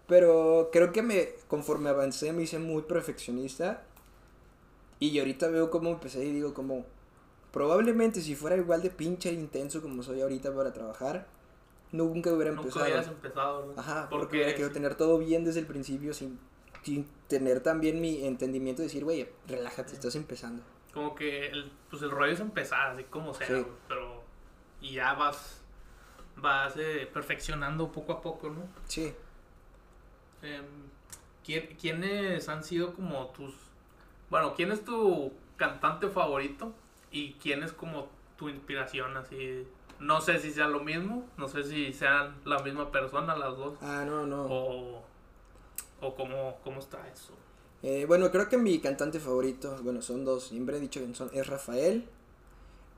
Pero 0.08 0.70
creo 0.72 0.91
que 0.91 1.03
me, 1.03 1.29
conforme 1.48 1.89
avancé, 1.89 2.34
me 2.34 2.43
hice 2.43 2.58
muy 2.58 2.81
perfeccionista 2.81 3.84
y 5.00 5.17
ahorita 5.20 5.48
veo 5.50 5.70
cómo 5.70 5.89
empecé 5.89 6.25
y 6.25 6.31
digo 6.31 6.53
como, 6.53 6.86
probablemente 7.51 8.22
si 8.22 8.36
fuera 8.36 8.55
igual 8.58 8.81
de 8.81 8.89
pinche 8.89 9.31
intenso 9.31 9.81
como 9.81 10.03
soy 10.03 10.22
ahorita 10.22 10.53
para 10.55 10.72
trabajar, 10.74 11.27
nunca 11.91 12.31
hubiera 12.31 12.51
empezado. 12.51 12.79
Nunca 12.79 12.86
hubieras 12.86 13.08
empezado, 13.08 13.74
Ajá, 13.77 14.08
porque, 14.10 14.38
hubiera 14.38 14.51
querido 14.51 14.72
tener 14.72 14.96
todo 14.96 15.17
bien 15.17 15.43
desde 15.43 15.60
el 15.62 15.67
principio 15.67 16.13
sin 16.13 16.39
sin 16.84 17.05
tener 17.27 17.60
también 17.62 18.01
mi 18.01 18.25
entendimiento 18.25 18.81
de 18.81 18.88
decir, 18.88 19.03
güey, 19.03 19.29
relájate, 19.48 19.93
estás 19.93 20.15
empezando. 20.15 20.63
Como 20.96 21.13
que 21.13 21.46
el, 21.46 21.72
pues 21.91 22.01
el 22.01 22.10
rollo 22.10 22.34
es 22.34 22.39
empezar, 22.39 22.89
así 22.93 23.03
como 23.03 23.36
sea, 23.36 23.46
Sí. 23.46 23.63
pero 23.88 24.24
y 24.81 24.93
ya 24.93 25.13
vas, 25.13 25.62
vas 26.38 26.74
eh, 26.77 27.08
perfeccionando 27.13 27.91
poco 27.91 28.13
a 28.13 28.22
poco, 28.22 28.50
¿no? 28.50 28.63
Sí. 28.88 29.13
Em, 30.41 30.65
¿quién- 31.46 31.75
¿Quiénes 31.79 32.50
han 32.50 32.63
sido 32.63 32.96
como 32.96 33.27
tus... 33.27 33.53
Bueno, 34.31 34.55
¿quién 34.55 34.72
es 34.72 34.84
tu 34.84 35.31
cantante 35.58 36.08
favorito? 36.10 36.74
¿Y 37.12 37.34
quién 37.34 37.63
es 37.63 37.72
como 37.74 38.08
tu 38.38 38.50
inspiración? 38.50 39.15
Así, 39.18 39.68
no 40.00 40.22
sé 40.22 40.39
si 40.39 40.51
sea 40.51 40.68
lo 40.68 40.80
mismo, 40.80 41.25
no 41.38 41.48
sé 41.48 41.63
si 41.63 41.94
sean 41.94 42.36
la 42.46 42.60
misma 42.60 42.91
persona 42.91 43.36
las 43.36 43.58
dos, 43.58 43.75
Ah, 43.82 44.03
no, 44.06 44.25
no. 44.25 44.44
o, 44.46 45.03
o 46.01 46.15
cómo, 46.15 46.58
cómo 46.63 46.80
está 46.80 46.98
eso. 47.10 47.34
Eh, 47.84 48.06
bueno, 48.08 48.32
creo 48.32 48.48
que 48.48 48.58
mi 48.58 48.80
cantante 48.80 49.20
favorito, 49.20 49.75
bueno, 49.84 50.01
son 50.01 50.24
dos, 50.25 50.46
siempre 50.50 50.77
he 50.77 50.80
dicho 50.80 51.00
que 51.06 51.13
son, 51.15 51.30
es 51.34 51.48
Rafael 51.48 52.06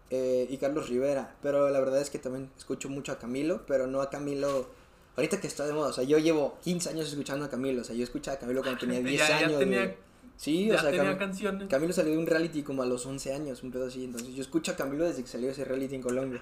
eh, 0.10 0.46
y 0.50 0.58
Carlos 0.58 0.89
Rivera, 0.89 1.36
pero 1.41 1.70
la 1.70 1.79
verdad 1.79 2.01
es 2.01 2.10
que 2.10 2.20
también 2.20 2.51
escucho 2.58 2.89
mucho 2.89 3.12
a 3.13 3.17
Camilo, 3.20 3.65
pero 3.65 3.88
no 3.88 4.01
a 4.01 4.10
Camilo, 4.10 4.67
ahorita 5.15 5.39
que 5.41 5.48
está 5.48 5.65
de 5.65 5.74
moda, 5.74 5.89
o 5.89 5.93
sea, 5.93 6.03
yo 6.03 6.17
llevo 6.20 6.58
15 6.63 6.89
años 6.89 7.08
escuchando 7.10 7.46
a 7.46 7.50
Camilo, 7.50 7.82
o 7.82 7.84
sea, 7.86 7.96
yo 7.96 8.03
escuchaba 8.03 8.36
a 8.36 8.39
Camilo 8.39 8.62
cuando 8.62 8.79
tenía 8.82 9.00
10 9.01 9.17
ya, 9.27 9.27
ya 9.39 9.46
años. 9.48 9.60
tenía. 9.60 9.96
Sí, 10.38 10.68
ya 10.68 10.75
o 10.75 10.80
sea, 10.80 10.92
tenía 10.92 11.12
Cam- 11.13 11.18
canciones. 11.20 11.68
Camilo 11.70 11.94
salió 11.94 12.12
de 12.13 12.18
un 12.18 12.28
reality 12.28 12.63
como 12.63 12.84
a 12.84 12.86
los 12.86 13.06
11 13.06 13.34
años, 13.34 13.63
un 13.63 13.72
pedo 13.72 13.88
así, 13.88 14.04
entonces 14.04 14.34
yo 14.36 14.42
escucho 14.42 14.72
a 14.72 14.75
Camilo 14.75 15.04
desde 15.06 15.22
que 15.22 15.28
salió 15.30 15.50
ese 15.52 15.66
reality 15.66 15.96
en 15.96 16.02
Colombia. 16.02 16.42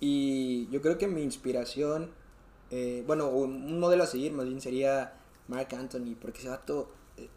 Y 0.00 0.68
yo 0.70 0.80
creo 0.80 0.96
que 0.98 1.06
mi 1.06 1.22
inspiración, 1.22 2.10
eh, 2.70 3.02
bueno, 3.06 3.28
un 3.28 3.78
modelo 3.78 4.04
a 4.04 4.06
seguir 4.06 4.32
más 4.32 4.46
bien 4.46 4.60
sería 4.60 5.12
Mark 5.48 5.68
Anthony, 5.72 6.14
porque 6.20 6.38
ese 6.38 6.48
vato 6.48 6.90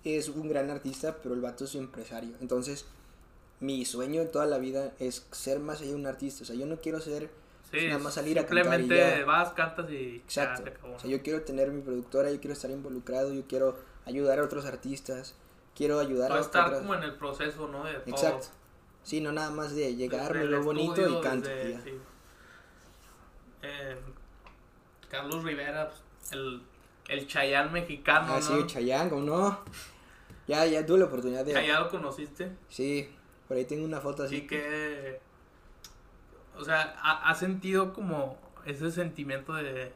es 0.04 0.30
un 0.30 0.48
gran 0.48 0.70
artista, 0.70 1.18
pero 1.22 1.36
el 1.36 1.42
vato 1.42 1.66
es 1.66 1.76
un 1.76 1.84
empresario. 1.86 2.32
Entonces, 2.40 2.86
mi 3.60 3.84
sueño 3.86 4.22
en 4.22 4.32
toda 4.32 4.46
la 4.46 4.58
vida 4.60 4.94
es 5.00 5.26
ser 5.32 5.60
más 5.60 5.82
allá 5.82 5.90
de 5.90 5.96
un 5.96 6.06
artista. 6.06 6.44
O 6.44 6.46
sea, 6.46 6.56
yo 6.56 6.66
no 6.66 6.78
quiero 6.78 7.02
ser 7.02 7.30
Sí, 7.72 7.88
nada 7.88 7.98
más 7.98 8.14
salir 8.14 8.38
a 8.38 8.46
cantar 8.46 8.66
simplemente 8.80 9.20
ya. 9.20 9.26
vas, 9.26 9.52
cantas 9.54 9.90
y 9.90 10.20
ya 10.20 10.44
Exacto. 10.44 10.64
se 10.64 10.70
acabó, 10.70 10.96
O 10.96 11.00
sea, 11.00 11.10
yo 11.10 11.22
quiero 11.24 11.42
tener 11.42 11.72
mi 11.72 11.82
productora, 11.82 12.32
yo 12.32 12.40
quiero 12.40 12.54
estar 12.54 12.70
involucrado, 12.70 13.34
yo 13.34 13.42
quiero 13.48 13.76
ayudar 14.06 14.40
a 14.40 14.44
otros 14.44 14.66
artistas, 14.66 15.34
quiero 15.76 16.00
ayudar 16.00 16.30
Todo 16.30 16.38
a 16.38 16.42
estar 16.42 16.66
otras- 16.68 16.80
como 16.82 16.96
en 16.96 17.04
el 17.04 17.16
proceso, 17.16 17.68
¿no? 17.68 17.84
De 17.84 17.94
todo. 17.94 18.10
Exacto. 18.16 18.48
Sí, 19.04 19.20
no 19.22 19.32
nada 19.32 19.50
más 19.52 19.76
de 19.76 19.96
llegar, 19.96 20.28
Desde 20.32 20.40
me 20.40 20.44
el 20.46 20.50
veo 20.52 20.64
bonito 20.64 21.08
y 21.20 21.22
canto. 21.22 21.50
desde- 21.50 21.82
sí. 21.82 21.98
Eh, 23.62 23.98
Carlos 25.10 25.44
Rivera, 25.44 25.90
pues, 25.90 26.32
el, 26.34 26.62
el 27.08 27.28
Chayán 27.28 27.72
mexicano, 27.72 28.28
Ah, 28.34 28.40
¿no? 28.40 28.42
sí, 28.42 28.68
Chayanne, 28.68 29.10
¿cómo 29.10 29.22
no? 29.24 29.60
Ya, 30.48 30.66
ya 30.66 30.86
tuve 30.86 31.00
la 31.00 31.06
oportunidad 31.06 31.46
de... 31.46 31.56
Ah, 31.56 31.66
¿Ya 31.66 31.80
lo 31.80 31.90
conociste? 31.90 32.52
Sí, 32.68 33.10
por 33.48 33.56
ahí 33.58 33.66
tengo 33.66 33.86
una 33.86 34.02
foto 34.02 34.24
así. 34.24 34.38
Así 34.38 34.48
que... 34.48 35.22
O 36.58 36.64
sea, 36.64 36.96
¿ha, 37.02 37.30
ha 37.30 37.36
sentido 37.36 37.94
como 37.94 38.38
ese 38.66 38.92
sentimiento 38.92 39.54
de... 39.54 39.94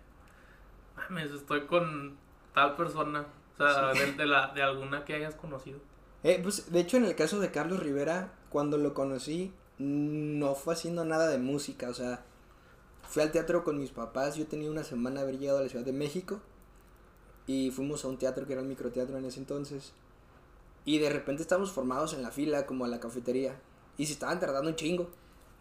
Mames, 0.96 1.32
estoy 1.32 1.66
con 1.66 2.18
tal 2.54 2.76
persona. 2.76 3.26
O 3.60 3.64
sea, 3.68 3.94
Sí. 3.94 4.00
de, 4.00 4.12
de 4.14 4.26
la, 4.26 4.48
de 4.54 4.62
alguna 4.62 5.04
que 5.06 5.14
hayas 5.14 5.36
conocido. 5.36 5.80
Eh, 6.24 6.40
pues, 6.42 6.72
de 6.72 6.80
hecho, 6.80 6.98
en 6.98 7.06
el 7.06 7.16
caso 7.16 7.40
de 7.40 7.52
Carlos 7.52 7.80
Rivera, 7.82 8.34
cuando 8.50 8.78
lo 8.78 8.94
conocí, 8.94 9.54
no 9.78 10.56
fue 10.56 10.74
haciendo 10.74 11.06
nada 11.06 11.28
de 11.28 11.38
música, 11.38 11.90
o 11.90 11.94
sea, 11.94 12.24
fui 13.08 13.22
al 13.22 13.32
teatro 13.32 13.64
con 13.64 13.78
mis 13.80 13.92
papás, 13.92 14.36
yo 14.36 14.48
tenía 14.48 14.70
una 14.72 14.84
semana 14.84 15.18
de 15.18 15.22
haber 15.28 15.40
llegado 15.40 15.60
a 15.60 15.64
la 15.64 15.70
Ciudad 15.70 15.86
de 15.86 15.94
México, 15.94 16.40
y 17.46 17.72
fuimos 17.72 18.04
a 18.04 18.10
un 18.10 18.18
teatro 18.18 18.46
que 18.46 18.54
era 18.54 18.62
el 18.62 18.68
microteatro 18.68 19.18
en 19.18 19.26
ese 19.26 19.40
entonces, 19.40 19.94
y 20.86 21.00
de 21.00 21.10
repente 21.10 21.42
estábamos 21.44 21.72
formados 21.72 22.14
en 22.14 22.22
la 22.24 22.32
fila, 22.32 22.66
como 22.66 22.86
a 22.86 22.88
la 22.88 23.00
cafetería, 23.00 23.56
y 23.98 24.06
se 24.08 24.14
estaban 24.14 24.40
tardando 24.40 24.70
un 24.70 24.76
chingo, 24.76 25.10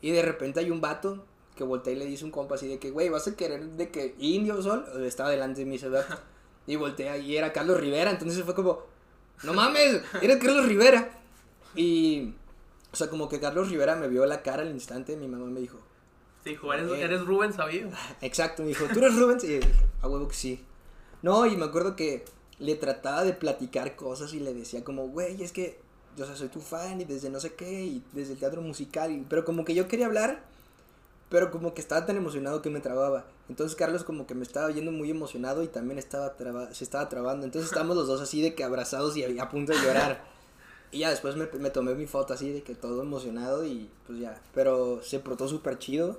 y 0.01 0.11
de 0.11 0.23
repente 0.23 0.61
hay 0.61 0.71
un 0.71 0.81
vato 0.81 1.25
que 1.55 1.65
voltea 1.65 1.93
y 1.93 1.97
le 1.97 2.07
dice 2.07 2.25
un 2.25 2.31
compa 2.31 2.57
así 2.57 2.69
de 2.69 2.79
que, 2.79 2.91
güey, 2.91 3.09
¿vas 3.09 3.27
a 3.29 3.37
querer 3.37 3.65
de 3.65 3.91
que 3.91 4.15
Indio 4.19 4.61
Sol? 4.63 4.85
Estaba 5.05 5.31
delante 5.31 5.61
de 5.61 5.67
mí 5.67 5.77
ese 5.77 5.89
y 6.67 6.77
voltea 6.77 7.17
y 7.19 7.37
era 7.37 7.53
Carlos 7.53 7.81
Rivera, 7.81 8.11
entonces 8.11 8.43
fue 8.45 8.55
como, 8.55 8.81
no 9.43 9.53
mames, 9.55 10.03
era 10.23 10.39
Carlos 10.39 10.67
Rivera. 10.67 11.11
Y, 11.75 12.35
o 12.93 12.97
sea, 12.97 13.09
como 13.09 13.29
que 13.29 13.39
Carlos 13.41 13.71
Rivera 13.71 13.97
me 13.97 14.09
vio 14.09 14.25
la 14.27 14.43
cara 14.43 14.63
al 14.63 14.71
instante, 14.71 15.17
mi 15.17 15.29
mamá 15.29 15.47
me 15.47 15.61
dijo, 15.61 15.79
Sí, 16.45 16.51
hijo, 16.53 16.73
eres, 16.73 16.89
Eh. 16.91 17.03
eres 17.03 17.25
Rubén 17.27 17.53
Sabido. 17.53 17.91
exacto, 18.21 18.63
me 18.63 18.69
dijo, 18.69 18.87
¿tú 18.93 18.99
eres 19.01 19.17
Rubens? 19.17 19.43
Y 19.45 19.49
yo 19.49 19.55
dije, 19.57 19.73
a 20.01 20.09
huevo 20.09 20.29
que 20.29 20.35
sí. 20.35 20.65
No, 21.23 21.45
y 21.47 21.57
me 21.57 21.65
acuerdo 21.65 21.97
que 21.97 22.25
le 22.59 22.77
trataba 22.77 23.25
de 23.25 23.33
platicar 23.33 23.97
cosas 23.97 24.33
y 24.33 24.41
le 24.41 24.55
decía 24.55 24.85
como, 24.85 25.09
güey, 25.09 25.43
es 25.43 25.51
que, 25.53 25.79
yo 26.17 26.25
o 26.25 26.27
sea, 26.27 26.37
soy 26.37 26.49
tu 26.49 26.61
fan 26.61 27.01
y 27.01 27.05
desde 27.05 27.31
no 27.31 27.41
sé 27.41 27.55
qué, 27.55 27.85
y 27.85 28.03
desde 28.13 28.35
el 28.35 28.39
teatro 28.39 28.63
musical, 28.63 29.11
y- 29.13 29.27
pero 29.29 29.45
como 29.45 29.65
que 29.65 29.75
yo 29.75 29.89
quería 29.89 30.07
hablar, 30.07 30.45
pero 31.29 31.51
como 31.51 31.75
que 31.75 31.81
estaba 31.81 32.07
tan 32.07 32.17
emocionado 32.17 32.63
que 32.63 32.71
me 32.71 32.81
trababa. 32.81 33.27
Entonces 33.49 33.77
Carlos 33.77 34.05
como 34.05 34.27
que 34.27 34.35
me 34.35 34.43
estaba 34.43 34.69
viendo 34.69 34.93
muy 34.93 35.11
emocionado 35.11 35.63
y 35.63 35.69
también 35.69 35.99
estaba 35.99 36.37
traba- 36.37 36.73
se 36.75 36.85
estaba 36.85 37.09
trabando. 37.09 37.45
Entonces 37.45 37.71
estábamos 37.71 37.97
los 37.97 38.07
dos 38.07 38.21
así 38.21 38.43
de 38.43 38.55
que 38.55 38.65
abrazados 38.65 39.17
y 39.17 39.25
a, 39.39 39.49
punto 39.49 39.73
de 39.73 39.79
llorar. 39.81 40.25
Y 40.93 41.01
ya 41.01 41.11
después 41.11 41.37
me, 41.37 41.47
me 41.59 41.71
tomé 41.71 41.95
mi 41.95 42.07
foto 42.07 42.33
así 42.33 42.53
de 42.53 42.63
que 42.63 42.75
todo 42.75 43.03
emocionado 43.03 43.65
y 43.65 43.91
pues 44.07 44.21
ya. 44.21 44.41
Pero 44.55 45.03
se 45.03 45.19
portó 45.19 45.49
súper 45.49 45.79
chido. 45.79 46.19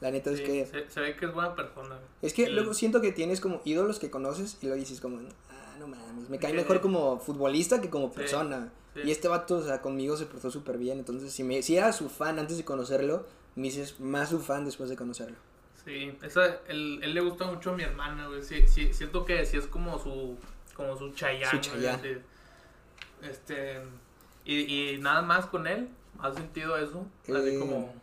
La 0.00 0.10
neta 0.10 0.30
es 0.30 0.42
que... 0.42 0.66
se, 0.66 0.90
se 0.90 1.00
ve 1.00 1.16
que 1.16 1.24
es 1.26 1.32
buena 1.32 1.54
persona. 1.56 1.98
Es 2.20 2.34
que 2.34 2.48
luego 2.50 2.74
siento 2.74 3.00
que 3.00 3.12
tienes 3.12 3.40
como 3.40 3.62
ídolos 3.64 3.98
que 3.98 4.10
conoces 4.10 4.58
y 4.60 4.66
luego 4.66 4.78
dices 4.78 5.00
como, 5.00 5.18
ah, 5.50 5.76
no 5.78 5.88
mames, 5.88 6.28
me 6.28 6.38
cae 6.38 6.52
mejor 6.52 6.80
como 6.82 7.18
futbolista 7.18 7.80
que 7.80 7.88
como 7.90 8.12
persona. 8.12 8.72
Y 8.94 9.10
este 9.10 9.28
vato, 9.28 9.56
o 9.56 9.62
sea, 9.62 9.82
conmigo 9.82 10.16
se 10.16 10.24
portó 10.26 10.50
súper 10.50 10.78
bien. 10.78 10.98
Entonces, 10.98 11.32
si, 11.32 11.44
me, 11.44 11.62
si 11.62 11.76
era 11.76 11.92
su 11.92 12.08
fan 12.08 12.38
antes 12.38 12.56
de 12.56 12.64
conocerlo, 12.64 13.26
me 13.56 13.64
dices 13.64 13.98
más 13.98 14.28
su 14.30 14.38
fan 14.40 14.64
después 14.64 14.88
de 14.88 14.96
conocerlo. 14.96 15.36
Sí, 15.84 16.16
esa, 16.22 16.60
él, 16.68 17.00
él 17.02 17.14
le 17.14 17.20
gusta 17.20 17.46
mucho 17.46 17.70
a 17.70 17.76
mi 17.76 17.82
hermana, 17.82 18.26
güey. 18.28 18.42
Sí, 18.42 18.66
sí, 18.66 18.92
siento 18.92 19.24
que 19.24 19.44
sí 19.44 19.56
es 19.56 19.66
como 19.66 19.98
su, 19.98 20.36
como 20.74 20.96
su 20.96 21.12
güey, 21.12 21.86
así. 21.86 22.16
Este, 23.22 23.80
y, 24.44 24.94
y 24.94 24.98
nada 24.98 25.22
más 25.22 25.46
con 25.46 25.66
él, 25.66 25.88
¿has 26.18 26.34
sentido 26.34 26.76
eso? 26.76 27.06
Así 27.24 27.32
Eh, 27.32 27.58
como, 27.58 27.94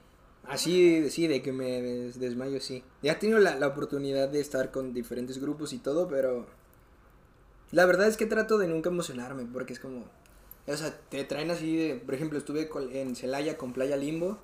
Así, 0.46 1.10
sí, 1.10 1.28
de 1.28 1.42
que 1.42 1.54
me 1.54 1.82
des- 1.82 2.20
desmayo, 2.20 2.60
sí. 2.60 2.84
Ya 3.02 3.14
he 3.14 3.16
tenido 3.16 3.40
la, 3.40 3.56
la 3.56 3.68
oportunidad 3.68 4.28
de 4.28 4.42
estar 4.42 4.72
con 4.72 4.94
diferentes 4.94 5.40
grupos 5.40 5.72
y 5.74 5.78
todo, 5.80 6.08
pero... 6.10 6.46
La 7.72 7.86
verdad 7.86 8.08
es 8.08 8.18
que 8.18 8.26
trato 8.26 8.58
de 8.58 8.68
nunca 8.68 8.90
emocionarme, 8.90 9.46
porque 9.52 9.74
es 9.74 9.80
como... 9.80 10.06
O 10.68 10.78
sea, 10.78 10.98
te 11.10 11.24
traen 11.24 11.50
así 11.52 11.76
de... 11.76 11.96
Por 11.96 12.14
ejemplo, 12.14 12.38
estuve 12.38 12.70
en 12.92 13.16
Celaya 13.16 13.58
con 13.58 13.74
Playa 13.74 13.96
Limbo. 13.96 14.38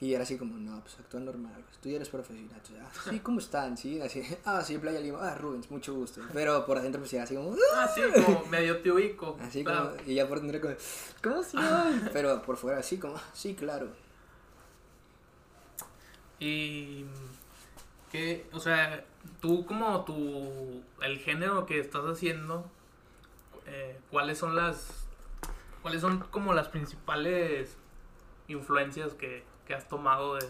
Y 0.00 0.14
era 0.14 0.22
así 0.22 0.38
como, 0.38 0.56
no, 0.56 0.80
pues 0.80 0.96
actúa 1.00 1.18
normal, 1.18 1.60
pues, 1.66 1.78
tú 1.78 1.88
ya 1.88 1.96
eres 1.96 2.08
profesional. 2.08 2.44
Entonces, 2.54 2.76
ah, 2.80 3.10
sí, 3.10 3.18
¿cómo 3.18 3.40
están? 3.40 3.76
Sí, 3.76 4.00
así, 4.00 4.22
ah, 4.44 4.62
sí, 4.62 4.78
Playa 4.78 5.00
Limbo, 5.00 5.18
ah, 5.18 5.34
Rubens, 5.34 5.70
mucho 5.70 5.92
gusto. 5.94 6.20
Pero 6.32 6.64
por 6.64 6.78
adentro 6.78 7.00
pues 7.00 7.12
era 7.14 7.24
así 7.24 7.34
como, 7.34 7.52
"Ah", 7.74 7.84
ah, 7.84 7.88
sí, 7.88 8.02
como 8.24 8.44
medio 8.46 8.80
te 8.80 8.92
ubico. 8.92 9.36
así 9.42 9.64
claro. 9.64 9.96
como, 9.96 10.02
y 10.10 10.14
ya 10.14 10.28
por 10.28 10.40
dentro 10.40 10.60
como, 10.60 10.74
¿cómo 11.22 11.42
sí? 11.42 11.56
Pero 12.12 12.42
por 12.42 12.56
fuera 12.56 12.78
así 12.78 12.98
como, 12.98 13.16
"Ah, 13.16 13.22
sí, 13.34 13.54
claro. 13.54 13.88
Y 16.38 17.04
que, 18.12 18.46
o 18.52 18.60
sea, 18.60 19.04
tú 19.40 19.66
como 19.66 20.04
tu, 20.04 20.82
el 21.02 21.18
género 21.18 21.66
que 21.66 21.80
estás 21.80 22.04
haciendo, 22.04 22.64
eh, 23.66 23.98
¿cuáles 24.12 24.38
son 24.38 24.54
las, 24.54 25.08
cuáles 25.82 26.00
son 26.00 26.20
como 26.30 26.54
las 26.54 26.68
principales 26.68 27.76
influencias 28.46 29.14
que, 29.14 29.42
que 29.68 29.74
has 29.74 29.86
tomado 29.86 30.34
de... 30.34 30.46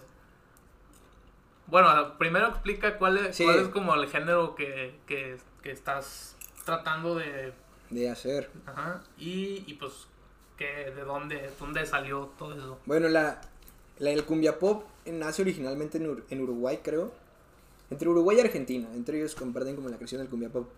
Bueno, 1.66 2.16
primero 2.16 2.46
explica 2.48 2.96
cuál 2.96 3.18
es, 3.18 3.37
Sí. 3.37 3.44
cuál 3.44 3.59
es 3.59 3.68
como 3.68 3.94
el 3.94 4.09
género 4.09 4.54
que, 4.54 4.94
que, 5.07 5.37
que 5.62 5.70
estás 5.72 6.35
tratando 6.64 7.16
de... 7.16 7.52
De 7.90 8.09
hacer. 8.11 8.50
Ajá, 8.66 9.02
y, 9.18 9.64
y 9.66 9.74
pues, 9.74 10.07
que, 10.57 10.90
¿de 10.92 11.02
dónde, 11.04 11.50
dónde 11.61 11.85
salió 11.85 12.31
todo 12.38 12.54
eso? 12.54 12.78
Bueno, 12.87 13.09
la, 13.09 13.40
la 13.98 14.11
el 14.11 14.24
cumbia 14.24 14.59
pop 14.59 14.85
nace 15.07 15.42
originalmente 15.42 15.98
en, 15.98 16.07
Ur- 16.16 16.24
en 16.31 16.40
Uruguay, 16.42 16.81
creo. 16.83 17.12
Entre 17.90 18.09
Uruguay 18.09 18.37
y 18.38 18.40
Argentina. 18.40 18.88
Entre 18.94 19.18
ellos 19.18 19.35
comparten 19.35 19.74
como 19.76 19.88
la 19.88 19.96
creación 19.96 20.20
del 20.20 20.31
cumbia 20.31 20.50
pop. 20.50 20.68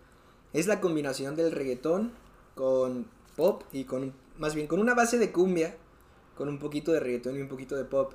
Es 0.53 0.67
la 0.67 0.81
combinación 0.81 1.35
del 1.35 1.51
reggaetón 1.53 2.11
con 2.55 3.05
pop 3.37 3.63
y 3.71 3.85
con, 3.85 4.13
más 4.37 4.55
bien, 4.55 4.67
con 4.67 4.79
una 4.79 4.93
base 4.93 5.17
de 5.17 5.31
cumbia, 5.31 5.75
con 6.37 6.49
un 6.49 6.59
poquito 6.59 6.91
de 6.91 6.99
reggaetón 6.99 7.37
y 7.37 7.41
un 7.41 7.47
poquito 7.49 7.75
de 7.77 7.85
pop. 7.85 8.13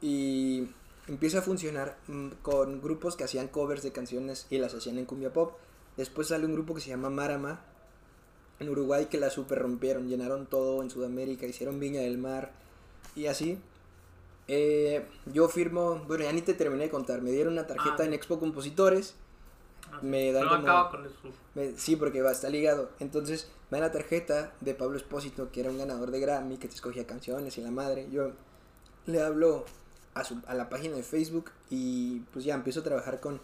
Y 0.00 0.68
empieza 1.08 1.38
a 1.38 1.42
funcionar 1.42 1.96
mm, 2.08 2.28
con 2.42 2.80
grupos 2.82 3.16
que 3.16 3.24
hacían 3.24 3.48
covers 3.48 3.82
de 3.82 3.92
canciones 3.92 4.46
y 4.50 4.58
las 4.58 4.74
hacían 4.74 4.98
en 4.98 5.04
cumbia 5.06 5.32
pop. 5.32 5.52
Después 5.96 6.28
sale 6.28 6.44
un 6.46 6.52
grupo 6.52 6.74
que 6.74 6.80
se 6.80 6.90
llama 6.90 7.10
Marama 7.10 7.60
en 8.58 8.68
Uruguay 8.68 9.06
que 9.06 9.18
la 9.18 9.30
super 9.30 9.58
rompieron, 9.58 10.08
llenaron 10.08 10.46
todo 10.46 10.82
en 10.82 10.90
Sudamérica, 10.90 11.46
hicieron 11.46 11.78
Viña 11.80 12.00
del 12.00 12.18
Mar 12.18 12.52
y 13.14 13.26
así. 13.26 13.58
Eh, 14.48 15.04
yo 15.26 15.48
firmo, 15.48 16.04
bueno, 16.06 16.24
ya 16.24 16.32
ni 16.32 16.40
te 16.42 16.54
terminé 16.54 16.84
de 16.84 16.90
contar, 16.90 17.20
me 17.20 17.30
dieron 17.32 17.54
una 17.54 17.66
tarjeta 17.66 17.96
Ah. 18.02 18.06
en 18.06 18.14
Expo 18.14 18.38
Compositores 18.38 19.14
me 20.02 20.32
dan 20.32 20.44
No 20.44 20.50
como- 20.50 20.62
acaba 20.62 20.90
con 20.90 21.06
eso. 21.06 21.14
me- 21.54 21.76
sí, 21.78 21.96
porque 21.96 22.20
va, 22.20 22.32
está 22.32 22.48
ligado. 22.50 22.90
Entonces, 22.98 23.48
me 23.70 23.78
da 23.78 23.86
la 23.86 23.92
tarjeta 23.92 24.52
de 24.60 24.74
Pablo 24.74 24.96
Espósito, 24.96 25.50
que 25.52 25.60
era 25.60 25.70
un 25.70 25.78
ganador 25.78 26.10
de 26.10 26.18
Grammy, 26.20 26.56
que 26.58 26.66
te 26.68 26.74
escogía 26.74 27.06
canciones 27.06 27.56
y 27.56 27.60
la 27.62 27.70
madre. 27.70 28.08
Yo 28.10 28.32
le 29.06 29.22
hablo 29.22 29.64
a, 30.16 30.24
su, 30.24 30.40
a 30.46 30.54
la 30.54 30.70
página 30.70 30.96
de 30.96 31.02
Facebook 31.02 31.50
y 31.70 32.20
pues 32.32 32.44
ya 32.44 32.54
empiezo 32.54 32.80
a 32.80 32.82
trabajar 32.82 33.20
con, 33.20 33.38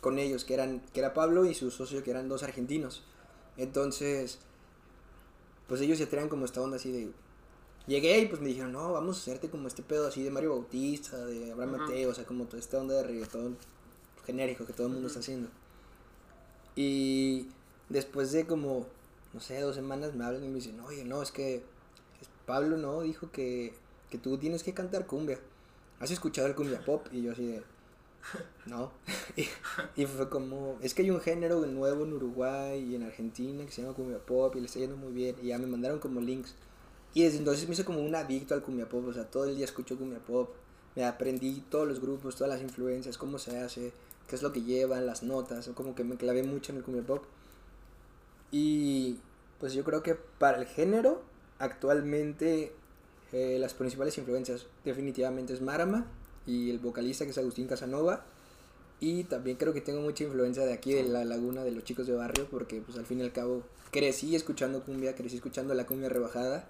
con 0.00 0.18
ellos, 0.18 0.44
que 0.44 0.54
eran 0.54 0.80
que 0.92 1.00
era 1.00 1.12
Pablo 1.12 1.44
y 1.44 1.54
su 1.54 1.70
socio, 1.70 2.04
que 2.04 2.12
eran 2.12 2.28
dos 2.28 2.44
argentinos. 2.44 3.02
Entonces, 3.56 4.38
pues 5.66 5.80
ellos 5.80 5.98
se 5.98 6.06
traían 6.06 6.28
como 6.28 6.44
esta 6.44 6.62
onda 6.62 6.76
así 6.76 6.92
de... 6.92 7.10
Llegué 7.86 8.20
y 8.20 8.26
pues 8.26 8.40
me 8.40 8.48
dijeron, 8.48 8.72
no, 8.72 8.92
vamos 8.92 9.18
a 9.18 9.20
hacerte 9.20 9.50
como 9.50 9.68
este 9.68 9.82
pedo 9.82 10.06
así 10.06 10.22
de 10.22 10.30
Mario 10.30 10.50
Bautista, 10.50 11.18
de 11.26 11.52
Abraham 11.52 11.74
Ajá. 11.74 11.84
Mateo, 11.84 12.10
o 12.10 12.14
sea, 12.14 12.24
como 12.24 12.44
toda 12.44 12.58
esta 12.58 12.78
onda 12.78 12.94
de 12.94 13.02
reggaetón 13.02 13.58
genérico 14.24 14.64
que 14.64 14.72
todo 14.72 14.86
el 14.86 14.92
mundo 14.94 15.08
está 15.08 15.20
haciendo. 15.20 15.48
Y 16.76 17.48
después 17.88 18.32
de 18.32 18.46
como, 18.46 18.86
no 19.34 19.40
sé, 19.40 19.60
dos 19.60 19.74
semanas 19.74 20.14
me 20.14 20.24
hablan 20.24 20.44
y 20.44 20.48
me 20.48 20.54
dicen, 20.54 20.80
oye, 20.80 21.04
no, 21.04 21.22
es 21.22 21.30
que 21.30 21.62
Pablo 22.46 22.78
no 22.78 23.02
dijo 23.02 23.30
que, 23.32 23.74
que 24.10 24.16
tú 24.16 24.38
tienes 24.38 24.62
que 24.62 24.72
cantar 24.72 25.06
cumbia. 25.06 25.38
¿Has 26.00 26.10
escuchado 26.10 26.48
el 26.48 26.54
cumbia 26.54 26.84
pop? 26.84 27.06
Y 27.12 27.22
yo 27.22 27.32
así 27.32 27.46
de, 27.46 27.62
no. 28.66 28.90
y, 29.36 29.46
y 30.00 30.06
fue 30.06 30.28
como, 30.28 30.78
es 30.80 30.94
que 30.94 31.02
hay 31.02 31.10
un 31.10 31.20
género 31.20 31.64
nuevo 31.66 32.04
en 32.04 32.12
Uruguay 32.12 32.80
y 32.82 32.94
en 32.94 33.04
Argentina 33.04 33.64
que 33.64 33.72
se 33.72 33.82
llama 33.82 33.94
cumbia 33.94 34.18
pop 34.18 34.54
y 34.56 34.60
le 34.60 34.66
está 34.66 34.78
yendo 34.78 34.96
muy 34.96 35.12
bien. 35.12 35.36
Y 35.42 35.48
ya 35.48 35.58
me 35.58 35.66
mandaron 35.66 35.98
como 35.98 36.20
links. 36.20 36.54
Y 37.14 37.22
desde 37.22 37.38
entonces 37.38 37.68
me 37.68 37.74
hice 37.74 37.84
como 37.84 38.00
un 38.00 38.14
adicto 38.14 38.54
al 38.54 38.62
cumbia 38.62 38.88
pop, 38.88 39.06
o 39.06 39.12
sea, 39.12 39.24
todo 39.30 39.44
el 39.44 39.56
día 39.56 39.64
escucho 39.64 39.96
cumbia 39.96 40.18
pop. 40.18 40.50
Me 40.96 41.04
aprendí 41.04 41.62
todos 41.70 41.86
los 41.86 42.00
grupos, 42.00 42.36
todas 42.36 42.52
las 42.52 42.62
influencias, 42.62 43.18
cómo 43.18 43.38
se 43.38 43.58
hace, 43.58 43.92
qué 44.28 44.36
es 44.36 44.42
lo 44.42 44.52
que 44.52 44.62
llevan, 44.62 45.06
las 45.06 45.22
notas, 45.22 45.68
o 45.68 45.74
como 45.74 45.94
que 45.94 46.04
me 46.04 46.16
clavé 46.16 46.42
mucho 46.42 46.72
en 46.72 46.78
el 46.78 46.84
cumbia 46.84 47.04
pop. 47.04 47.24
Y 48.50 49.18
pues 49.60 49.74
yo 49.74 49.84
creo 49.84 50.02
que 50.02 50.14
para 50.14 50.58
el 50.58 50.66
género, 50.66 51.22
actualmente 51.58 52.72
eh, 53.34 53.58
las 53.58 53.74
principales 53.74 54.16
influencias 54.16 54.66
definitivamente 54.84 55.52
es 55.52 55.60
Marama 55.60 56.06
y 56.46 56.70
el 56.70 56.78
vocalista 56.78 57.24
que 57.24 57.32
es 57.32 57.38
Agustín 57.38 57.66
Casanova. 57.66 58.24
Y 59.00 59.24
también 59.24 59.56
creo 59.56 59.72
que 59.74 59.80
tengo 59.80 60.00
mucha 60.00 60.22
influencia 60.24 60.64
de 60.64 60.72
aquí, 60.72 60.94
de 60.94 61.02
la 61.02 61.24
laguna 61.24 61.64
de 61.64 61.72
los 61.72 61.82
chicos 61.84 62.06
de 62.06 62.14
barrio, 62.14 62.46
porque 62.50 62.80
pues 62.80 62.96
al 62.96 63.04
fin 63.04 63.18
y 63.18 63.22
al 63.22 63.32
cabo 63.32 63.62
crecí 63.90 64.34
escuchando 64.36 64.82
cumbia, 64.82 65.14
crecí 65.14 65.36
escuchando 65.36 65.74
la 65.74 65.84
cumbia 65.84 66.08
rebajada. 66.08 66.64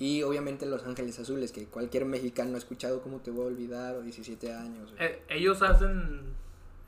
Y 0.00 0.22
obviamente 0.22 0.64
Los 0.64 0.84
Ángeles 0.84 1.18
Azules, 1.18 1.50
que 1.52 1.66
cualquier 1.66 2.04
mexicano 2.04 2.54
ha 2.54 2.58
escuchado 2.58 3.02
¿Cómo 3.02 3.18
te 3.18 3.30
voy 3.32 3.44
a 3.44 3.46
olvidar? 3.48 3.96
o 3.96 4.02
17 4.02 4.52
años. 4.52 4.94
Eh, 4.98 5.20
ellos 5.28 5.60
hacen. 5.60 6.20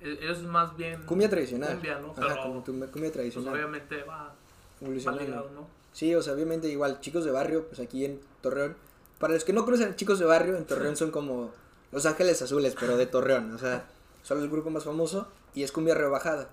eh, 0.00 0.16
Ellos 0.22 0.42
más 0.44 0.76
bien. 0.76 1.02
Cumbia 1.02 1.28
tradicional. 1.28 1.72
Cumbia, 1.74 1.98
¿no? 1.98 2.12
Ajá, 2.12 2.20
Pero, 2.28 2.42
como 2.42 2.62
tu- 2.62 2.72
cumbia 2.72 2.88
pues, 2.92 3.12
tradicional. 3.12 3.52
obviamente 3.54 3.96
va, 4.04 4.16
va 4.28 4.34
evolucionando. 4.80 5.24
ligado, 5.24 5.50
¿no? 5.50 5.66
Sí, 5.92 6.14
o 6.14 6.22
sea, 6.22 6.32
obviamente 6.34 6.68
igual, 6.68 7.00
chicos 7.00 7.24
de 7.24 7.32
barrio, 7.32 7.66
pues 7.66 7.80
aquí 7.80 8.04
en 8.04 8.20
Torreón. 8.40 8.76
Para 9.20 9.34
los 9.34 9.44
que 9.44 9.52
no 9.52 9.66
conocen 9.66 9.94
chicos 9.96 10.18
de 10.18 10.24
barrio, 10.24 10.56
en 10.56 10.64
Torreón 10.64 10.96
son 10.96 11.10
como 11.10 11.52
Los 11.92 12.06
Ángeles 12.06 12.40
Azules, 12.40 12.74
pero 12.80 12.96
de 12.96 13.06
Torreón. 13.06 13.52
O 13.54 13.58
sea, 13.58 13.86
son 14.22 14.40
el 14.40 14.48
grupo 14.48 14.70
más 14.70 14.84
famoso 14.84 15.28
y 15.54 15.62
es 15.62 15.72
cumbia 15.72 15.94
rebajada. 15.94 16.48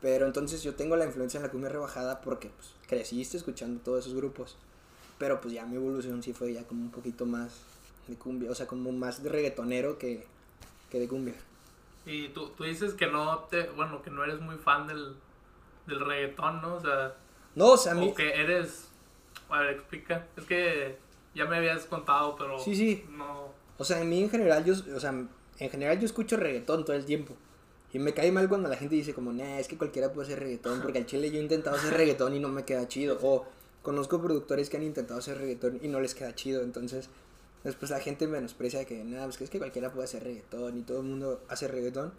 Pero 0.00 0.26
entonces 0.26 0.64
yo 0.64 0.74
tengo 0.74 0.96
la 0.96 1.06
influencia 1.06 1.38
en 1.38 1.44
la 1.44 1.50
cumbia 1.52 1.70
rebajada 1.70 2.20
porque 2.20 2.48
pues, 2.48 2.74
creciste 2.88 3.36
escuchando 3.36 3.80
todos 3.80 4.00
esos 4.00 4.16
grupos. 4.16 4.56
Pero 5.18 5.40
pues 5.40 5.54
ya 5.54 5.64
mi 5.64 5.76
evolución 5.76 6.24
sí 6.24 6.32
fue 6.32 6.52
ya 6.52 6.64
como 6.64 6.82
un 6.82 6.90
poquito 6.90 7.24
más 7.24 7.60
de 8.08 8.16
cumbia, 8.16 8.50
o 8.50 8.54
sea, 8.56 8.66
como 8.66 8.90
más 8.90 9.22
de 9.22 9.28
reggaetonero 9.28 9.96
que, 9.96 10.26
que 10.90 10.98
de 10.98 11.06
cumbia. 11.06 11.34
Y 12.04 12.30
tú, 12.30 12.48
tú 12.48 12.64
dices 12.64 12.94
que 12.94 13.06
no 13.06 13.38
te. 13.48 13.68
Bueno, 13.70 14.02
que 14.02 14.10
no 14.10 14.24
eres 14.24 14.40
muy 14.40 14.56
fan 14.56 14.88
del, 14.88 15.14
del 15.86 16.00
reggaetón, 16.00 16.60
¿no? 16.60 16.74
O 16.74 16.80
sea. 16.80 17.14
No, 17.54 17.66
o 17.68 17.76
sea, 17.76 17.92
a 17.92 17.94
mí... 17.94 18.08
O 18.08 18.14
que 18.14 18.28
eres. 18.40 18.88
A 19.48 19.60
ver, 19.60 19.74
explica. 19.74 20.26
Es 20.36 20.44
que 20.46 20.96
ya 21.34 21.46
me 21.46 21.56
habías 21.56 21.84
contado, 21.84 22.36
pero. 22.36 22.58
Sí, 22.58 22.74
sí. 22.74 23.04
No. 23.10 23.48
O 23.78 23.84
sea, 23.84 24.00
en 24.00 24.08
mí 24.08 24.22
en 24.22 24.30
general, 24.30 24.64
yo, 24.64 24.74
o 24.94 25.00
sea, 25.00 25.10
en 25.10 25.70
general 25.70 25.98
yo 25.98 26.06
escucho 26.06 26.36
reggaetón 26.36 26.84
todo 26.84 26.96
el 26.96 27.04
tiempo. 27.04 27.34
Y 27.92 27.98
me 27.98 28.14
cae 28.14 28.32
mal 28.32 28.48
cuando 28.48 28.68
la 28.68 28.76
gente 28.76 28.94
dice 28.94 29.12
como, 29.12 29.32
nah, 29.32 29.58
es 29.58 29.68
que 29.68 29.76
cualquiera 29.76 30.12
puede 30.12 30.28
hacer 30.28 30.40
reggaetón, 30.40 30.80
porque 30.80 30.98
al 30.98 31.06
chile 31.06 31.30
yo 31.30 31.38
he 31.38 31.42
intentado 31.42 31.76
hacer 31.76 31.92
reggaetón 31.92 32.34
y 32.34 32.40
no 32.40 32.48
me 32.48 32.64
queda 32.64 32.88
chido. 32.88 33.18
O 33.22 33.44
conozco 33.82 34.20
productores 34.22 34.70
que 34.70 34.78
han 34.78 34.82
intentado 34.82 35.20
hacer 35.20 35.38
reggaetón 35.38 35.78
y 35.82 35.88
no 35.88 36.00
les 36.00 36.14
queda 36.14 36.34
chido. 36.34 36.62
Entonces, 36.62 37.10
después 37.64 37.90
la 37.90 38.00
gente 38.00 38.26
menosprecia 38.26 38.78
de 38.78 38.86
que, 38.86 39.04
nada, 39.04 39.24
pues 39.24 39.36
que 39.36 39.44
es 39.44 39.50
que 39.50 39.58
cualquiera 39.58 39.92
puede 39.92 40.04
hacer 40.04 40.24
reggaetón 40.24 40.78
y 40.78 40.82
todo 40.82 41.00
el 41.00 41.06
mundo 41.06 41.42
hace 41.48 41.68
reggaetón. 41.68 42.12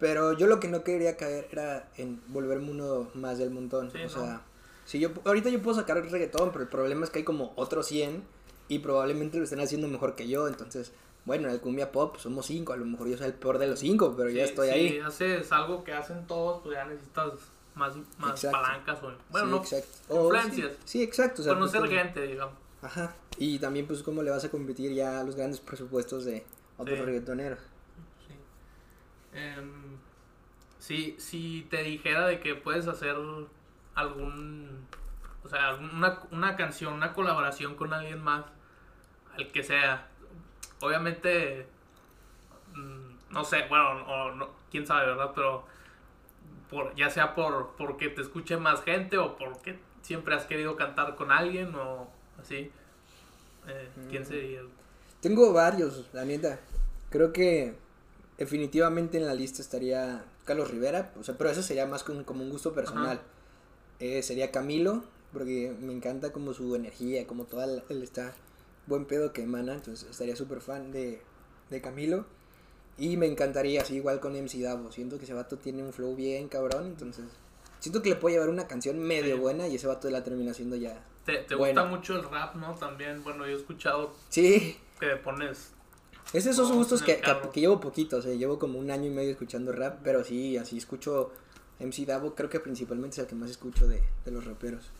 Pero 0.00 0.32
yo 0.32 0.46
lo 0.46 0.60
que 0.60 0.68
no 0.68 0.82
quería 0.84 1.16
caer 1.16 1.48
era 1.50 1.88
en 1.96 2.20
volverme 2.28 2.70
uno 2.70 3.08
más 3.14 3.38
del 3.38 3.50
montón. 3.50 3.90
Sí, 3.92 4.02
o 4.02 4.08
sea, 4.08 4.42
si 4.88 4.98
yo, 5.00 5.10
ahorita 5.26 5.50
yo 5.50 5.60
puedo 5.60 5.76
sacar 5.76 5.98
reggaetón, 6.02 6.50
pero 6.50 6.62
el 6.62 6.70
problema 6.70 7.04
es 7.04 7.10
que 7.10 7.18
hay 7.18 7.24
como 7.24 7.52
otros 7.56 7.86
100 7.88 8.22
y 8.68 8.78
probablemente 8.78 9.36
lo 9.36 9.44
estén 9.44 9.60
haciendo 9.60 9.86
mejor 9.86 10.14
que 10.14 10.26
yo. 10.28 10.48
Entonces, 10.48 10.92
bueno, 11.26 11.48
en 11.48 11.54
el 11.54 11.60
cumbia 11.60 11.92
pop 11.92 12.16
somos 12.16 12.46
5, 12.46 12.72
a 12.72 12.76
lo 12.78 12.86
mejor 12.86 13.06
yo 13.08 13.18
soy 13.18 13.26
el 13.26 13.34
peor 13.34 13.58
de 13.58 13.66
los 13.66 13.80
5, 13.80 14.14
pero 14.16 14.30
ya 14.30 14.44
Sí, 14.44 14.50
estoy 14.50 14.68
si 14.68 14.74
ahí. 14.74 14.98
haces 15.00 15.52
algo 15.52 15.84
que 15.84 15.92
hacen 15.92 16.26
todos, 16.26 16.62
pues 16.62 16.74
ya 16.76 16.86
necesitas 16.86 17.32
más, 17.74 17.94
más 18.16 18.30
Exacto. 18.30 18.58
palancas 18.62 19.02
o. 19.02 19.12
Bueno, 19.30 19.62
Sí, 19.64 19.76
no. 20.08 20.14
influencias. 20.22 20.72
Sí, 20.72 20.98
sí, 20.98 21.02
exacto. 21.02 21.42
o 21.42 21.44
sea, 21.44 21.52
conocer 21.54 21.80
pues, 21.80 21.92
gente, 21.92 22.26
digamos. 22.26 22.54
Ajá. 22.80 23.14
Y 23.36 23.58
también, 23.58 23.86
pues, 23.86 24.02
cómo 24.02 24.22
le 24.22 24.30
vas 24.30 24.44
a 24.44 24.50
competir 24.50 24.92
ya 24.94 25.20
a 25.20 25.24
los 25.24 25.36
grandes 25.36 25.60
presupuestos 25.60 26.24
de 26.24 26.44
otros 26.78 26.98
Sí. 26.98 27.04
reggaetoneros. 27.04 27.58
Sí. 28.26 28.34
Em, 29.34 29.98
si, 30.78 31.14
si 31.18 31.66
te 31.70 31.82
dijera 31.82 32.26
de 32.26 32.40
que 32.40 32.54
puedes 32.54 32.86
hacer 32.86 33.16
algún. 33.98 34.86
O 35.44 35.48
sea, 35.48 35.74
una, 35.74 36.20
una 36.30 36.56
canción, 36.56 36.92
una 36.94 37.12
colaboración 37.12 37.74
con 37.74 37.92
alguien 37.92 38.22
más, 38.22 38.44
el 39.36 39.50
que 39.52 39.62
sea. 39.62 40.06
Obviamente. 40.80 41.66
mm, 42.74 43.08
No 43.30 43.44
sé, 43.44 43.66
bueno, 43.68 43.90
o 44.06 44.30
no, 44.32 44.48
quién 44.70 44.86
sabe, 44.86 45.06
¿verdad? 45.06 45.32
Pero. 45.34 45.64
Por, 46.70 46.94
ya 46.96 47.08
sea 47.08 47.34
por 47.34 47.74
porque 47.78 48.10
te 48.10 48.20
escuche 48.20 48.58
más 48.58 48.82
gente 48.82 49.16
o 49.16 49.38
porque 49.38 49.78
siempre 50.02 50.34
has 50.34 50.44
querido 50.44 50.76
cantar 50.76 51.16
con 51.16 51.32
alguien 51.32 51.74
o 51.74 52.08
así. 52.38 52.70
Eh, 53.66 53.88
¿Quién 54.10 54.22
Mm. 54.22 54.26
sería? 54.26 54.60
Tengo 55.22 55.52
varios, 55.54 56.06
la 56.12 56.24
neta. 56.26 56.58
Creo 57.08 57.32
que 57.32 57.74
definitivamente 58.36 59.16
en 59.16 59.26
la 59.26 59.32
lista 59.34 59.62
estaría 59.62 60.22
Carlos 60.44 60.70
Rivera, 60.70 61.10
o 61.18 61.22
sea, 61.24 61.36
pero 61.38 61.48
eso 61.48 61.62
sería 61.62 61.86
más 61.86 62.04
como, 62.04 62.22
como 62.26 62.42
un 62.44 62.50
gusto 62.50 62.74
personal. 62.74 63.18
Eh, 64.00 64.22
sería 64.22 64.50
Camilo, 64.50 65.02
porque 65.32 65.74
me 65.80 65.92
encanta 65.92 66.32
como 66.32 66.54
su 66.54 66.74
energía, 66.74 67.26
como 67.26 67.44
toda 67.44 67.66
la- 67.66 67.82
él 67.88 68.02
está 68.02 68.34
buen 68.86 69.04
pedo 69.04 69.32
que 69.32 69.42
emana, 69.42 69.74
entonces 69.74 70.08
estaría 70.10 70.36
súper 70.36 70.60
fan 70.60 70.92
de, 70.92 71.20
de 71.70 71.80
Camilo. 71.80 72.24
Y 72.96 73.16
me 73.16 73.26
encantaría, 73.26 73.82
así 73.82 73.96
igual 73.96 74.18
con 74.20 74.34
MC 74.34 74.60
Davo, 74.60 74.90
siento 74.90 75.18
que 75.18 75.24
ese 75.24 75.34
vato 75.34 75.56
tiene 75.58 75.82
un 75.84 75.92
flow 75.92 76.16
bien 76.16 76.48
cabrón, 76.48 76.86
entonces 76.86 77.26
siento 77.78 78.02
que 78.02 78.08
le 78.10 78.16
puede 78.16 78.34
llevar 78.34 78.48
una 78.48 78.66
canción 78.66 78.98
medio 78.98 79.36
Sí. 79.36 79.40
buena 79.40 79.68
y 79.68 79.76
ese 79.76 79.86
vato 79.86 80.10
la 80.10 80.24
termina 80.24 80.52
siendo 80.54 80.74
ya. 80.76 81.00
¿Te, 81.24 81.38
te 81.38 81.54
gusta 81.54 81.84
mucho 81.84 82.16
el 82.16 82.24
rap, 82.28 82.56
no? 82.56 82.74
También, 82.74 83.22
bueno, 83.22 83.46
yo 83.46 83.52
he 83.52 83.56
escuchado 83.60 84.14
Sí, 84.30 84.76
que 84.98 85.08
pones 85.16 85.72
Es 86.32 86.46
esos 86.46 86.72
gustos 86.72 87.02
que, 87.02 87.16
que, 87.20 87.32
que 87.52 87.60
llevo 87.60 87.78
poquito, 87.80 88.16
o 88.16 88.22
sea, 88.22 88.34
llevo 88.34 88.58
como 88.58 88.78
un 88.80 88.90
año 88.90 89.06
y 89.06 89.10
medio 89.10 89.30
escuchando 89.30 89.70
rap, 89.72 90.00
pero 90.02 90.24
sí, 90.24 90.56
así 90.56 90.78
escucho 90.78 91.30
MC 91.80 92.06
Davo, 92.06 92.34
creo 92.34 92.50
que 92.50 92.60
principalmente 92.60 93.14
es 93.14 93.18
el 93.20 93.26
que 93.26 93.34
más 93.34 93.50
escucho 93.50 93.86
de, 93.86 94.02
de 94.24 94.30
los 94.30 94.44
raperos. 94.44 94.90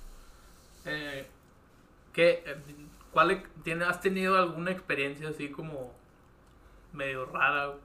Eh, 0.84 1.26
¿qué, 2.12 2.42
eh, 2.46 2.56
¿Cuál 3.12 3.42
tiene, 3.64 3.84
has 3.84 4.00
tenido 4.00 4.36
alguna 4.36 4.70
experiencia 4.70 5.28
así 5.28 5.48
como 5.50 5.92
medio 6.92 7.26
rara? 7.26 7.70
O 7.70 7.78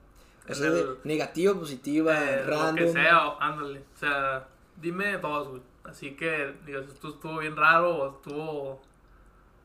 en 0.46 0.54
sea, 0.54 0.70
de 0.70 0.80
el- 0.80 0.98
negativa, 1.04 1.54
positiva, 1.54 2.14
eh, 2.22 2.42
random. 2.44 2.76
Lo 2.76 2.86
que 2.86 2.92
sea, 2.92 3.36
ándale. 3.40 3.80
O 3.94 3.98
sea, 3.98 4.46
dime 4.80 5.18
dos, 5.18 5.48
güey. 5.48 5.62
Así 5.84 6.12
que, 6.14 6.54
digas, 6.64 6.86
esto 6.86 7.08
estuvo 7.10 7.38
bien 7.38 7.56
raro 7.56 7.96
o 7.96 8.10
estuvo 8.16 8.80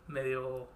medio, 0.07 0.67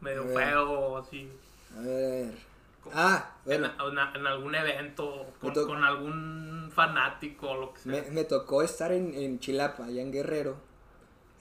medio 0.00 0.24
feo 0.28 0.70
o 0.70 0.96
así. 0.98 1.30
A 1.76 1.80
ver. 1.82 2.47
Ah, 2.94 3.36
En, 3.46 3.60
bueno, 3.62 3.72
en- 3.88 4.16
en 4.20 4.26
algún 4.26 4.54
evento, 4.54 5.26
con, 5.40 5.52
con 5.54 5.84
algún 5.84 6.70
fanático 6.74 7.50
o 7.50 7.56
lo 7.60 7.72
que 7.74 7.80
sea. 7.80 7.92
me, 7.92 8.10
me 8.10 8.24
tocó 8.24 8.62
estar 8.62 8.92
en, 8.92 9.14
en 9.14 9.38
Chilapa, 9.40 9.84
allá 9.86 10.02
en 10.02 10.12
Guerrero, 10.12 10.56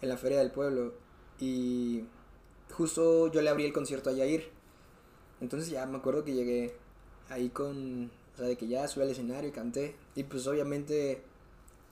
en 0.01 0.09
la 0.09 0.17
Feria 0.17 0.39
del 0.39 0.51
Pueblo, 0.51 0.93
y 1.39 2.03
justo 2.71 3.31
yo 3.31 3.41
le 3.41 3.49
abrí 3.49 3.65
el 3.65 3.73
concierto 3.73 4.09
a 4.09 4.13
Yair. 4.13 4.49
Entonces 5.41 5.69
ya 5.69 5.85
me 5.85 5.97
acuerdo 5.97 6.23
que 6.23 6.33
llegué 6.33 6.75
ahí 7.29 7.49
con, 7.49 8.09
o 8.33 8.37
sea, 8.37 8.47
de 8.47 8.57
que 8.57 8.67
ya 8.67 8.87
subí 8.87 9.03
al 9.03 9.11
escenario 9.11 9.49
y 9.49 9.53
canté, 9.53 9.95
y 10.15 10.23
pues 10.23 10.47
obviamente 10.47 11.21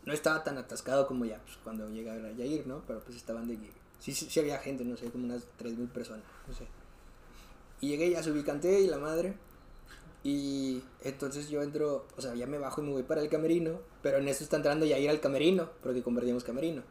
no 0.06 0.14
estaba 0.14 0.44
tan 0.44 0.58
atascado 0.58 1.08
como 1.08 1.26
ya 1.26 1.40
pues, 1.44 1.58
cuando 1.64 1.90
llega 1.90 2.14
a 2.14 2.32
Yair, 2.32 2.66
¿no? 2.68 2.82
Pero 2.88 3.00
pues 3.02 3.18
estaban 3.18 3.48
de 3.48 3.58
sí, 4.00 4.14
sí, 4.14 4.28
sí 4.30 4.40
había 4.40 4.60
gente, 4.60 4.84
no 4.86 4.96
sé, 4.98 5.10
como 5.12 5.26
unas 5.26 5.48
3.000 5.58 5.88
personas, 5.90 6.24
no 6.48 6.54
sé. 6.54 6.68
Y 7.82 7.90
llegué, 7.90 8.10
ya 8.12 8.24
subí, 8.24 8.44
canté 8.44 8.82
y 8.82 8.88
la 8.88 8.98
madre. 8.98 9.36
Y 10.26 10.82
entonces 11.04 11.50
yo 11.50 11.62
entro, 11.62 12.08
o 12.18 12.22
sea, 12.22 12.34
ya 12.34 12.48
me 12.48 12.58
bajo 12.58 12.82
y 12.82 12.86
me 12.86 12.94
voy 12.94 13.04
para 13.04 13.22
el 13.22 13.30
camerino, 13.30 13.80
pero 14.02 14.18
en 14.18 14.28
eso 14.28 14.44
está 14.44 14.56
entrando 14.56 14.84
ya 14.84 14.98
ir 14.98 15.08
al 15.08 15.20
camerino, 15.20 15.70
porque 15.84 16.02
convertimos 16.02 16.44
camerino. 16.44 16.82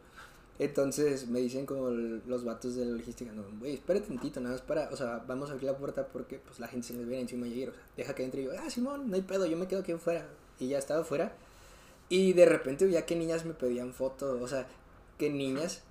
Entonces 0.57 1.27
me 1.27 1.41
dicen 1.41 1.65
como 1.65 1.89
los 1.89 2.45
vatos 2.45 2.75
de 2.75 2.85
la 2.85 2.95
logística, 2.95 3.33
no, 3.33 3.43
güey, 3.59 3.73
espérate 3.73 4.07
tantito, 4.07 4.39
nada 4.39 4.55
más 4.55 4.61
para, 4.61 4.89
o 4.89 4.95
sea, 4.95 5.21
vamos 5.27 5.49
a 5.49 5.51
abrir 5.51 5.69
la 5.69 5.77
puerta 5.77 6.07
porque 6.07 6.39
pues 6.39 6.61
la 6.61 6.69
gente 6.69 6.87
se 6.87 6.93
me 6.93 7.03
viene 7.03 7.23
encima 7.23 7.45
y 7.45 7.59
ir, 7.59 7.69
o 7.71 7.73
sea, 7.73 7.83
deja 7.97 8.15
que 8.15 8.23
entre 8.23 8.41
y 8.41 8.45
yo, 8.45 8.51
ah, 8.57 8.69
Simón, 8.69 9.09
no 9.09 9.15
hay 9.17 9.21
pedo, 9.21 9.45
yo 9.45 9.57
me 9.57 9.67
quedo 9.67 9.81
aquí 9.81 9.91
afuera. 9.91 10.25
Y 10.57 10.69
ya 10.69 10.77
estaba 10.77 11.01
afuera. 11.01 11.35
Y 12.07 12.31
de 12.31 12.45
repente 12.45 12.85
veía 12.85 13.05
que 13.05 13.17
niñas 13.17 13.43
me 13.43 13.53
pedían 13.53 13.91
fotos, 13.91 14.41
o 14.41 14.47
sea, 14.47 14.65
que 15.17 15.29
niñas 15.29 15.83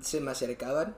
se 0.00 0.20
me 0.20 0.30
acercaban, 0.30 0.94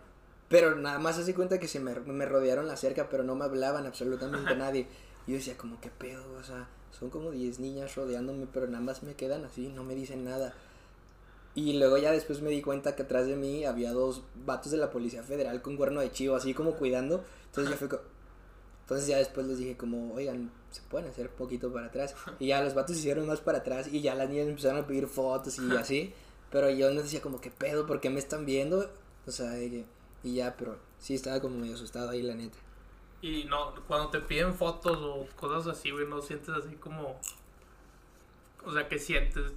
pero 0.51 0.77
nada 0.77 0.99
más 0.99 1.17
así 1.17 1.33
cuenta 1.33 1.59
que 1.59 1.69
se 1.69 1.81
me, 1.81 1.95
me 2.01 2.27
rodearon 2.27 2.69
la 2.69 2.77
cerca, 2.77 3.09
pero 3.09 3.25
no 3.25 3.35
me 3.35 3.47
hablaban 3.47 3.87
absolutamente 3.87 4.55
nadie. 4.57 4.89
Y 5.27 5.33
yo 5.33 5.39
decía, 5.39 5.57
como, 5.57 5.81
¿qué 5.81 5.91
pedo? 5.91 6.25
O 6.39 6.43
sea, 6.45 6.69
son 6.99 7.11
como 7.11 7.31
10 7.31 7.61
niñas 7.61 7.95
rodeándome, 7.95 8.47
pero 8.53 8.67
nada 8.67 8.83
más 8.83 9.03
me 9.03 9.15
quedan 9.15 9.45
así, 9.45 9.69
no 9.69 9.85
me 9.85 9.95
dicen 9.95 10.25
nada. 10.25 10.55
Y 11.55 11.73
luego 11.79 11.97
ya 11.97 12.13
después 12.13 12.43
me 12.43 12.51
di 12.51 12.61
cuenta 12.61 12.95
que 12.95 13.03
atrás 13.03 13.27
de 13.27 13.35
mí 13.35 13.65
había 13.65 13.93
dos 13.93 14.23
vatos 14.45 14.73
de 14.73 14.79
la 14.79 14.91
Policía 14.91 15.23
Federal 15.23 15.63
con 15.63 15.77
cuerno 15.77 16.01
de 16.01 16.13
chivo, 16.13 16.37
así 16.37 16.53
como 16.53 16.77
cuidando. 16.77 17.25
Entonces 17.47 17.71
ya 17.71 17.79
fue 17.79 17.99
Entonces 18.83 19.07
ya 19.09 19.17
después 19.17 19.47
les 19.47 19.57
dije 19.57 19.77
como, 19.77 20.13
oigan, 20.13 20.51
se 20.71 20.83
pueden 20.83 21.09
hacer 21.09 21.31
poquito 21.31 21.73
para 21.73 21.87
atrás. 21.87 22.15
Y 22.39 22.49
ya 22.49 22.63
los 22.63 22.75
vatos 22.75 22.97
hicieron 22.99 23.27
más 23.27 23.41
para 23.41 23.59
atrás 23.59 23.89
y 23.91 24.03
ya 24.03 24.15
las 24.15 24.29
niñas 24.29 24.49
empezaron 24.49 24.85
a 24.85 24.87
pedir 24.87 25.07
fotos 25.07 25.59
y 25.59 25.75
así. 25.77 26.13
Pero 26.51 26.69
yo 26.71 26.93
no 26.93 27.03
decía 27.03 27.23
como, 27.23 27.41
¿qué 27.41 27.51
pedo? 27.51 27.87
¿Por 27.87 28.01
qué 28.01 28.11
me 28.11 28.19
están 28.19 28.45
viendo? 28.45 28.91
O 29.27 29.31
sea, 29.31 29.59
y 29.59 29.87
ya, 30.23 30.57
pero 30.59 30.79
sí 30.99 31.15
estaba 31.15 31.41
como 31.41 31.57
medio 31.57 31.75
asustado 31.75 32.11
ahí, 32.11 32.21
la 32.21 32.35
neta. 32.35 32.59
Y 33.27 33.43
no, 33.47 33.75
cuando 33.89 34.09
te 34.09 34.21
piden 34.21 34.55
fotos 34.55 34.99
o 34.99 35.27
cosas 35.35 35.67
así, 35.67 35.91
güey, 35.91 36.07
no 36.07 36.23
sientes 36.23 36.51
así 36.51 36.77
como. 36.77 37.19
O 38.65 38.73
sea, 38.73 38.87
¿qué 38.89 39.01
sientes? 39.01 39.51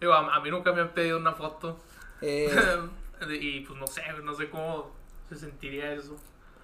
Digo, 0.00 0.12
a, 0.12 0.38
mí 0.40 0.48
nunca 0.48 0.72
me 0.72 0.82
han 0.82 0.94
pedido 0.94 1.18
una 1.18 1.32
foto. 1.32 1.76
Eh... 2.20 2.48
y 3.40 3.60
pues 3.60 3.80
no 3.80 3.86
sé, 3.88 4.02
no 4.22 4.32
sé 4.34 4.48
cómo 4.48 4.92
se 5.28 5.36
sentiría 5.38 5.92
eso. 5.92 6.16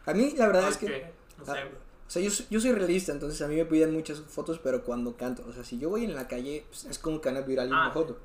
A 0.07 0.15
mí 0.15 0.35
la 0.37 0.47
verdad 0.47 0.69
es 0.69 0.77
que. 0.77 1.13
No 1.37 1.45
sé, 1.45 1.65
o 1.65 2.11
sea, 2.11 2.23
yo, 2.23 2.31
yo 2.49 2.61
soy 2.61 2.73
realista, 2.73 3.11
entonces 3.11 3.43
a 3.43 3.49
mí 3.49 3.57
me 3.57 3.65
piden 3.65 3.93
muchas 3.93 4.21
fotos, 4.21 4.61
pero 4.63 4.85
cuando 4.85 5.17
canto. 5.17 5.45
O 5.49 5.53
sea, 5.53 5.65
si 5.65 5.79
yo 5.79 5.91
voy 5.91 6.05
en 6.05 6.15
la 6.15 6.29
calle, 6.29 6.65
pues, 6.69 6.85
es 6.85 7.01
como 7.01 7.21
que 7.21 7.29
van 7.29 7.39
a 7.39 7.45
pedir 7.45 7.59
alguien 7.59 7.77
una 7.77 7.89
ah. 7.89 7.93
foto. 7.93 8.21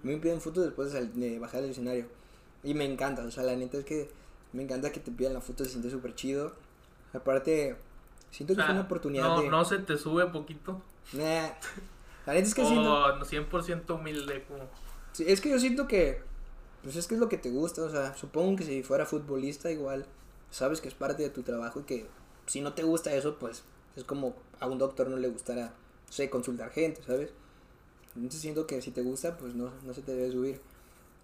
A 0.00 0.06
mí 0.06 0.14
me 0.14 0.18
piden 0.18 0.40
fotos 0.40 0.64
después 0.64 0.92
de, 0.92 1.38
bajar 1.40 1.62
del 1.62 1.72
escenario. 1.72 2.06
Y 2.62 2.74
me 2.74 2.84
encanta, 2.84 3.24
o 3.24 3.30
sea, 3.32 3.42
la 3.42 3.56
neta 3.56 3.78
es 3.78 3.84
que 3.84 4.08
me 4.52 4.62
encanta 4.62 4.92
que 4.92 5.00
te 5.00 5.10
pidan 5.10 5.34
la 5.34 5.40
foto, 5.40 5.64
se 5.64 5.70
siente 5.70 5.90
súper 5.90 6.14
chido. 6.14 6.54
Aparte, 7.12 7.76
siento 8.30 8.54
que 8.54 8.62
es 8.62 8.68
una 8.68 8.82
oportunidad 8.82 9.28
no, 9.28 9.42
de... 9.42 9.48
No 9.48 9.64
se 9.64 9.78
te 9.78 9.96
sube 9.96 10.26
poquito. 10.26 10.82
Nah. 11.12 11.48
La 12.26 12.34
neta 12.34 12.46
es 12.46 12.54
que 12.54 12.64
siento... 12.64 13.20
100% 13.20 13.94
humilde, 13.94 14.44
como... 14.48 14.64
Sí, 15.12 15.24
es 15.26 15.40
que 15.40 15.50
yo 15.50 15.58
siento 15.58 15.86
que... 15.86 16.20
Pues 16.82 16.96
es 16.96 17.06
que 17.06 17.14
es 17.14 17.20
lo 17.20 17.28
que 17.28 17.38
te 17.38 17.50
gusta, 17.50 17.82
o 17.82 17.90
sea, 17.90 18.14
supongo 18.16 18.56
que 18.56 18.64
si 18.64 18.82
fuera 18.82 19.06
futbolista 19.06 19.70
igual, 19.72 20.06
sabes 20.50 20.80
que 20.80 20.88
es 20.88 20.94
parte 20.94 21.22
de 21.22 21.30
tu 21.30 21.42
trabajo 21.42 21.80
y 21.80 21.82
que 21.82 22.06
si 22.46 22.60
no 22.60 22.74
te 22.74 22.84
gusta 22.84 23.12
eso, 23.12 23.36
pues 23.38 23.64
es 23.96 24.04
como 24.04 24.36
a 24.60 24.66
un 24.66 24.78
doctor 24.78 25.08
no 25.08 25.16
le 25.16 25.28
gustará, 25.28 25.66
no 26.06 26.12
sé, 26.12 26.30
consultar 26.30 26.70
gente, 26.70 27.02
¿sabes? 27.02 27.30
Entonces 28.14 28.40
siento 28.40 28.66
que 28.66 28.80
si 28.82 28.90
te 28.90 29.02
gusta, 29.02 29.36
pues 29.36 29.54
no, 29.54 29.72
no 29.84 29.94
se 29.94 30.02
te 30.02 30.14
debe 30.14 30.30
subir. 30.30 30.60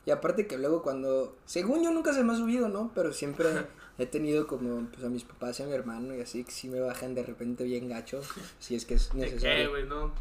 Y 0.05 0.11
aparte 0.11 0.47
que 0.47 0.59
luego 0.59 0.83
cuando, 0.83 1.37
según 1.47 1.83
yo 1.83 1.91
nunca 1.91 2.13
se 2.13 2.25
me 2.25 2.33
ha 2.33 2.37
subido, 2.37 2.69
¿no? 2.69 2.91
Pero 2.95 3.13
siempre 3.13 3.49
he 3.99 4.07
tenido 4.07 4.47
como 4.47 4.87
pues 4.89 5.05
a 5.05 5.09
mis 5.09 5.25
papás 5.25 5.61
y 5.61 5.63
a 5.63 5.67
mi 5.67 5.73
hermano 5.73 6.15
y 6.15 6.21
así 6.21 6.45
que 6.45 6.51
sí 6.51 6.69
me 6.69 6.81
bajan 6.81 7.15
de 7.15 7.23
repente 7.23 7.65
bien 7.65 7.89
gacho, 7.89 8.23
si 8.59 8.75
es 8.75 8.85
que 8.87 8.95
es 8.95 9.15
necesario. 9.15 9.71
güey? 9.71 9.87
No, 9.87 10.13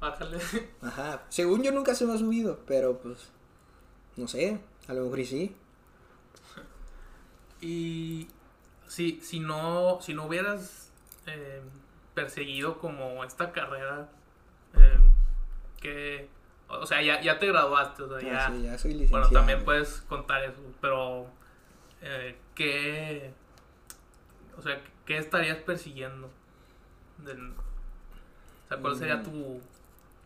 bájale. 0.00 0.38
Ajá, 0.82 1.22
según 1.28 1.62
yo 1.62 1.72
nunca 1.72 1.94
se 1.94 2.06
me 2.06 2.14
ha 2.14 2.18
subido, 2.18 2.60
pero 2.66 2.98
pues, 2.98 3.30
no 4.16 4.28
sé, 4.28 4.60
a 4.88 4.94
lo 4.94 5.04
mejor 5.04 5.24
sí. 5.24 5.54
Y 7.60 8.28
si, 8.86 9.20
si 9.22 9.40
no, 9.40 9.98
si 10.02 10.12
no 10.12 10.26
hubieras 10.26 10.90
eh, 11.26 11.62
perseguido 12.12 12.78
como 12.78 13.24
esta 13.24 13.52
carrera, 13.52 14.10
eh, 14.74 14.98
que 15.80 16.28
o 16.68 16.86
sea, 16.86 17.02
ya, 17.02 17.20
ya 17.20 17.38
te 17.38 17.46
graduaste, 17.46 18.02
o 18.02 18.20
sea, 18.20 18.46
ah, 18.46 18.54
ya, 18.54 18.78
soy 18.78 18.92
licenciado. 18.92 19.22
Bueno, 19.22 19.28
también 19.30 19.64
puedes 19.64 20.00
contar 20.02 20.44
eso, 20.44 20.60
pero 20.80 21.26
eh, 22.02 22.36
¿qué, 22.54 23.32
o 24.56 24.62
sea, 24.62 24.82
qué 25.06 25.18
estarías 25.18 25.58
persiguiendo? 25.58 26.28
o 27.18 28.68
sea, 28.68 28.78
¿cuál 28.78 28.96
sería 28.96 29.16
mm. 29.16 29.22
tu, 29.22 29.60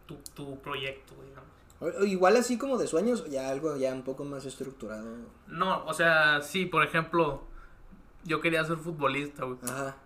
tu, 0.06 0.16
tu 0.34 0.58
proyecto, 0.60 1.14
digamos? 1.22 1.58
igual 2.06 2.36
así 2.36 2.58
como 2.58 2.76
de 2.76 2.88
sueños, 2.88 3.28
ya 3.30 3.50
algo 3.50 3.76
ya 3.76 3.92
un 3.92 4.02
poco 4.02 4.24
más 4.24 4.44
estructurado. 4.44 5.16
No, 5.46 5.84
o 5.84 5.94
sea, 5.94 6.40
sí, 6.42 6.66
por 6.66 6.84
ejemplo, 6.84 7.44
yo 8.24 8.40
quería 8.40 8.64
ser 8.64 8.78
futbolista, 8.78 9.44
güey. 9.44 9.58
Ajá. 9.62 9.96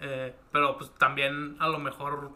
Eh, 0.00 0.34
pero 0.50 0.78
pues 0.78 0.90
también 0.92 1.56
a 1.58 1.68
lo 1.68 1.78
mejor 1.78 2.30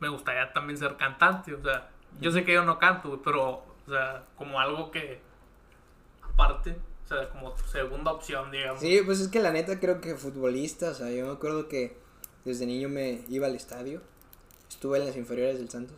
me 0.00 0.08
gustaría 0.08 0.52
también 0.52 0.76
ser 0.78 0.96
cantante, 0.96 1.54
o 1.54 1.62
sea, 1.62 1.88
yo 2.20 2.30
sé 2.30 2.44
que 2.44 2.52
yo 2.52 2.64
no 2.64 2.78
canto, 2.78 3.22
pero, 3.22 3.62
o 3.86 3.90
sea, 3.90 4.24
como 4.36 4.60
algo 4.60 4.90
que, 4.90 5.20
aparte, 6.22 6.76
o 7.06 7.08
sea, 7.08 7.28
como 7.28 7.52
tu 7.52 7.64
segunda 7.68 8.10
opción, 8.10 8.50
digamos. 8.50 8.80
Sí, 8.80 9.00
pues 9.04 9.20
es 9.20 9.28
que 9.28 9.38
la 9.38 9.52
neta 9.52 9.78
creo 9.78 10.00
que 10.00 10.16
futbolista, 10.16 10.90
o 10.90 10.94
sea, 10.94 11.08
yo 11.10 11.24
me 11.24 11.32
acuerdo 11.32 11.68
que 11.68 11.96
desde 12.44 12.66
niño 12.66 12.88
me 12.88 13.24
iba 13.28 13.46
al 13.46 13.54
estadio, 13.54 14.02
estuve 14.68 14.98
en 14.98 15.06
las 15.06 15.16
inferiores 15.16 15.58
del 15.58 15.70
Santos. 15.70 15.96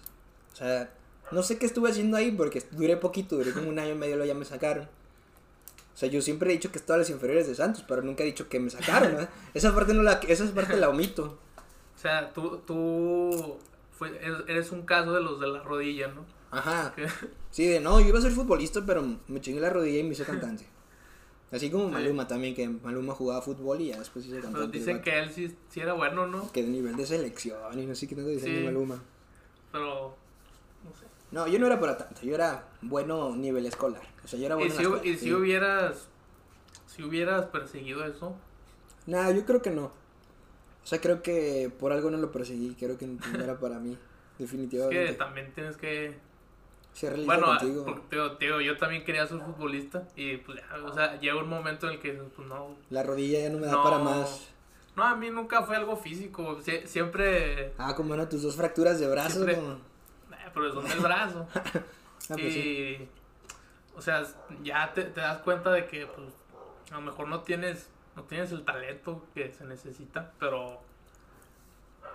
O 0.52 0.56
sea, 0.56 0.92
no 1.30 1.42
sé 1.42 1.58
qué 1.58 1.64
estuve 1.64 1.90
haciendo 1.90 2.18
ahí 2.18 2.30
porque 2.30 2.62
duré 2.72 2.98
poquito, 2.98 3.36
duré 3.36 3.52
como 3.52 3.70
un 3.70 3.78
año 3.78 3.92
y 3.92 3.94
medio, 3.94 4.16
luego 4.16 4.30
ya 4.30 4.38
me 4.38 4.44
sacaron. 4.44 4.84
O 4.84 5.96
sea, 5.96 6.10
yo 6.10 6.20
siempre 6.20 6.50
he 6.50 6.52
dicho 6.52 6.70
que 6.70 6.78
estaba 6.78 6.96
en 6.96 7.00
las 7.00 7.10
inferiores 7.10 7.48
de 7.48 7.54
Santos, 7.54 7.84
pero 7.88 8.02
nunca 8.02 8.22
he 8.22 8.26
dicho 8.26 8.50
que 8.50 8.60
me 8.60 8.68
sacaron, 8.68 9.14
¿no? 9.16 9.28
Esa 9.54 9.74
parte 9.74 9.94
no 9.94 10.02
la, 10.02 10.20
esa 10.28 10.44
parte 10.54 10.76
la 10.76 10.90
omito. 10.90 11.38
O 11.96 11.98
sea, 11.98 12.32
tú, 12.34 12.58
tú 12.66 13.58
eres 14.46 14.70
un 14.72 14.82
caso 14.82 15.14
de 15.14 15.22
los 15.22 15.40
de 15.40 15.48
la 15.48 15.62
rodilla, 15.62 16.08
¿no? 16.08 16.24
Ajá. 16.50 16.94
Sí, 17.50 17.66
de 17.66 17.80
no, 17.80 17.98
yo 17.98 18.08
iba 18.08 18.18
a 18.18 18.22
ser 18.22 18.32
futbolista, 18.32 18.82
pero 18.86 19.02
me 19.26 19.40
chingué 19.40 19.60
la 19.60 19.70
rodilla 19.70 20.00
y 20.00 20.02
me 20.04 20.10
hice 20.10 20.24
cantante. 20.24 20.66
Así 21.50 21.70
como 21.70 21.88
Maluma 21.88 22.28
también, 22.28 22.54
que 22.54 22.68
Maluma 22.68 23.14
jugaba 23.14 23.40
fútbol 23.40 23.80
y 23.80 23.88
ya 23.88 23.98
después 23.98 24.26
hice 24.26 24.40
cantante. 24.40 24.58
Pero 24.58 24.72
dicen 24.72 25.00
que 25.00 25.18
él 25.18 25.30
sí, 25.30 25.56
sí, 25.70 25.80
era 25.80 25.94
bueno, 25.94 26.26
¿no? 26.26 26.52
Que 26.52 26.62
de 26.62 26.68
nivel 26.68 26.96
de 26.96 27.06
selección 27.06 27.78
y 27.78 27.86
no 27.86 27.94
sé 27.94 28.06
qué 28.06 28.14
tanto 28.14 28.30
dicen 28.30 28.54
de 28.54 28.64
Maluma. 28.64 29.02
Pero, 29.72 30.16
no 30.84 30.94
sé. 30.94 31.06
No, 31.30 31.46
yo 31.46 31.58
no 31.58 31.66
era 31.66 31.80
para 31.80 31.96
tanto, 31.96 32.20
yo 32.22 32.34
era 32.34 32.68
bueno 32.82 33.34
nivel 33.34 33.64
escolar. 33.64 34.02
O 34.22 34.28
sea, 34.28 34.38
yo 34.38 34.46
era 34.46 34.56
bueno 34.56 34.74
¿Y 34.74 34.76
si, 34.76 35.08
¿y 35.08 35.16
si 35.16 35.32
hubieras, 35.32 36.08
si 36.86 37.02
hubieras 37.02 37.46
perseguido 37.46 38.04
eso? 38.04 38.36
Nah, 39.06 39.30
yo 39.30 39.46
creo 39.46 39.62
que 39.62 39.70
no. 39.70 39.84
O 39.86 40.86
sea, 40.86 41.00
creo 41.00 41.22
que 41.22 41.70
por 41.78 41.92
algo 41.92 42.10
no 42.10 42.18
lo 42.18 42.30
perseguí, 42.30 42.74
creo 42.78 42.98
que 42.98 43.06
no 43.06 43.18
era 43.42 43.58
para 43.58 43.78
mí, 43.78 43.96
definitivamente. 44.38 45.04
Es 45.04 45.10
que 45.12 45.16
también 45.16 45.52
tienes 45.54 45.76
que... 45.76 46.14
Realista 47.00 47.26
bueno, 47.26 47.46
contigo. 47.46 47.84
Porque, 47.84 48.36
tío, 48.38 48.60
yo 48.60 48.76
también 48.76 49.04
quería 49.04 49.26
ser 49.26 49.38
futbolista 49.38 50.08
y 50.16 50.38
pues 50.38 50.58
ya, 50.58 50.84
o 50.84 50.92
sea, 50.92 51.18
llega 51.20 51.36
un 51.36 51.48
momento 51.48 51.86
en 51.86 51.94
el 51.94 52.00
que 52.00 52.12
pues 52.12 52.48
no... 52.48 52.76
La 52.90 53.02
rodilla 53.02 53.40
ya 53.40 53.50
no 53.50 53.58
me 53.58 53.66
da 53.66 53.82
para 53.82 53.98
más. 53.98 54.48
No, 54.96 55.04
a 55.04 55.14
mí 55.14 55.30
nunca 55.30 55.62
fue 55.62 55.76
algo 55.76 55.96
físico, 55.96 56.58
siempre... 56.84 57.72
Ah, 57.78 57.94
como 57.94 58.14
eran 58.14 58.28
tus 58.28 58.42
dos 58.42 58.56
fracturas 58.56 58.98
de 58.98 59.08
brazo, 59.08 59.44
siempre... 59.44 59.54
Eh, 59.54 60.50
pero 60.52 60.74
son 60.74 60.88
del 60.88 60.98
brazo. 60.98 61.46
ah, 61.54 61.80
pues 62.30 62.56
y... 62.56 63.08
O 63.96 64.02
sea, 64.02 64.24
ya 64.62 64.92
te, 64.92 65.04
te 65.04 65.20
das 65.20 65.38
cuenta 65.38 65.70
de 65.70 65.86
que 65.86 66.06
pues 66.06 66.28
a 66.90 66.94
lo 66.94 67.00
mejor 67.02 67.28
no 67.28 67.40
tienes 67.42 67.88
no 68.18 68.24
tienes 68.24 68.50
el 68.50 68.64
talento 68.64 69.24
que 69.32 69.52
se 69.52 69.64
necesita, 69.64 70.32
pero 70.40 70.80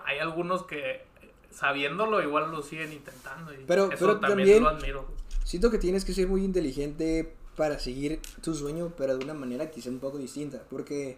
hay 0.03 0.19
algunos 0.19 0.63
que 0.63 1.05
sabiéndolo 1.53 2.21
igual 2.21 2.51
lo 2.51 2.61
siguen 2.61 2.93
intentando. 2.93 3.53
Y 3.53 3.63
pero, 3.65 3.91
eso 3.91 4.19
también, 4.19 4.63
lo 4.63 4.69
admiro. 4.69 5.05
Siento 5.43 5.69
que 5.69 5.77
tienes 5.77 6.05
que 6.05 6.13
ser 6.13 6.27
muy 6.27 6.43
inteligente 6.43 7.35
para 7.55 7.79
seguir 7.79 8.19
tu 8.41 8.55
sueño, 8.55 8.93
pero 8.97 9.17
de 9.17 9.23
una 9.23 9.33
manera 9.33 9.69
quizá 9.69 9.89
un 9.89 9.99
poco 9.99 10.17
distinta, 10.17 10.63
porque 10.69 11.17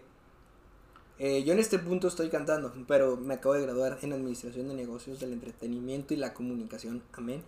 eh, 1.18 1.44
yo 1.44 1.52
en 1.54 1.58
este 1.58 1.78
punto 1.78 2.08
estoy 2.08 2.28
cantando, 2.28 2.72
pero 2.86 3.16
me 3.16 3.34
acabo 3.34 3.54
de 3.54 3.62
graduar 3.62 3.98
en 4.02 4.12
Administración 4.12 4.68
de 4.68 4.74
Negocios 4.74 5.18
del 5.18 5.32
Entretenimiento 5.32 6.12
y 6.12 6.18
la 6.18 6.34
Comunicación, 6.34 7.02
amén. 7.12 7.42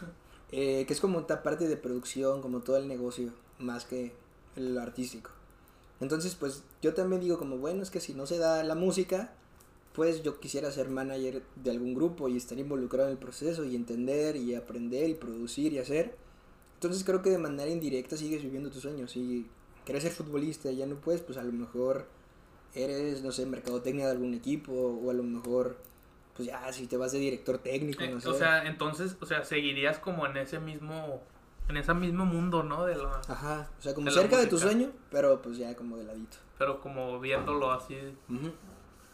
Eh, 0.50 0.86
que 0.86 0.94
es 0.94 1.00
como 1.00 1.18
otra 1.18 1.42
parte 1.42 1.68
de 1.68 1.76
producción, 1.76 2.40
como 2.40 2.60
todo 2.60 2.78
el 2.78 2.88
negocio, 2.88 3.34
más 3.58 3.84
que 3.84 4.14
el 4.56 4.78
artístico. 4.78 5.30
Entonces, 6.00 6.34
pues 6.36 6.62
yo 6.80 6.94
también 6.94 7.20
digo 7.20 7.38
como, 7.38 7.58
bueno, 7.58 7.82
es 7.82 7.90
que 7.90 8.00
si 8.00 8.14
no 8.14 8.24
se 8.24 8.38
da 8.38 8.64
la 8.64 8.74
música, 8.74 9.34
pues 9.98 10.22
yo 10.22 10.38
quisiera 10.38 10.70
ser 10.70 10.88
manager 10.90 11.42
de 11.56 11.72
algún 11.72 11.92
grupo 11.92 12.28
y 12.28 12.36
estar 12.36 12.56
involucrado 12.56 13.08
en 13.08 13.14
el 13.14 13.18
proceso 13.18 13.64
y 13.64 13.74
entender 13.74 14.36
y 14.36 14.54
aprender 14.54 15.08
y 15.10 15.14
producir 15.14 15.72
y 15.72 15.80
hacer. 15.80 16.14
Entonces 16.74 17.02
creo 17.02 17.20
que 17.20 17.30
de 17.30 17.38
manera 17.38 17.68
indirecta 17.68 18.16
sigues 18.16 18.44
viviendo 18.44 18.70
tus 18.70 18.82
sueños. 18.82 19.10
Si 19.10 19.48
quieres 19.84 20.04
ser 20.04 20.12
futbolista 20.12 20.70
y 20.70 20.76
ya 20.76 20.86
no 20.86 20.94
puedes, 21.00 21.20
pues 21.22 21.36
a 21.36 21.42
lo 21.42 21.50
mejor 21.50 22.06
eres, 22.76 23.22
no 23.24 23.32
sé, 23.32 23.44
mercadotecnia 23.44 24.04
de 24.06 24.12
algún 24.12 24.34
equipo 24.34 24.70
o 24.72 25.10
a 25.10 25.14
lo 25.14 25.24
mejor 25.24 25.76
pues 26.36 26.46
ya, 26.46 26.72
si 26.72 26.86
te 26.86 26.96
vas 26.96 27.10
de 27.10 27.18
director 27.18 27.58
técnico, 27.58 28.04
Eh, 28.04 28.10
no 28.10 28.20
sé. 28.20 28.28
o 28.28 28.34
sea, 28.34 28.66
entonces, 28.68 29.16
o 29.20 29.26
sea, 29.26 29.44
seguirías 29.44 29.98
como 29.98 30.26
en 30.26 30.36
ese 30.36 30.60
mismo, 30.60 31.20
en 31.68 31.76
ese 31.76 31.92
mismo 31.94 32.24
mundo, 32.24 32.62
¿no? 32.62 32.84
De 32.86 32.94
la, 32.94 33.20
Aja, 33.26 33.68
o 33.76 33.82
sea, 33.82 33.94
como 33.94 34.06
de 34.06 34.12
cerca 34.12 34.36
de 34.36 34.46
tu 34.46 34.58
sueño, 34.58 34.92
pero 35.10 35.42
pues 35.42 35.58
ya 35.58 35.74
como 35.74 35.96
de 35.96 36.04
ladito. 36.04 36.36
pero 36.56 36.80
como 36.80 37.18
viéndolo 37.18 37.72
así. 37.72 37.96
Ujú. 38.28 38.52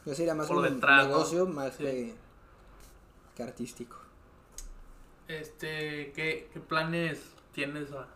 Yo 0.07 0.15
sería 0.15 0.35
más 0.35 0.47
Por 0.49 0.59
un 0.59 0.65
detrás, 0.65 1.05
¿no? 1.05 1.09
negocio 1.15 1.47
más 1.47 1.75
Sí. 1.75 1.85
que, 1.85 2.15
que 3.37 3.43
artístico. 3.43 3.97
Este, 5.29 6.13
¿qué, 6.15 6.49
qué 6.53 6.61
planes 6.61 7.21
tienes 7.53 7.91
a, 7.93 8.07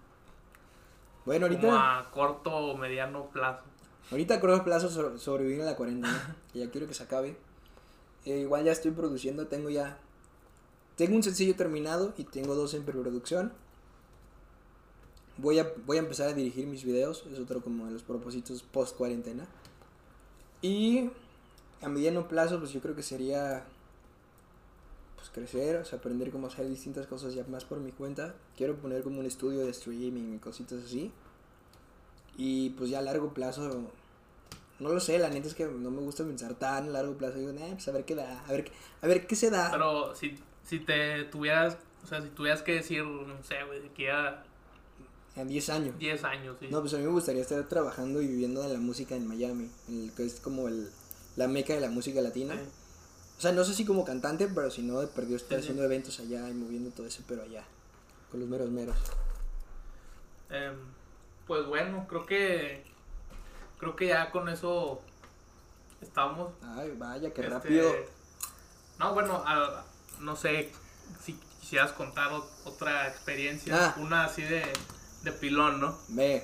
Bueno, 1.24 1.46
como 1.48 1.58
ahorita, 1.72 1.98
a 2.00 2.10
corto 2.10 2.50
o 2.54 2.76
mediano 2.76 3.26
plazo? 3.30 3.62
ahorita 4.10 4.34
a 4.34 4.40
corto 4.40 4.64
plazo 4.64 4.90
so- 4.90 5.18
sobrevivir 5.18 5.62
a 5.62 5.66
la 5.66 5.76
cuarentena, 5.76 6.36
que 6.52 6.58
ya 6.60 6.70
quiero 6.70 6.86
que 6.86 6.94
se 6.94 7.02
acabe. 7.04 7.36
Eh, 8.26 8.40
igual 8.40 8.64
ya 8.64 8.72
estoy 8.72 8.90
produciendo, 8.90 9.46
tengo 9.46 9.70
ya, 9.70 9.96
tengo 10.96 11.16
un 11.16 11.22
sencillo 11.22 11.56
terminado 11.56 12.12
y 12.18 12.24
tengo 12.24 12.54
dos 12.54 12.74
en 12.74 12.84
preproducción. 12.84 13.52
Voy 15.38 15.60
a, 15.60 15.72
voy 15.86 15.96
a 15.96 16.00
empezar 16.00 16.28
a 16.28 16.34
dirigir 16.34 16.66
mis 16.66 16.84
videos, 16.84 17.24
es 17.32 17.38
otro 17.38 17.60
como 17.62 17.86
de 17.86 17.92
los 17.92 18.02
propósitos 18.02 18.62
post 18.64 18.96
cuarentena. 18.96 19.46
Y 20.60 21.10
a 21.82 21.88
mediano 21.88 22.28
plazo, 22.28 22.58
pues 22.58 22.72
yo 22.72 22.80
creo 22.80 22.94
que 22.96 23.02
sería 23.02 23.64
pues 25.16 25.30
crecer, 25.30 25.76
o 25.76 25.84
sea, 25.84 25.98
aprender 25.98 26.30
cómo 26.30 26.46
hacer 26.46 26.68
distintas 26.68 27.06
cosas 27.06 27.34
ya 27.34 27.44
más 27.48 27.64
por 27.64 27.78
mi 27.78 27.92
cuenta. 27.92 28.34
Quiero 28.56 28.76
poner 28.76 29.02
como 29.02 29.20
un 29.20 29.26
estudio 29.26 29.60
de 29.60 29.70
streaming 29.70 30.34
y 30.36 30.38
cositas 30.38 30.84
así. 30.84 31.10
Y 32.36 32.70
pues 32.70 32.90
ya 32.90 33.00
a 33.00 33.02
largo 33.02 33.34
plazo, 33.34 33.90
no 34.78 34.88
lo 34.90 35.00
sé, 35.00 35.18
la 35.18 35.28
neta 35.28 35.48
es 35.48 35.54
que 35.54 35.66
no 35.66 35.90
me 35.90 36.00
gusta 36.00 36.24
pensar 36.24 36.54
tan 36.54 36.84
a 36.88 36.90
largo 36.90 37.14
plazo. 37.14 37.38
Digo, 37.38 37.52
"Nah, 37.52 37.72
pues 37.72 37.88
a 37.88 37.92
ver 37.92 38.04
qué 38.04 38.14
da, 38.14 38.44
a 38.46 38.52
ver, 38.52 38.64
qué- 38.64 38.72
a 39.02 39.06
ver 39.08 39.26
qué 39.26 39.34
se 39.34 39.50
da. 39.50 39.70
Pero 39.72 40.14
si, 40.14 40.38
si 40.64 40.78
te 40.80 41.24
tuvieras, 41.24 41.76
o 42.04 42.06
sea, 42.06 42.22
si 42.22 42.28
tuvieras 42.28 42.62
que 42.62 42.74
decir, 42.74 43.02
no 43.04 43.42
sé, 43.42 43.56
güey, 43.66 43.80
de 43.82 43.88
que 43.90 44.10
a 44.10 44.44
En 45.34 45.46
10 45.48 45.68
años. 45.68 45.96
10 45.98 46.22
años, 46.24 46.56
sí. 46.60 46.66
No, 46.70 46.80
pues 46.80 46.94
a 46.94 46.98
mí 46.98 47.04
me 47.04 47.10
gustaría 47.10 47.42
estar 47.42 47.62
trabajando 47.68 48.20
y 48.22 48.26
viviendo 48.26 48.60
de 48.62 48.72
la 48.74 48.80
música 48.80 49.14
en 49.16 49.26
Miami, 49.26 49.68
en 49.88 50.04
el 50.04 50.12
que 50.12 50.24
es 50.26 50.40
como 50.40 50.66
el, 50.68 50.88
la 51.38 51.48
meca 51.48 51.72
de 51.72 51.80
la 51.80 51.88
música 51.88 52.20
latina. 52.20 52.54
Sí. 52.54 52.60
O 53.38 53.40
sea, 53.40 53.52
no 53.52 53.64
sé 53.64 53.72
si 53.72 53.84
como 53.84 54.04
cantante, 54.04 54.48
pero 54.48 54.70
si 54.70 54.82
no, 54.82 54.98
de 55.00 55.06
perdió 55.06 55.36
estar 55.36 55.50
Sí, 55.58 55.62
sí. 55.62 55.66
haciendo 55.68 55.84
eventos 55.84 56.18
allá 56.18 56.48
y 56.50 56.54
moviendo 56.54 56.90
todo 56.90 57.06
eso, 57.06 57.22
pero 57.28 57.42
allá, 57.44 57.64
con 58.30 58.40
los 58.40 58.48
meros 58.48 58.68
meros. 58.70 58.96
Em, 60.50 60.74
pues 61.46 61.64
bueno, 61.66 62.06
creo 62.08 62.26
que 62.26 62.84
creo 63.78 63.94
que 63.94 64.08
ya 64.08 64.30
con 64.32 64.48
eso 64.48 65.00
estamos. 66.00 66.52
Ay, 66.62 66.92
vaya, 66.98 67.32
qué 67.32 67.42
Este, 67.42 67.52
rápido. 67.54 67.92
No, 68.98 69.14
bueno, 69.14 69.42
a- 69.46 69.84
no 70.18 70.34
sé 70.34 70.72
si 71.22 71.34
quisieras 71.60 71.92
contar 71.92 72.32
otra 72.64 73.06
experiencia, 73.08 73.90
Ah. 73.90 73.94
una 74.00 74.24
así 74.24 74.42
de, 74.42 74.64
de 75.30 75.38
pilón, 75.38 75.80
¿no? 75.80 75.96
Ve, 76.08 76.42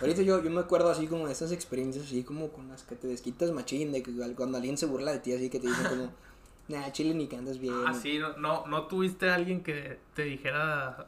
ahorita 0.00 0.22
yo, 0.22 0.42
yo 0.42 0.50
me 0.50 0.60
acuerdo 0.60 0.90
así 0.90 1.06
como 1.06 1.26
de 1.26 1.32
estas 1.32 1.52
experiencias, 1.52 2.06
así 2.06 2.22
como 2.24 2.48
con 2.50 2.68
las 2.68 2.82
que 2.82 2.94
te 2.96 3.06
desquitas 3.06 3.50
machín, 3.52 3.92
de 3.92 4.02
que 4.02 4.12
cuando 4.34 4.56
alguien 4.58 4.76
se 4.76 4.86
burla 4.86 5.12
de 5.12 5.18
ti, 5.20 5.32
así 5.32 5.50
que 5.50 5.60
te 5.60 5.66
dicen 5.68 5.86
como, 5.86 6.12
nah, 6.68 6.90
chile 6.92 7.14
ni 7.14 7.26
que 7.26 7.36
andas 7.36 7.58
bien. 7.58 7.74
Así, 7.86 8.18
no, 8.18 8.36
no, 8.36 8.66
no 8.66 8.86
tuviste 8.86 9.30
a 9.30 9.34
alguien 9.34 9.62
que 9.62 9.98
te 10.14 10.22
dijera 10.24 11.06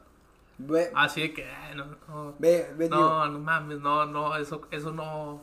Ve, 0.61 0.91
así 0.93 1.21
de 1.21 1.33
que, 1.33 1.45
"Ay, 1.45 1.75
no, 1.75 1.85
no, 2.09 2.35
ve, 2.37 2.69
ve, 2.77 2.85
digo, 2.85 2.97
no, 2.97 3.27
no 3.29 3.39
mames, 3.39 3.79
no, 3.79 4.05
no, 4.05 4.35
eso, 4.35 4.61
eso 4.71 4.91
no, 4.91 5.41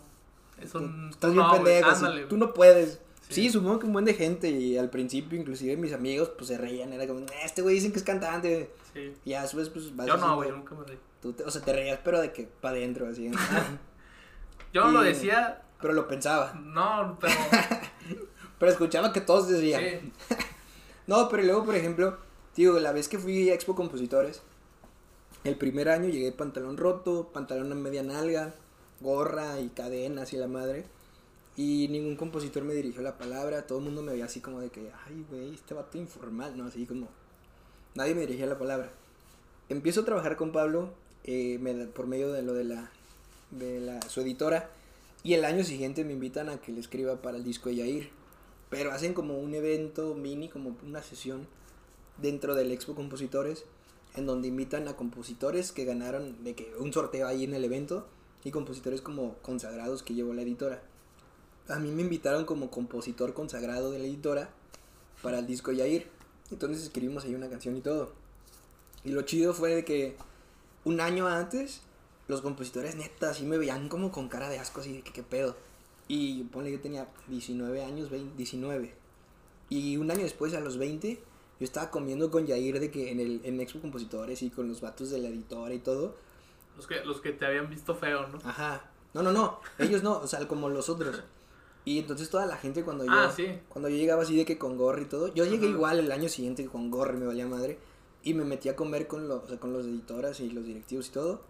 eso 0.60 0.78
tú- 0.80 0.90
estás 1.10 1.32
bien 1.32 1.42
no, 1.42 1.48
güey, 1.50 1.62
pendejo, 1.64 1.90
así, 1.90 2.04
tú 2.28 2.36
güey". 2.36 2.40
no 2.40 2.52
puedes. 2.52 3.00
Sí. 3.28 3.34
Sí. 3.34 3.50
supongo 3.50 3.78
que 3.80 3.86
un 3.86 3.92
buen 3.92 4.04
de 4.04 4.14
gente 4.14 4.48
y 4.50 4.78
al 4.78 4.88
principio 4.90 5.38
inclusive 5.38 5.76
mis 5.76 5.92
amigos 5.92 6.30
pues 6.36 6.48
se 6.48 6.58
reían, 6.58 6.92
era 6.92 7.06
como, 7.06 7.20
"Nah, 7.20 7.26
este 7.44 7.60
güey 7.62 7.74
dicen 7.74 7.90
que 7.92 7.98
es 7.98 8.04
cantante. 8.04 8.70
Sí. 8.94 9.12
Y 9.24 9.30
ya 9.30 9.42
después 9.42 9.68
pues 9.68 9.94
vas 9.96 10.06
Yo 10.06 10.16
no, 10.16 10.36
güey, 10.36 10.50
nunca 10.50 10.74
me 10.74 10.84
reí. 10.84 10.98
tú 11.20 11.32
te- 11.32 11.42
o 11.44 11.50
sea, 11.50 11.60
te 11.62 11.72
reías 11.72 11.98
pero 12.04 12.20
de 12.20 12.32
que 12.32 12.44
para 12.60 12.76
adentro, 12.76 13.08
así. 13.08 13.30
Yo 14.72 14.84
no 14.84 14.90
lo 14.92 15.02
decía, 15.02 15.62
pero 15.80 15.92
lo 15.94 16.06
pensaba. 16.08 16.54
no, 16.54 17.18
pero 17.20 17.34
Pero 18.58 18.72
escuchaba 18.72 19.12
que 19.12 19.20
todos 19.20 19.48
decían. 19.48 19.82
sí, 19.82 20.12
No, 21.06 21.28
pero 21.28 21.42
luego, 21.42 21.64
por 21.64 21.74
ejemplo, 21.74 22.16
digo, 22.56 22.78
la 22.80 22.92
vez 22.92 23.06
que 23.08 23.18
fui 23.18 23.50
a 23.50 23.54
Expo 23.54 23.74
Compositores, 23.74 24.40
el 25.44 25.56
primer 25.56 25.88
año 25.88 26.08
llegué 26.08 26.32
pantalón 26.32 26.76
roto, 26.76 27.30
pantalón 27.32 27.70
a 27.70 27.74
media 27.74 28.02
nalga, 28.02 28.54
gorra 29.00 29.60
y 29.60 29.68
cadenas 29.68 30.32
y 30.32 30.36
la 30.38 30.48
madre. 30.48 30.84
Y 31.56 31.88
ningún 31.88 32.16
compositor 32.16 32.64
me 32.64 32.74
dirigió 32.74 33.00
la 33.00 33.16
palabra, 33.16 33.66
todo 33.66 33.78
el 33.78 33.84
mundo 33.84 34.02
me 34.02 34.12
veía 34.12 34.26
así 34.26 34.40
como 34.40 34.60
de 34.60 34.68
que, 34.68 34.92
ay, 35.06 35.24
güey, 35.30 35.54
este 35.54 35.72
vato 35.72 35.96
informal, 35.96 36.56
¿no? 36.56 36.64
Así 36.64 36.84
como, 36.84 37.08
nadie 37.94 38.14
me 38.14 38.20
dirigía 38.20 38.46
la 38.46 38.58
palabra. 38.58 38.92
Empiezo 39.70 40.02
a 40.02 40.04
trabajar 40.04 40.36
con 40.36 40.52
Pablo 40.52 40.92
eh, 41.24 41.58
por 41.94 42.06
medio 42.06 42.30
de 42.30 42.42
lo 42.42 42.52
de 42.52 42.64
la, 42.64 42.90
de 43.50 43.80
la, 43.80 44.02
su 44.02 44.20
editora. 44.20 44.68
Y 45.22 45.32
el 45.32 45.44
año 45.46 45.64
siguiente 45.64 46.04
me 46.04 46.12
invitan 46.12 46.50
a 46.50 46.58
que 46.60 46.72
le 46.72 46.80
escriba 46.80 47.22
para 47.22 47.38
el 47.38 47.44
disco 47.44 47.70
de 47.70 47.76
Yair. 47.76 48.10
Pero 48.68 48.92
hacen 48.92 49.14
como 49.14 49.38
un 49.38 49.54
evento 49.54 50.14
mini, 50.14 50.48
como 50.48 50.76
una 50.86 51.02
sesión 51.02 51.46
dentro 52.18 52.54
del 52.54 52.70
Expo 52.70 52.94
Compositores, 52.94 53.64
en 54.14 54.26
donde 54.26 54.48
invitan 54.48 54.88
a 54.88 54.96
compositores 54.96 55.72
que 55.72 55.84
ganaron 55.84 56.44
de 56.44 56.54
que 56.54 56.72
un 56.78 56.92
sorteo 56.92 57.26
ahí 57.26 57.44
en 57.44 57.54
el 57.54 57.64
evento 57.64 58.06
y 58.44 58.50
compositores 58.50 59.00
como 59.00 59.36
consagrados 59.38 60.02
que 60.02 60.14
llevó 60.14 60.34
la 60.34 60.42
editora. 60.42 60.82
A 61.68 61.78
mí 61.78 61.90
me 61.90 62.02
invitaron 62.02 62.44
como 62.44 62.70
compositor 62.70 63.34
consagrado 63.34 63.90
de 63.90 63.98
la 63.98 64.06
editora 64.06 64.50
para 65.22 65.40
el 65.40 65.46
disco 65.46 65.72
Yair. 65.72 66.08
Entonces 66.50 66.84
escribimos 66.84 67.24
ahí 67.24 67.34
una 67.34 67.48
canción 67.48 67.76
y 67.76 67.80
todo. 67.80 68.12
Y 69.04 69.10
lo 69.10 69.22
chido 69.22 69.54
fue 69.54 69.74
de 69.74 69.84
que 69.84 70.16
un 70.84 71.00
año 71.00 71.26
antes 71.26 71.82
los 72.28 72.40
compositores 72.40 72.96
neta 72.96 73.30
así 73.30 73.44
me 73.44 73.58
veían 73.58 73.88
como 73.88 74.10
con 74.10 74.28
cara 74.28 74.48
de 74.48 74.58
asco 74.58 74.80
así 74.80 74.92
de 74.92 75.02
que 75.02 75.12
qué 75.12 75.22
pedo. 75.22 75.56
Y 76.08 76.44
ponle 76.44 76.72
yo 76.72 76.80
tenía 76.80 77.08
19 77.28 77.84
años, 77.84 78.10
20, 78.10 78.36
19. 78.36 78.94
Y 79.68 79.96
un 79.96 80.10
año 80.10 80.22
después, 80.22 80.54
a 80.54 80.60
los 80.60 80.78
20, 80.78 81.14
yo 81.58 81.64
estaba 81.64 81.90
comiendo 81.90 82.30
con 82.30 82.46
Yair 82.46 82.78
de 82.78 82.90
que 82.90 83.10
en 83.10 83.20
el 83.20 83.40
en 83.44 83.60
Expo 83.60 83.80
Compositores 83.80 84.42
y 84.42 84.50
con 84.50 84.68
los 84.68 84.80
vatos 84.80 85.10
de 85.10 85.18
la 85.18 85.28
editora 85.28 85.74
y 85.74 85.78
todo. 85.78 86.14
los 86.76 86.86
que, 86.86 87.04
los 87.04 87.20
que 87.20 87.32
te 87.32 87.46
habían 87.46 87.68
visto 87.68 87.94
feo, 87.94 88.28
¿no? 88.28 88.38
Ajá. 88.44 88.90
No, 89.14 89.22
no, 89.22 89.32
no. 89.32 89.60
Ellos 89.78 90.02
no, 90.02 90.18
o 90.18 90.26
sea, 90.26 90.46
como 90.46 90.68
los 90.68 90.88
otros. 90.88 91.22
Y 91.86 91.98
entonces 92.00 92.28
toda 92.28 92.44
la 92.46 92.56
gente 92.56 92.82
cuando 92.84 93.04
yo 93.04 93.12
Ah, 93.12 93.32
sí. 93.34 93.46
cuando 93.68 93.88
yo 93.88 93.96
llegaba 93.96 94.22
así 94.24 94.36
de 94.36 94.44
que 94.44 94.58
con 94.58 94.76
gorra 94.76 95.00
y 95.00 95.06
todo, 95.06 95.32
yo 95.32 95.44
llegué 95.44 95.66
Ajá. 95.68 95.74
igual 95.76 95.98
el 96.00 96.12
año 96.12 96.28
siguiente 96.28 96.66
con 96.66 96.90
gorra 96.90 97.14
y 97.14 97.16
me 97.18 97.26
valía 97.26 97.46
madre 97.46 97.78
y 98.22 98.34
me 98.34 98.44
metí 98.44 98.68
a 98.68 98.76
comer 98.76 99.06
con 99.06 99.28
los 99.28 99.44
o 99.44 99.48
sea, 99.48 99.58
con 99.60 99.72
los 99.72 99.86
editoras 99.86 100.40
y 100.40 100.50
los 100.50 100.64
directivos 100.66 101.08
y 101.08 101.12
todo. 101.12 101.40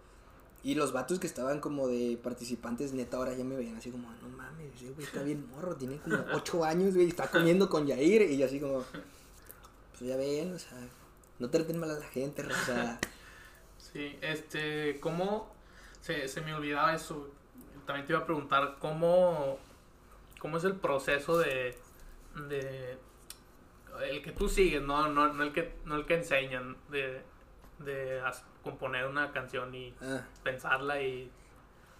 Y 0.63 0.75
los 0.75 0.91
vatos 0.93 1.19
que 1.19 1.27
estaban 1.27 1.59
como 1.59 1.87
de 1.87 2.19
participantes 2.21 2.93
neta 2.93 3.17
ahora 3.17 3.33
ya 3.33 3.43
me 3.43 3.55
veían 3.55 3.77
así 3.77 3.89
como, 3.89 4.09
no 4.11 4.29
mames, 4.29 4.75
ese 4.75 4.91
güey 4.91 5.05
está 5.05 5.23
bien 5.23 5.47
morro, 5.49 5.75
tiene 5.75 5.97
como 5.97 6.17
8 6.33 6.63
años, 6.65 6.93
güey, 6.93 7.07
está 7.07 7.29
comiendo 7.31 7.67
con 7.69 7.87
Yair 7.87 8.21
y 8.23 8.37
yo 8.37 8.45
así 8.45 8.59
como 8.59 8.83
pues 9.97 10.01
ya 10.09 10.17
ven, 10.17 10.53
o 10.53 10.59
sea, 10.59 10.77
no 11.39 11.49
traten 11.49 11.79
mal 11.79 11.89
a 11.89 11.97
la 11.99 12.05
gente, 12.07 12.43
raza. 12.43 12.99
Sí, 13.93 14.17
este, 14.21 14.99
¿cómo 14.99 15.49
se, 16.01 16.27
se 16.27 16.41
me 16.41 16.53
olvidaba 16.53 16.93
eso? 16.93 17.29
También 17.85 18.05
te 18.05 18.13
iba 18.13 18.21
a 18.21 18.25
preguntar 18.25 18.77
cómo, 18.79 19.57
cómo 20.47 20.59
es 20.59 20.63
el 20.63 20.77
proceso 20.77 21.37
de, 21.39 21.75
de 22.47 22.97
el 24.09 24.21
que 24.23 24.31
tú 24.31 24.47
sigues, 24.47 24.81
no, 24.81 25.09
no, 25.09 25.33
no 25.33 25.43
el 25.43 25.51
que 25.51 25.73
no 25.83 25.97
el 25.97 26.05
que 26.05 26.15
enseñan 26.15 26.77
de, 26.89 27.21
de 27.79 28.21
componer 28.63 29.07
una 29.07 29.33
canción 29.33 29.75
y 29.75 29.93
Ah. 30.01 30.25
pensarla 30.45 31.01
y 31.01 31.29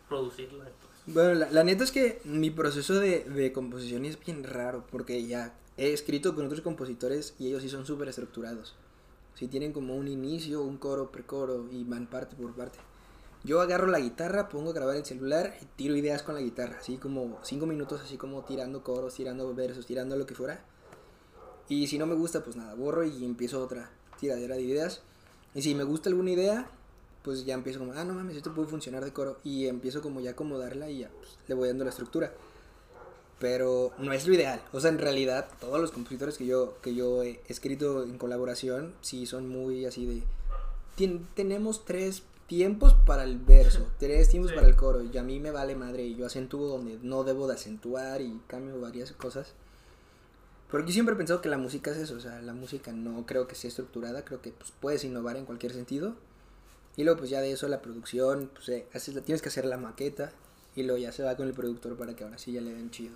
producirla. 0.07 0.63
eso. 0.63 0.87
Bueno, 1.07 1.33
la, 1.33 1.51
la 1.51 1.65
neta 1.65 1.83
es 1.83 1.91
que 1.91 2.21
mi 2.23 2.49
proceso 2.49 2.93
de, 2.93 3.25
de 3.25 3.51
composición 3.51 4.05
es 4.05 4.17
bien 4.17 4.45
raro 4.45 4.85
porque 4.89 5.27
ya 5.27 5.53
he 5.75 5.91
escrito 5.91 6.33
con 6.33 6.45
otros 6.45 6.61
compositores 6.61 7.35
y 7.39 7.47
ellos 7.49 7.61
sí 7.63 7.67
son 7.67 7.85
súper 7.85 8.07
estructurados. 8.07 8.77
Sí 9.35 9.49
tienen 9.49 9.73
como 9.73 9.93
un 9.97 10.07
inicio, 10.07 10.61
un 10.61 10.77
coro, 10.77 11.11
precoro 11.11 11.67
y 11.69 11.83
van 11.83 12.07
parte 12.07 12.37
por 12.37 12.55
parte. 12.55 12.79
Yo 13.43 13.61
agarro 13.61 13.87
la 13.87 13.99
guitarra, 13.99 14.49
pongo 14.49 14.71
a 14.71 14.73
grabar 14.73 14.95
el 14.97 15.05
celular 15.05 15.55
y 15.61 15.65
tiro 15.77 15.95
ideas 15.95 16.21
con 16.23 16.35
la 16.35 16.41
guitarra, 16.41 16.77
así 16.79 16.97
como 16.97 17.39
cinco 17.43 17.65
minutos, 17.65 18.01
así 18.03 18.17
como 18.17 18.43
tirando 18.43 18.83
coros, 18.83 19.13
tirando 19.13 19.53
versos, 19.53 19.85
tirando 19.85 20.17
lo 20.17 20.25
que 20.25 20.35
fuera. 20.35 20.63
Y 21.69 21.87
si 21.87 21.97
no 21.97 22.05
me 22.07 22.15
gusta, 22.15 22.43
pues 22.43 22.55
nada, 22.55 22.73
borro 22.75 23.03
y 23.05 23.23
empiezo 23.23 23.63
otra 23.63 23.89
tiradera 24.19 24.55
de 24.55 24.63
ideas. 24.63 25.01
Y 25.53 25.61
si 25.61 25.75
me 25.75 25.83
gusta 25.83 26.09
alguna 26.09 26.31
idea, 26.31 26.69
pues 27.23 27.45
ya 27.45 27.53
empiezo 27.53 27.79
como, 27.79 27.93
ah, 27.93 28.03
no 28.03 28.13
mames, 28.13 28.35
esto 28.37 28.53
puede 28.53 28.67
funcionar 28.67 29.03
de 29.05 29.13
coro. 29.13 29.37
Y 29.43 29.67
empiezo 29.67 30.01
como 30.01 30.19
ya 30.19 30.31
acomodarla 30.31 30.89
y 30.89 30.99
ya 30.99 31.09
pues, 31.09 31.37
le 31.47 31.55
voy 31.55 31.67
dando 31.69 31.83
la 31.83 31.89
estructura. 31.91 32.33
Pero 33.39 33.91
no 33.99 34.11
es 34.13 34.25
lo 34.27 34.33
ideal. 34.33 34.61
O 34.73 34.79
sea, 34.79 34.89
en 34.89 34.97
realidad, 34.97 35.47
todos 35.59 35.79
los 35.79 35.91
compositores 35.91 36.37
que 36.37 36.45
yo, 36.47 36.75
que 36.81 36.95
yo 36.95 37.21
he 37.23 37.39
escrito 37.47 38.03
en 38.03 38.17
colaboración, 38.17 38.93
sí 39.01 39.25
son 39.25 39.47
muy 39.47 39.85
así 39.85 40.05
de... 40.05 40.23
"Tien- 40.97 41.27
tenemos 41.35 41.85
tres 41.85 42.23
tiempos 42.47 42.93
para 42.93 43.23
el 43.23 43.37
verso, 43.37 43.87
tres 43.99 44.29
tiempos 44.29 44.51
Sí. 44.51 44.55
para 44.55 44.67
el 44.67 44.75
coro. 44.75 45.01
Y 45.03 45.17
a 45.17 45.23
mí 45.23 45.39
me 45.39 45.51
vale 45.51 45.75
madre 45.75 46.03
y 46.03 46.15
yo 46.15 46.25
acentúo 46.25 46.67
donde 46.67 46.97
no 47.01 47.23
debo 47.23 47.47
de 47.47 47.55
acentuar 47.55 48.21
y 48.21 48.39
cambio 48.47 48.79
varias 48.79 49.11
cosas. 49.13 49.53
Porque 50.71 50.87
yo 50.87 50.93
siempre 50.93 51.13
he 51.13 51.17
pensado 51.17 51.39
que 51.41 51.47
la 51.49 51.57
música 51.57 51.91
es 51.91 51.97
eso, 51.97 52.15
o 52.15 52.19
sea, 52.19 52.41
la 52.41 52.53
música 52.53 52.91
no 52.91 53.25
creo 53.25 53.47
que 53.47 53.55
sea 53.55 53.69
estructurada, 53.69 54.25
creo 54.25 54.41
que 54.41 54.51
pues, 54.51 54.71
puedes 54.81 55.03
innovar 55.05 55.37
en 55.37 55.45
cualquier 55.45 55.71
sentido. 55.73 56.15
Y 56.97 57.03
luego 57.03 57.19
pues 57.19 57.29
ya 57.29 57.39
de 57.41 57.51
eso 57.51 57.67
la 57.69 57.81
producción, 57.81 58.49
pues 58.53 58.67
eh, 58.69 58.87
haces, 58.93 59.23
tienes 59.23 59.41
que 59.41 59.49
hacer 59.49 59.65
la 59.65 59.77
maqueta 59.77 60.31
y 60.75 60.83
luego 60.83 60.97
ya 60.97 61.11
se 61.11 61.23
va 61.23 61.35
con 61.37 61.47
el 61.47 61.53
productor 61.53 61.95
para 61.95 62.15
que 62.15 62.23
ahora 62.25 62.37
sí 62.37 62.51
ya 62.51 62.59
le 62.61 62.73
den 62.73 62.91
chido. 62.91 63.15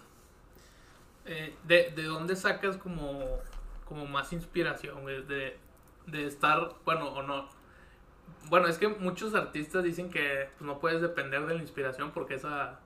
Eh, 1.25 1.53
¿de, 1.67 1.91
¿De 1.95 2.03
dónde 2.03 2.35
sacas 2.35 2.77
como, 2.77 3.19
como 3.85 4.05
más 4.05 4.31
inspiración? 4.33 5.05
De, 5.05 5.57
de 6.07 6.25
estar, 6.27 6.73
bueno, 6.85 7.09
o 7.09 7.21
no. 7.23 7.49
Bueno, 8.49 8.67
es 8.67 8.77
que 8.77 8.87
muchos 8.87 9.33
artistas 9.35 9.83
dicen 9.83 10.09
que 10.09 10.49
pues, 10.57 10.67
no 10.67 10.79
puedes 10.79 11.01
depender 11.01 11.45
de 11.45 11.55
la 11.55 11.61
inspiración 11.61 12.11
porque 12.11 12.35
esa 12.35 12.79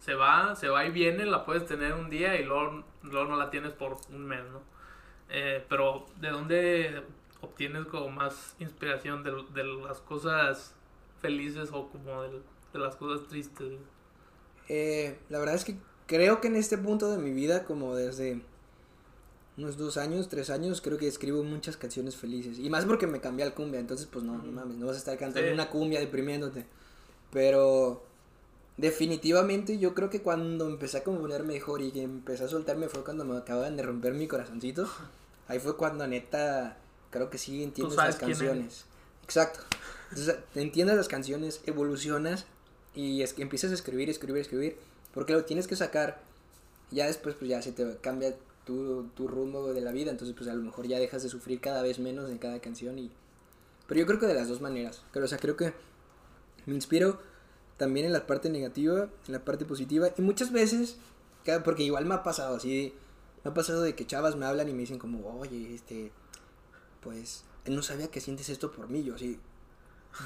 se 0.00 0.14
va, 0.14 0.54
se 0.56 0.68
va 0.68 0.84
y 0.86 0.90
viene, 0.90 1.24
la 1.26 1.44
puedes 1.44 1.66
tener 1.66 1.92
un 1.94 2.10
día 2.10 2.38
y 2.40 2.44
luego, 2.44 2.84
luego 3.02 3.30
no 3.30 3.36
la 3.36 3.50
tienes 3.50 3.72
por 3.72 3.96
un 4.10 4.26
mes, 4.26 4.42
¿no? 4.52 4.60
Eh, 5.30 5.64
pero 5.68 6.06
¿de 6.20 6.30
dónde 6.30 7.02
obtienes 7.40 7.86
como 7.86 8.08
más 8.10 8.54
inspiración 8.58 9.22
de, 9.24 9.32
de 9.54 9.64
las 9.64 10.00
cosas 10.00 10.74
felices 11.20 11.70
o 11.72 11.88
como 11.88 12.22
del- 12.22 12.42
de, 12.72 12.78
las 12.78 12.96
cosas 12.96 13.26
tristes? 13.28 13.72
Eh, 14.68 15.18
la 15.28 15.38
verdad 15.38 15.54
es 15.54 15.64
que 15.64 15.76
creo 16.06 16.40
que 16.40 16.48
en 16.48 16.56
este 16.56 16.78
punto 16.78 17.10
de 17.10 17.18
mi 17.18 17.32
vida, 17.32 17.64
como 17.64 17.94
desde 17.96 18.40
unos 19.58 19.76
dos 19.76 19.96
años, 19.96 20.28
tres 20.28 20.50
años, 20.50 20.80
creo 20.80 20.98
que 20.98 21.08
escribo 21.08 21.42
muchas 21.42 21.76
canciones 21.76 22.16
felices. 22.16 22.58
Y 22.58 22.68
más 22.68 22.84
porque 22.84 23.06
me 23.06 23.20
cambié 23.20 23.44
al 23.44 23.54
cumbia, 23.54 23.80
entonces 23.80 24.06
pues 24.10 24.24
no, 24.24 24.36
no 24.38 24.52
mames, 24.52 24.76
no 24.76 24.86
vas 24.86 24.96
a 24.96 24.98
estar 24.98 25.16
cantando 25.18 25.48
Sí. 25.48 25.54
una 25.54 25.70
cumbia 25.70 26.00
deprimiéndote. 26.00 26.66
Pero 27.32 28.04
definitivamente 28.76 29.78
yo 29.78 29.94
creo 29.94 30.10
que 30.10 30.20
cuando 30.22 30.68
empecé 30.68 30.98
a 30.98 31.04
componer 31.04 31.44
mejor 31.44 31.80
y 31.80 31.90
que 31.90 32.02
empecé 32.02 32.44
a 32.44 32.48
soltarme 32.48 32.88
fue 32.88 33.04
cuando 33.04 33.24
me 33.24 33.36
acababan 33.36 33.76
de 33.76 33.82
romper 33.82 34.12
mi 34.14 34.26
corazoncito. 34.26 34.88
Ahí 35.48 35.58
fue 35.58 35.76
cuando 35.76 36.06
neta, 36.06 36.76
creo 37.10 37.30
que 37.30 37.38
sí 37.38 37.62
entiendes 37.62 37.96
sabes 37.96 38.14
las 38.16 38.20
canciones. 38.20 38.84
Exacto. 39.24 39.60
Entonces, 40.10 40.36
entiendes 40.54 40.96
las 40.96 41.08
canciones, 41.08 41.60
evolucionas 41.66 42.46
y 42.94 43.22
es 43.22 43.32
que 43.32 43.42
empiezas 43.42 43.70
a 43.70 43.74
escribir, 43.74 44.10
escribir, 44.10 44.42
escribir, 44.42 44.76
porque 45.14 45.32
lo 45.32 45.44
tienes 45.44 45.66
que 45.66 45.76
sacar. 45.76 46.20
Ya 46.90 47.06
después, 47.06 47.34
pues 47.34 47.48
ya 47.50 47.60
se 47.62 47.72
te 47.72 47.96
cambia 48.00 48.36
tu, 48.66 49.04
tu 49.14 49.28
rumbo 49.28 49.72
de 49.72 49.80
la 49.80 49.92
vida, 49.92 50.10
entonces, 50.10 50.36
pues 50.36 50.50
a 50.50 50.54
lo 50.54 50.62
mejor 50.62 50.86
ya 50.86 50.98
dejas 50.98 51.22
de 51.22 51.28
sufrir 51.28 51.60
cada 51.60 51.82
vez 51.82 52.00
menos 52.00 52.28
en 52.30 52.38
cada 52.38 52.60
canción. 52.60 52.98
y 52.98 53.10
Pero 53.86 54.00
yo 54.00 54.06
creo 54.06 54.18
que 54.18 54.26
de 54.26 54.34
las 54.34 54.48
dos 54.48 54.60
maneras. 54.60 55.02
Creo, 55.12 55.24
o 55.24 55.28
sea, 55.28 55.38
creo 55.38 55.56
que 55.56 55.72
me 56.66 56.74
inspiro 56.74 57.20
también 57.76 58.06
en 58.06 58.12
la 58.12 58.26
parte 58.26 58.50
negativa, 58.50 59.08
en 59.26 59.32
la 59.32 59.44
parte 59.44 59.64
positiva, 59.64 60.10
y 60.18 60.22
muchas 60.22 60.50
veces, 60.50 60.96
porque 61.64 61.84
igual 61.84 62.06
me 62.06 62.14
ha 62.16 62.24
pasado 62.24 62.56
así, 62.56 62.92
me 63.44 63.52
ha 63.52 63.54
pasado 63.54 63.82
de 63.82 63.94
que 63.94 64.04
chavas 64.04 64.34
me 64.34 64.46
hablan 64.46 64.68
y 64.68 64.72
me 64.72 64.80
dicen 64.80 64.98
como, 64.98 65.38
oye, 65.38 65.72
este, 65.72 66.10
pues, 67.00 67.44
no 67.66 67.82
sabía 67.82 68.10
que 68.10 68.20
sientes 68.20 68.48
esto 68.48 68.72
por 68.72 68.88
mí, 68.88 69.04
yo 69.04 69.14
así, 69.14 69.38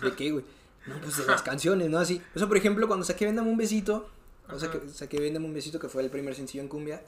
¿de 0.03 0.14
qué, 0.14 0.32
güey? 0.32 0.45
No, 0.86 0.99
pues 1.03 1.18
de 1.18 1.26
las 1.26 1.43
canciones, 1.51 1.91
¿no? 1.91 1.99
Así. 1.99 2.22
O 2.34 2.38
sea, 2.38 2.49
por 2.49 2.57
ejemplo, 2.57 2.86
cuando 2.86 3.05
saqué 3.05 3.26
Véndame 3.26 3.51
un 3.51 3.59
besito, 3.59 4.09
o 4.49 4.59
sea, 4.59 4.70
que 4.70 4.88
saqué 4.88 5.20
Véndame 5.20 5.45
un 5.45 5.53
besito, 5.53 5.78
que 5.78 5.91
fue 5.91 6.03
el 6.03 6.09
primer 6.09 6.34
sencillo 6.34 6.62
en 6.62 6.68
cumbia, 6.68 7.03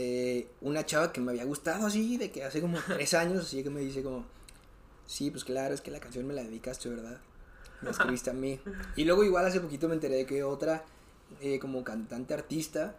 eh, 0.00 0.46
una 0.60 0.86
chava 0.86 1.12
que 1.12 1.20
me 1.20 1.32
había 1.32 1.44
gustado 1.44 1.88
así, 1.88 2.18
de 2.18 2.30
que 2.30 2.44
hace 2.44 2.60
como 2.60 2.78
tres 2.86 3.14
años, 3.14 3.44
así 3.44 3.64
que 3.64 3.70
me 3.70 3.80
dice 3.80 4.00
como, 4.00 4.24
sí, 5.08 5.28
pues 5.32 5.42
claro, 5.42 5.74
es 5.74 5.80
que 5.80 5.90
la 5.90 5.98
canción 5.98 6.24
me 6.24 6.34
la 6.34 6.44
dedicaste, 6.44 6.88
¿verdad? 6.88 7.18
Me 7.82 7.90
escribiste 7.90 8.30
a 8.30 8.32
mí. 8.32 8.60
Y 8.94 9.02
luego 9.02 9.24
igual 9.24 9.44
hace 9.44 9.58
poquito 9.58 9.88
me 9.88 9.94
enteré 9.94 10.14
de 10.14 10.24
que 10.24 10.44
otra, 10.44 10.84
eh, 11.40 11.58
como 11.58 11.82
cantante 11.82 12.32
artista, 12.32 12.94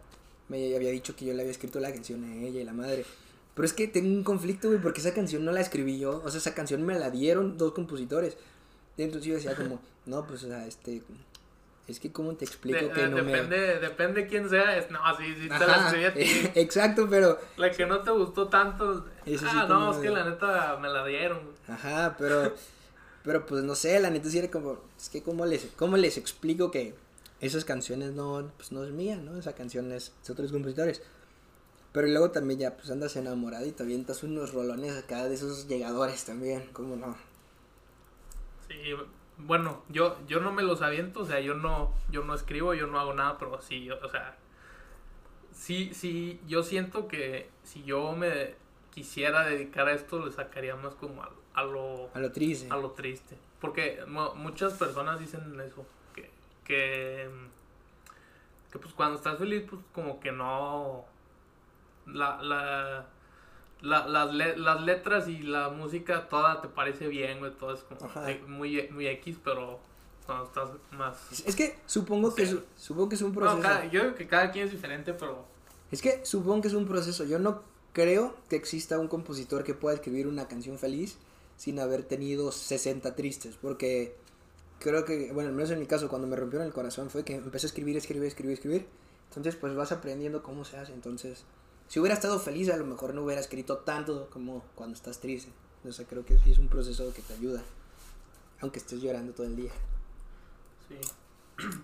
me 0.50 0.76
había 0.76 0.90
dicho 0.90 1.16
que 1.16 1.24
yo 1.24 1.32
le 1.32 1.40
había 1.40 1.52
escrito 1.52 1.80
la 1.80 1.90
canción 1.90 2.22
a 2.22 2.34
ella 2.34 2.60
y 2.60 2.64
la 2.64 2.74
madre. 2.74 3.06
Pero 3.54 3.64
es 3.64 3.72
que 3.72 3.88
tengo 3.88 4.14
un 4.14 4.22
conflicto, 4.22 4.68
güey, 4.68 4.82
porque 4.82 5.00
esa 5.00 5.14
canción 5.14 5.42
no 5.42 5.52
la 5.52 5.62
escribí 5.62 5.98
yo. 5.98 6.20
O 6.22 6.30
sea, 6.30 6.36
esa 6.36 6.52
canción 6.52 6.82
me 6.82 6.98
la 6.98 7.08
dieron 7.08 7.56
dos 7.56 7.72
compositores. 7.72 8.36
Entonces 8.98 9.26
yo 9.26 9.34
decía 9.36 9.56
como, 9.56 9.80
no, 10.04 10.26
pues, 10.26 10.44
o 10.44 10.48
sea, 10.48 10.66
este... 10.66 11.02
Es 11.90 12.00
que, 12.00 12.12
¿cómo 12.12 12.34
te 12.34 12.44
explico 12.44 12.78
De- 12.78 12.90
que 12.90 13.00
de- 13.02 13.08
no 13.08 13.16
depende, 13.16 13.78
depende 13.80 14.26
quién 14.26 14.48
sea. 14.48 14.76
Es, 14.76 14.90
no, 14.90 15.00
sí, 15.16 15.34
sí, 15.34 15.48
me... 15.48 15.58
te 15.58 15.66
la 15.66 15.86
escribí 15.86 16.04
a 16.04 16.14
ti. 16.14 16.50
exacto, 16.60 17.06
pero... 17.10 17.38
La 17.56 17.70
que 17.70 17.86
no 17.86 18.00
te 18.00 18.10
gustó 18.10 18.48
tanto. 18.48 19.06
Eso 19.26 19.46
ah, 19.48 19.66
no, 19.68 19.92
es 19.92 19.98
que 19.98 20.10
la 20.10 20.24
neta 20.24 20.78
me 20.80 20.88
la 20.88 21.04
dieron. 21.04 21.40
Ajá, 21.68 22.14
pero... 22.18 22.54
Pero, 23.22 23.44
pues, 23.44 23.62
no 23.64 23.74
sé, 23.74 24.00
la 24.00 24.08
neta 24.10 24.30
sí 24.30 24.38
era 24.38 24.50
como... 24.50 24.78
Es 24.98 25.10
que, 25.10 25.22
¿cómo 25.22 25.44
les, 25.44 25.66
cómo 25.76 25.96
les 25.96 26.16
explico 26.16 26.70
que 26.70 26.94
esas 27.40 27.64
canciones 27.64 28.12
no, 28.12 28.50
pues, 28.56 28.72
no 28.72 28.84
es 28.84 28.90
mía, 28.90 29.16
¿no? 29.16 29.38
Esa 29.38 29.54
canción 29.54 29.92
es 29.92 30.12
de 30.26 30.32
otros 30.32 30.52
compositores. 30.52 31.02
Pero 31.92 32.06
luego 32.06 32.30
también 32.30 32.60
ya, 32.60 32.76
pues, 32.76 32.90
andas 32.90 33.16
enamorado 33.16 33.66
y 33.66 33.72
te 33.72 33.82
avientas 33.82 34.22
unos 34.22 34.52
rolones 34.54 34.96
acá 34.96 35.28
de 35.28 35.34
esos 35.34 35.66
llegadores 35.68 36.24
también, 36.24 36.68
¿cómo 36.72 36.96
no? 36.96 37.16
Sí, 38.68 38.74
bueno, 39.46 39.82
yo, 39.88 40.16
yo 40.26 40.40
no 40.40 40.52
me 40.52 40.62
los 40.62 40.82
aviento, 40.82 41.20
o 41.20 41.24
sea, 41.24 41.40
yo 41.40 41.54
no, 41.54 41.92
yo 42.10 42.24
no 42.24 42.34
escribo, 42.34 42.74
yo 42.74 42.86
no 42.86 42.98
hago 43.00 43.14
nada, 43.14 43.38
pero 43.38 43.60
sí, 43.60 43.84
yo- 43.84 43.98
o 44.02 44.08
sea, 44.08 44.36
sí, 45.52 45.92
sí, 45.94 46.40
yo 46.46 46.62
siento 46.62 47.08
que 47.08 47.48
si 47.62 47.82
yo 47.84 48.12
me 48.12 48.54
quisiera 48.92 49.44
dedicar 49.44 49.88
a 49.88 49.92
esto, 49.92 50.24
le 50.24 50.32
sacaría 50.32 50.76
más 50.76 50.94
como 50.94 51.22
a, 51.22 51.30
a 51.54 51.62
lo, 51.64 52.10
A 52.14 52.18
lo 52.18 52.32
triste. 52.32 52.68
a 52.70 52.76
lo 52.76 52.90
triste. 52.92 53.36
Porque 53.60 54.02
mu- 54.06 54.34
muchas 54.34 54.72
personas 54.74 55.20
dicen 55.20 55.60
eso, 55.60 55.84
que, 56.14 56.30
que, 56.64 57.28
que 58.72 58.78
pues 58.78 58.94
cuando 58.94 59.16
estás 59.16 59.38
feliz, 59.38 59.64
pues 59.68 59.82
como 59.92 60.18
que 60.20 60.32
no, 60.32 61.04
la, 62.06 62.40
la, 62.42 63.06
la- 63.82 64.06
las, 64.06 64.32
le- 64.34 64.56
las 64.56 64.80
letras 64.82 65.28
y 65.28 65.38
la 65.42 65.68
música 65.70 66.28
toda 66.28 66.60
te 66.60 66.68
parece 66.68 67.08
bien, 67.08 67.38
güey, 67.38 67.52
todo 67.52 67.74
es 67.74 67.80
como 67.80 68.10
eh, 68.28 68.42
muy, 68.46 68.88
muy 68.90 69.06
X, 69.06 69.36
pero 69.42 69.78
cuando 70.26 70.44
estás 70.46 70.68
más... 70.92 71.16
Es- 71.46 71.56
que 71.56 71.76
supongo 71.86 72.34
que, 72.34 72.46
Sí. 72.46 72.60
supongo 72.76 73.08
que 73.08 73.14
es 73.16 73.22
un 73.22 73.32
No, 73.32 73.40
proceso. 73.40 73.62
cada- 73.62 73.86
yo 73.86 74.02
digo 74.02 74.14
que 74.14 74.26
cada 74.26 74.50
quien 74.50 74.66
es 74.66 74.70
diferente, 74.72 75.12
pero... 75.14 75.44
Es 75.90 76.02
que 76.02 76.24
supongo 76.24 76.62
que 76.62 76.68
es 76.68 76.74
un 76.74 76.86
proceso. 76.86 77.24
Yo 77.24 77.38
no 77.40 77.62
creo 77.92 78.36
que 78.48 78.54
exista 78.56 78.98
un 78.98 79.08
compositor 79.08 79.64
que 79.64 79.74
pueda 79.74 79.96
escribir 79.96 80.28
una 80.28 80.46
canción 80.46 80.78
feliz 80.78 81.18
sin 81.56 81.80
haber 81.80 82.04
tenido 82.04 82.52
60 82.52 83.16
tristes. 83.16 83.56
Porque 83.60 84.14
creo 84.78 85.04
que, 85.04 85.32
bueno, 85.32 85.48
al 85.50 85.54
menos 85.56 85.70
en 85.72 85.80
mi 85.80 85.86
caso, 85.86 86.08
cuando 86.08 86.28
me 86.28 86.36
rompieron 86.36 86.64
el 86.66 86.72
corazón 86.72 87.10
fue 87.10 87.24
que 87.24 87.34
empecé 87.34 87.66
a 87.66 87.68
escribir, 87.68 87.96
escribir, 87.96 88.28
escribir, 88.28 88.52
escribir. 88.54 88.86
Entonces, 89.30 89.56
pues 89.56 89.74
vas 89.74 89.90
aprendiendo 89.90 90.44
cómo 90.44 90.64
se 90.64 90.76
hace. 90.76 90.92
Entonces, 90.92 91.44
si 91.90 91.98
hubiera 91.98 92.14
estado 92.14 92.38
feliz, 92.38 92.70
a 92.70 92.76
lo 92.76 92.86
mejor 92.86 93.12
no 93.14 93.22
hubiera 93.24 93.40
escrito 93.40 93.78
tanto 93.78 94.30
como 94.30 94.62
cuando 94.76 94.94
estás 94.94 95.18
triste. 95.18 95.50
O 95.84 95.90
sea, 95.90 96.06
creo 96.06 96.24
que 96.24 96.38
sí 96.38 96.52
es 96.52 96.58
un 96.58 96.68
proceso 96.68 97.12
que 97.12 97.20
te 97.20 97.32
ayuda. 97.34 97.62
Aunque 98.60 98.78
estés 98.78 99.00
llorando 99.02 99.32
todo 99.32 99.46
el 99.48 99.56
día. 99.56 99.72
Sí. 100.88 100.96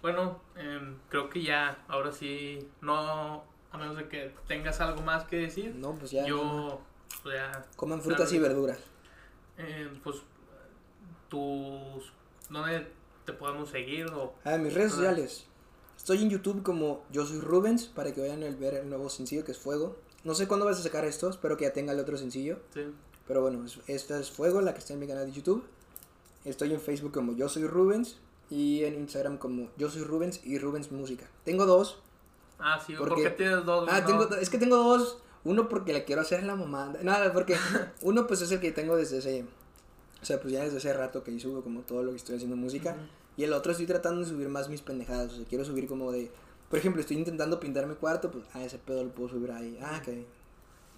Bueno, 0.00 0.40
em, 0.54 0.96
creo 1.08 1.28
que 1.28 1.42
ya, 1.42 1.84
ahora 1.88 2.12
sí, 2.12 2.68
no, 2.82 3.42
a 3.72 3.78
menos 3.78 3.96
de 3.96 4.06
que 4.08 4.32
tengas 4.46 4.80
algo 4.80 5.02
más 5.02 5.24
que 5.24 5.34
decir, 5.38 5.74
No, 5.74 5.92
pues 5.96 6.12
ya. 6.12 6.24
yo, 6.24 6.80
pues 7.24 7.34
ya, 7.34 7.66
Coman 7.74 8.00
frutas 8.00 8.32
y 8.32 8.38
verduras. 8.38 8.78
em, 9.56 9.92
pues, 10.04 10.18
tus, 11.28 12.12
¿dónde 12.48 12.86
te 13.24 13.32
podemos 13.32 13.70
seguir? 13.70 14.06
O, 14.12 14.34
Ah, 14.44 14.56
mis 14.56 14.72
redes 14.72 14.92
Ah. 14.92 14.96
sociales. 14.96 15.46
Estoy 16.08 16.22
en 16.22 16.30
YouTube 16.30 16.62
como 16.62 17.04
Yo 17.12 17.26
Soy 17.26 17.38
Rubens 17.38 17.84
para 17.84 18.14
que 18.14 18.22
vayan 18.22 18.42
a 18.42 18.48
ver 18.48 18.72
el 18.76 18.88
nuevo 18.88 19.10
sencillo 19.10 19.44
que 19.44 19.52
es 19.52 19.58
Fuego. 19.58 19.94
No 20.24 20.34
sé 20.34 20.48
cuándo 20.48 20.64
vas 20.64 20.80
a 20.80 20.82
sacar 20.82 21.04
esto, 21.04 21.28
espero 21.28 21.58
que 21.58 21.66
ya 21.66 21.74
tenga 21.74 21.92
el 21.92 22.00
otro 22.00 22.16
sencillo. 22.16 22.60
sí, 22.72 22.80
Pero 23.26 23.42
bueno, 23.42 23.62
es- 23.66 23.78
esta 23.88 24.18
es 24.18 24.30
Fuego, 24.30 24.62
la 24.62 24.72
que 24.72 24.78
está 24.78 24.94
en 24.94 25.00
mi 25.00 25.06
canal 25.06 25.26
de 25.26 25.32
YouTube. 25.32 25.64
Estoy 26.46 26.72
en 26.72 26.80
Facebook 26.80 27.12
como 27.12 27.36
Yo 27.36 27.50
Soy 27.50 27.66
Rubens 27.66 28.16
y 28.48 28.84
en 28.84 28.94
Instagram 28.94 29.36
como 29.36 29.68
Yo 29.76 29.90
Soy 29.90 30.00
Rubens 30.02 30.40
y 30.46 30.56
Rubens 30.58 30.90
Música. 30.92 31.28
Tengo 31.44 31.66
dos. 31.66 31.98
ah, 32.58 32.82
sí, 32.86 32.94
¿Por 32.94 33.10
¿por 33.10 33.22
qué? 33.22 33.28
tienes 33.28 33.66
dos? 33.66 33.86
Ah, 33.92 34.00
no? 34.00 34.06
tengo, 34.06 34.34
es 34.36 34.48
que 34.48 34.56
tengo 34.56 34.76
dos. 34.78 35.18
Uno 35.44 35.68
porque 35.68 35.92
le 35.92 36.04
quiero 36.06 36.22
hacer 36.22 36.42
la 36.42 36.56
mamá. 36.56 36.90
Nada, 37.02 37.34
porque 37.34 37.54
uno 38.00 38.26
pues 38.26 38.40
es 38.40 38.50
el 38.50 38.60
que 38.60 38.72
tengo 38.72 38.96
desde 38.96 39.18
ese... 39.18 39.44
O 40.22 40.24
sea, 40.24 40.40
pues 40.40 40.54
ya 40.54 40.64
desde 40.64 40.78
hace 40.78 40.90
rato 40.94 41.22
que 41.22 41.38
subo 41.38 41.60
como 41.62 41.82
todo 41.82 42.02
lo 42.02 42.12
que 42.12 42.16
estoy 42.16 42.36
haciendo 42.36 42.56
música. 42.56 42.96
Y 43.38 43.44
el 43.44 43.52
otro 43.54 43.72
estoy 43.72 43.86
tratando 43.86 44.20
de 44.20 44.26
subir 44.26 44.48
más 44.50 44.68
mis 44.68 44.82
pendejadas. 44.82 45.32
O 45.32 45.36
sea, 45.36 45.44
quiero 45.46 45.64
subir 45.64 45.86
como 45.88 46.12
de. 46.12 46.30
Por 46.68 46.78
ejemplo, 46.78 47.00
estoy 47.00 47.16
intentando 47.16 47.58
pintar 47.58 47.86
mi 47.86 47.94
cuarto, 47.94 48.30
pues, 48.30 48.44
ah, 48.52 48.62
ese 48.62 48.78
pedo 48.78 49.02
lo 49.04 49.10
puedo 49.10 49.30
subir 49.30 49.50
ahí. 49.52 49.78
Ah, 49.80 50.02
ok. 50.02 50.08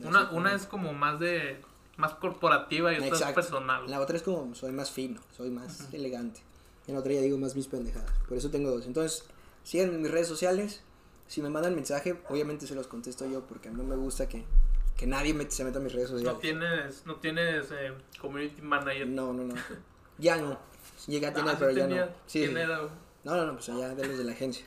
Una, 0.09 0.21
Así 0.23 0.35
una 0.35 0.51
como- 0.51 0.57
es 0.57 0.67
como 0.67 0.93
más 0.95 1.21
de, 1.21 1.61
más 1.99 2.15
corporativa 2.15 2.93
y 2.93 2.97
otra 2.97 3.07
es 3.09 3.13
Exacto. 3.13 3.35
personal. 3.37 3.89
La 3.89 4.01
otra 4.01 4.17
es 4.17 4.23
como, 4.23 4.53
soy 4.55 4.73
más 4.73 4.91
fino, 4.91 5.21
soy 5.37 5.51
más 5.51 5.83
Ujú. 5.83 5.97
elegante. 5.97 6.41
Y 6.87 6.91
en 6.91 6.95
la 6.95 7.01
otra 7.01 7.13
ya 7.13 7.21
digo 7.21 7.37
más 7.39 7.55
mis 7.55 7.67
pendejadas. 7.69 8.11
Por 8.27 8.37
eso 8.39 8.51
tengo 8.51 8.71
dos. 8.71 8.87
Entonces, 8.87 9.25
síganme 9.63 9.95
en 9.97 10.03
mis 10.03 10.11
redes 10.11 10.27
sociales. 10.27 10.83
Si 11.29 11.43
me 11.43 11.51
mandan 11.51 11.75
mensaje, 11.77 12.19
obviamente 12.31 12.67
se 12.67 12.75
los 12.75 12.89
contesto 12.89 13.27
yo, 13.31 13.43
porque 13.47 13.71
no 13.71 13.85
me 13.85 13.95
gusta 13.97 14.29
que, 14.29 14.45
que 14.97 15.07
nadie 15.07 15.35
me- 15.35 15.49
se 15.51 15.63
meta 15.63 15.79
a 15.79 15.83
mis 15.83 15.93
redes 15.93 16.09
sociales. 16.09 16.33
No 16.35 16.39
tienes, 16.41 17.07
no 17.07 17.17
tienes 17.17 17.71
eh, 17.71 17.93
community 18.21 18.63
manager. 18.63 19.07
No, 19.07 19.33
no, 19.35 19.45
no. 19.45 19.55
Ya 20.19 20.37
no. 20.39 20.59
Llegué 21.07 21.27
a 21.27 21.31
ah, 21.31 21.35
tienda, 21.35 21.53
ah, 21.53 21.57
pero 21.59 21.73
ya 21.73 21.87
no. 21.87 22.09
Sí, 22.27 22.47
No, 23.25 23.37
no, 23.37 23.47
no, 23.47 23.53
pues 23.55 23.69
allá 23.69 23.95
de 23.95 24.07
los 24.07 24.19
de 24.19 24.25
la 24.25 24.33
agencia. 24.33 24.67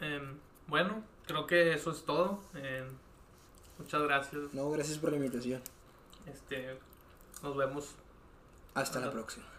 Em, 0.00 0.38
bueno, 0.66 1.02
creo 1.26 1.46
que 1.46 1.74
eso 1.74 1.90
es 1.90 2.04
todo. 2.04 2.40
Em, 2.54 2.86
muchas 3.78 4.02
gracias. 4.02 4.54
No, 4.54 4.70
gracias 4.70 4.98
por 4.98 5.10
la 5.10 5.16
invitación. 5.16 5.60
Este, 6.26 6.78
nos 7.42 7.56
vemos. 7.56 7.94
Hasta 8.74 9.00
la 9.00 9.10
próxima. 9.10 9.49